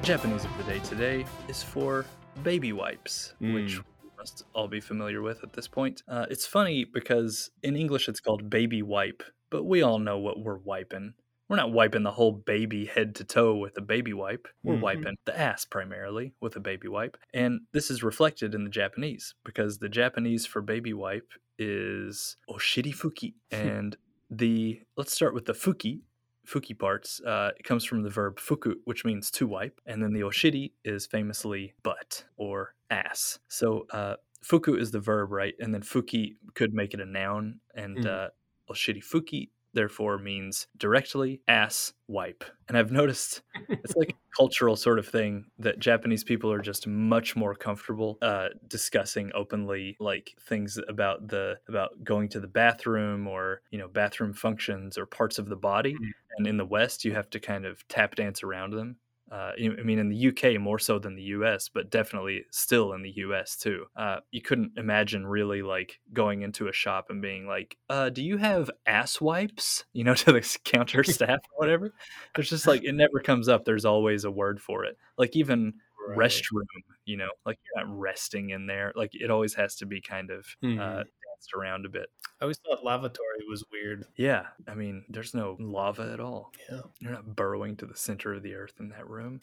Japanese 0.01 0.45
of 0.45 0.55
the 0.57 0.63
day 0.63 0.79
today 0.79 1.25
is 1.47 1.63
for 1.63 2.05
baby 2.43 2.73
wipes, 2.73 3.33
which 3.39 3.77
Mm. 3.79 3.83
we 4.03 4.09
must 4.17 4.43
all 4.53 4.67
be 4.67 4.79
familiar 4.79 5.21
with 5.21 5.43
at 5.43 5.53
this 5.53 5.67
point. 5.67 6.03
Uh, 6.07 6.25
it's 6.29 6.45
funny 6.45 6.83
because 6.85 7.49
in 7.63 7.75
English 7.75 8.07
it's 8.09 8.19
called 8.19 8.49
baby 8.49 8.81
wipe, 8.81 9.23
but 9.49 9.63
we 9.63 9.81
all 9.81 9.99
know 9.99 10.17
what 10.19 10.39
we're 10.39 10.57
wiping. 10.57 11.13
We're 11.47 11.57
not 11.57 11.71
wiping 11.71 12.01
the 12.03 12.11
whole 12.11 12.31
baby 12.31 12.85
head 12.85 13.13
to 13.15 13.23
toe 13.23 13.55
with 13.55 13.77
a 13.77 13.81
baby 13.81 14.13
wipe. 14.13 14.47
We're 14.63 14.75
Mhm. 14.77 14.81
wiping 14.81 15.15
the 15.25 15.39
ass 15.39 15.63
primarily 15.65 16.33
with 16.41 16.55
a 16.55 16.59
baby 16.59 16.87
wipe. 16.87 17.17
And 17.35 17.61
this 17.71 17.91
is 17.91 18.01
reflected 18.03 18.55
in 18.55 18.63
the 18.63 18.69
Japanese 18.69 19.35
because 19.43 19.77
the 19.77 19.89
Japanese 19.89 20.47
for 20.47 20.61
baby 20.63 20.93
wipe 20.93 21.31
is 21.59 22.37
oshirifuki. 22.49 23.35
and 23.51 23.95
the, 24.31 24.81
let's 24.97 25.13
start 25.13 25.35
with 25.35 25.45
the 25.45 25.53
fuki. 25.53 26.01
Fuki 26.45 26.77
parts. 26.77 27.21
Uh, 27.21 27.51
it 27.57 27.63
comes 27.63 27.83
from 27.83 28.03
the 28.03 28.09
verb 28.09 28.39
fuku, 28.39 28.75
which 28.85 29.03
means 29.05 29.31
to 29.31 29.47
wipe. 29.47 29.79
And 29.85 30.01
then 30.01 30.13
the 30.13 30.21
oshiri 30.21 30.71
is 30.83 31.05
famously 31.07 31.73
butt 31.83 32.25
or 32.37 32.75
ass. 32.89 33.39
So 33.47 33.85
uh, 33.91 34.15
fuku 34.43 34.75
is 34.75 34.91
the 34.91 34.99
verb, 34.99 35.31
right? 35.31 35.55
And 35.59 35.73
then 35.73 35.81
fuki 35.81 36.35
could 36.53 36.73
make 36.73 36.93
it 36.93 36.99
a 37.01 37.05
noun. 37.05 37.59
And 37.75 37.97
Mhm. 37.97 38.05
uh, 38.05 38.29
oshiri 38.69 39.03
fuki 39.03 39.49
therefore 39.75 40.17
means 40.17 40.67
directly 40.77 41.41
ass 41.47 41.93
wipe. 42.07 42.43
And 42.67 42.77
I've 42.77 42.91
noticed 42.91 43.43
it's 43.69 43.95
like 43.95 44.09
a 44.09 44.13
cultural 44.35 44.75
sort 44.75 44.97
of 44.97 45.07
thing 45.07 45.45
that 45.59 45.79
Japanese 45.79 46.23
people 46.23 46.51
are 46.51 46.61
just 46.61 46.87
much 46.87 47.35
more 47.35 47.53
comfortable 47.53 48.17
uh, 48.23 48.49
discussing 48.67 49.31
openly 49.35 49.95
like 49.99 50.33
things 50.41 50.79
about 50.87 51.27
the 51.27 51.59
about 51.69 52.03
going 52.03 52.29
to 52.29 52.39
the 52.39 52.47
bathroom 52.47 53.27
or 53.27 53.61
you 53.69 53.77
know 53.77 53.87
bathroom 53.87 54.33
functions 54.33 54.97
or 54.97 55.05
parts 55.05 55.37
of 55.37 55.47
the 55.47 55.55
body. 55.55 55.93
Mhm. 55.93 56.11
And 56.37 56.47
in 56.47 56.57
the 56.57 56.65
West, 56.65 57.05
you 57.05 57.13
have 57.13 57.29
to 57.29 57.39
kind 57.39 57.65
of 57.65 57.87
tap 57.87 58.15
dance 58.15 58.43
around 58.43 58.71
them. 58.71 58.97
Uh, 59.31 59.51
I 59.57 59.69
mean, 59.83 59.97
in 59.97 60.09
the 60.09 60.15
UK 60.15 60.57
more 60.59 60.77
so 60.77 60.99
than 60.99 61.15
the 61.15 61.23
US, 61.23 61.67
but 61.67 61.89
definitely 61.89 62.45
still 62.51 62.93
in 62.93 63.01
the 63.01 63.09
US 63.17 63.55
too. 63.57 63.85
Uh, 63.95 64.19
you 64.31 64.41
couldn't 64.41 64.73
imagine 64.77 65.25
really 65.25 65.63
like 65.63 65.99
going 66.13 66.43
into 66.43 66.67
a 66.67 66.73
shop 66.73 67.07
and 67.09 67.21
being 67.21 67.47
like, 67.47 67.77
uh, 67.89 68.09
"Do 68.09 68.23
you 68.23 68.37
have 68.37 68.69
ass 68.85 69.19
wipes?" 69.19 69.85
You 69.93 70.03
know, 70.03 70.13
to 70.15 70.31
the 70.33 70.57
counter 70.63 71.03
staff 71.05 71.39
or 71.51 71.57
whatever. 71.57 71.93
There's 72.35 72.49
just 72.49 72.67
like 72.67 72.83
it 72.83 72.93
never 72.93 73.19
comes 73.19 73.49
up. 73.49 73.65
There's 73.65 73.85
always 73.85 74.25
a 74.25 74.31
word 74.31 74.61
for 74.61 74.85
it. 74.85 74.97
Like 75.17 75.35
even 75.35 75.73
Right. 76.07 76.45
restroom, 76.53 76.65
you 77.05 77.17
know, 77.17 77.29
like 77.45 77.59
you're 77.65 77.83
not 77.83 77.97
resting 77.97 78.51
in 78.51 78.67
there. 78.67 78.93
Like 78.95 79.11
it 79.13 79.31
always 79.31 79.55
has 79.55 79.75
to 79.77 79.85
be 79.85 80.01
kind 80.01 80.29
of 80.31 80.45
uh, 80.77 81.03
Danced 81.45 81.53
around 81.53 81.85
a 81.85 81.89
bit. 81.89 82.09
I 82.41 82.45
always 82.45 82.57
thought 82.57 82.83
lavatory 82.83 83.45
was 83.47 83.63
weird. 83.71 84.05
Yeah, 84.15 84.47
I 84.67 84.75
mean, 84.75 85.03
there's 85.09 85.33
no 85.33 85.57
lava 85.59 86.11
at 86.11 86.19
all. 86.19 86.51
Yeah. 86.69 86.81
You're 86.99 87.11
not 87.11 87.35
burrowing 87.35 87.75
to 87.77 87.85
the 87.85 87.95
center 87.95 88.33
of 88.33 88.43
the 88.43 88.55
earth 88.55 88.73
in 88.79 88.89
that 88.89 89.09
room. 89.09 89.39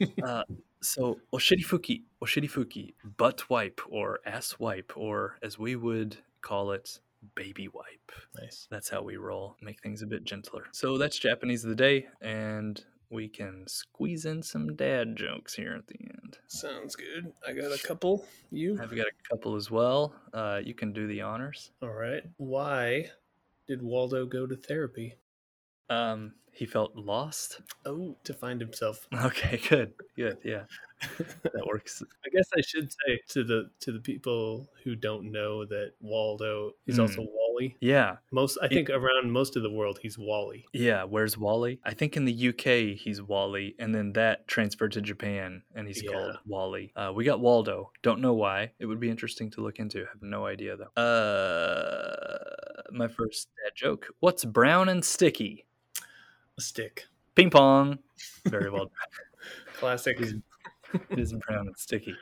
uh, 0.22 0.42
so, 0.80 1.18
oshirifuki, 1.32 2.02
oshirifuki, 2.22 2.94
butt 3.16 3.48
wipe 3.50 3.80
or 3.88 4.20
ass 4.26 4.58
wipe, 4.58 4.92
or 4.96 5.38
as 5.42 5.58
we 5.58 5.76
would 5.76 6.16
call 6.42 6.72
it, 6.72 7.00
baby 7.34 7.68
wipe. 7.68 8.12
Nice. 8.38 8.68
That's 8.70 8.88
how 8.88 9.02
we 9.02 9.16
roll. 9.16 9.56
Make 9.60 9.82
things 9.82 10.02
a 10.02 10.06
bit 10.06 10.24
gentler. 10.24 10.64
So 10.72 10.98
that's 10.98 11.18
Japanese 11.18 11.64
of 11.64 11.70
the 11.70 11.76
day, 11.76 12.06
and 12.20 12.82
we 13.10 13.28
can 13.28 13.64
squeeze 13.66 14.24
in 14.24 14.42
some 14.42 14.74
dad 14.76 15.16
jokes 15.16 15.54
here 15.54 15.74
at 15.74 15.86
the 15.86 15.98
end. 16.00 16.38
Sounds 16.48 16.96
good. 16.96 17.32
I 17.46 17.52
got 17.52 17.72
a 17.72 17.78
couple. 17.86 18.26
You? 18.50 18.78
I've 18.82 18.90
got 18.94 19.06
a 19.06 19.28
couple 19.28 19.56
as 19.56 19.70
well. 19.70 20.14
Uh, 20.32 20.60
you 20.64 20.74
can 20.74 20.92
do 20.92 21.06
the 21.06 21.20
honors. 21.22 21.70
All 21.82 21.92
right. 21.92 22.22
Why 22.38 23.06
did 23.68 23.82
Waldo 23.82 24.26
go 24.26 24.46
to 24.46 24.56
therapy? 24.56 25.14
Um, 25.88 26.34
he 26.52 26.66
felt 26.66 26.96
lost. 26.96 27.60
Oh, 27.84 28.16
to 28.24 28.34
find 28.34 28.60
himself. 28.60 29.06
Okay, 29.24 29.60
good, 29.68 29.92
good, 30.16 30.38
yeah, 30.42 30.64
that 31.42 31.66
works. 31.66 32.02
I 32.24 32.28
guess 32.30 32.48
I 32.56 32.60
should 32.62 32.90
say 32.90 33.20
to 33.28 33.44
the 33.44 33.70
to 33.80 33.92
the 33.92 34.00
people 34.00 34.68
who 34.82 34.96
don't 34.96 35.30
know 35.30 35.64
that 35.66 35.92
Waldo 36.00 36.72
is 36.86 36.96
Hmm. 36.96 37.02
also 37.02 37.22
Wally. 37.56 37.76
Yeah, 37.80 38.16
Most 38.30 38.58
I 38.62 38.68
think 38.68 38.90
around 38.90 39.30
most 39.32 39.56
of 39.56 39.62
the 39.62 39.70
world 39.70 39.98
he's 40.02 40.18
Wally. 40.18 40.64
yeah. 40.72 41.04
Where's 41.04 41.38
Wally? 41.38 41.80
I 41.84 41.94
think 41.94 42.16
in 42.16 42.24
the 42.24 42.48
UK 42.48 42.96
he's 42.98 43.22
Wally, 43.22 43.74
and 43.78 43.94
then 43.94 44.12
that 44.14 44.46
transferred 44.48 44.92
to 44.92 45.00
Japan, 45.00 45.62
and 45.74 45.86
he's 45.86 46.02
Yeah. 46.02 46.12
called 46.12 46.38
Wally. 46.46 46.92
Uh, 46.96 47.12
we 47.14 47.24
got 47.24 47.40
Waldo. 47.40 47.90
Don't 48.02 48.20
know 48.20 48.34
why. 48.34 48.72
It 48.78 48.86
would 48.86 49.00
be 49.00 49.08
interesting 49.10 49.50
to 49.52 49.60
look 49.62 49.78
into. 49.78 49.98
Have 50.00 50.22
no 50.22 50.46
idea 50.46 50.76
though. 50.76 51.00
Uh, 51.02 52.82
my 52.92 53.08
first 53.08 53.48
dad 53.64 53.72
joke. 53.74 54.06
What's 54.20 54.44
brown 54.44 54.88
and 54.88 55.04
sticky? 55.04 55.64
A 56.58 56.60
stick. 56.60 57.04
Ping 57.34 57.50
pong. 57.50 57.98
Very 58.46 58.70
well. 58.70 58.90
Classic. 59.78 60.18
done. 60.18 60.42
it 61.10 61.18
is 61.18 61.32
brown 61.46 61.66
and 61.66 61.76
sticky. 61.76 62.14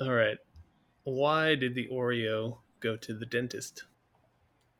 All 0.00 0.12
right. 0.12 0.38
Why 1.04 1.54
did 1.54 1.74
the 1.74 1.88
Oreo 1.92 2.58
go 2.80 2.96
to 2.96 3.14
the 3.14 3.26
dentist? 3.26 3.84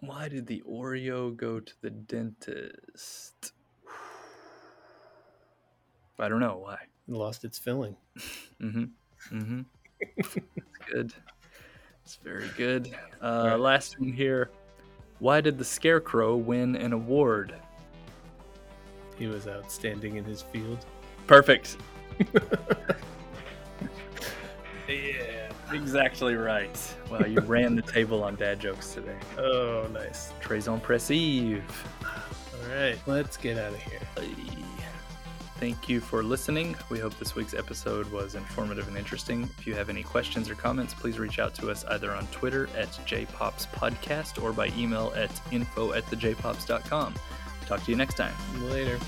Why 0.01 0.29
did 0.29 0.47
the 0.47 0.63
Oreo 0.69 1.37
go 1.37 1.59
to 1.61 1.73
the 1.83 1.91
dentist? 1.91 3.53
I 6.19 6.29
don't 6.29 6.41
know 6.41 6.59
why. 6.59 6.79
It 7.09 7.15
lost 7.15 7.45
its 7.45 7.59
filling. 7.59 7.97
Mm-hmm. 8.61 9.39
Mm-hmm. 9.39 9.61
It's 10.17 10.37
good. 10.91 11.13
It's 12.05 12.17
very 12.17 12.49
good. 12.57 12.93
Uh, 13.23 13.47
right. 13.51 13.61
Last 13.61 14.01
one 14.01 14.13
here. 14.13 14.51
Why 15.21 15.41
did 15.41 15.59
the 15.59 15.65
Scarecrow 15.65 16.37
win 16.37 16.77
an 16.77 16.93
award? 16.93 17.55
He 19.17 19.27
was 19.27 19.47
outstanding 19.49 20.17
in 20.17 20.25
his 20.25 20.43
field. 20.43 20.85
Perfect. 21.27 21.77
Yeah. 24.89 25.18
Exactly 25.73 26.35
right. 26.35 26.95
Wow, 27.11 27.21
you 27.21 27.41
ran 27.47 27.77
the 27.77 27.83
table 27.83 28.23
on 28.25 28.37
dad 28.37 28.61
jokes 28.61 28.95
today. 28.95 29.17
Oh, 29.37 29.87
nice. 29.93 30.33
Très 30.41 30.73
impressive. 30.73 31.63
All 32.05 32.75
right. 32.75 32.99
Let's 33.07 33.37
get 33.37 33.59
out 33.59 33.73
of 33.73 33.83
here. 33.83 34.01
Thank 35.59 35.89
you 35.89 36.01
for 36.01 36.23
listening. 36.23 36.77
We 36.89 37.01
hope 37.01 37.19
this 37.19 37.35
week's 37.35 37.53
episode 37.53 38.09
was 38.13 38.37
informative 38.37 38.87
and 38.87 38.97
interesting. 38.97 39.51
If 39.59 39.67
you 39.67 39.75
have 39.75 39.89
any 39.89 40.05
questions 40.05 40.49
or 40.49 40.55
comments, 40.55 40.95
please 40.95 41.19
reach 41.19 41.41
out 41.41 41.53
to 41.57 41.71
us 41.71 41.85
either 41.87 42.13
on 42.13 42.29
Twitter 42.29 42.69
at 42.77 42.89
jpopspodcast 43.07 44.41
or 44.41 44.53
by 44.53 44.69
email 44.77 45.13
at 45.17 45.33
info 45.51 45.95
at 45.95 46.05
thejpops.com. 46.07 47.15
Talk 47.67 47.85
to 47.85 47.91
you 47.91 47.97
next 47.97 48.15
time. 48.15 48.35
Later. 48.71 49.01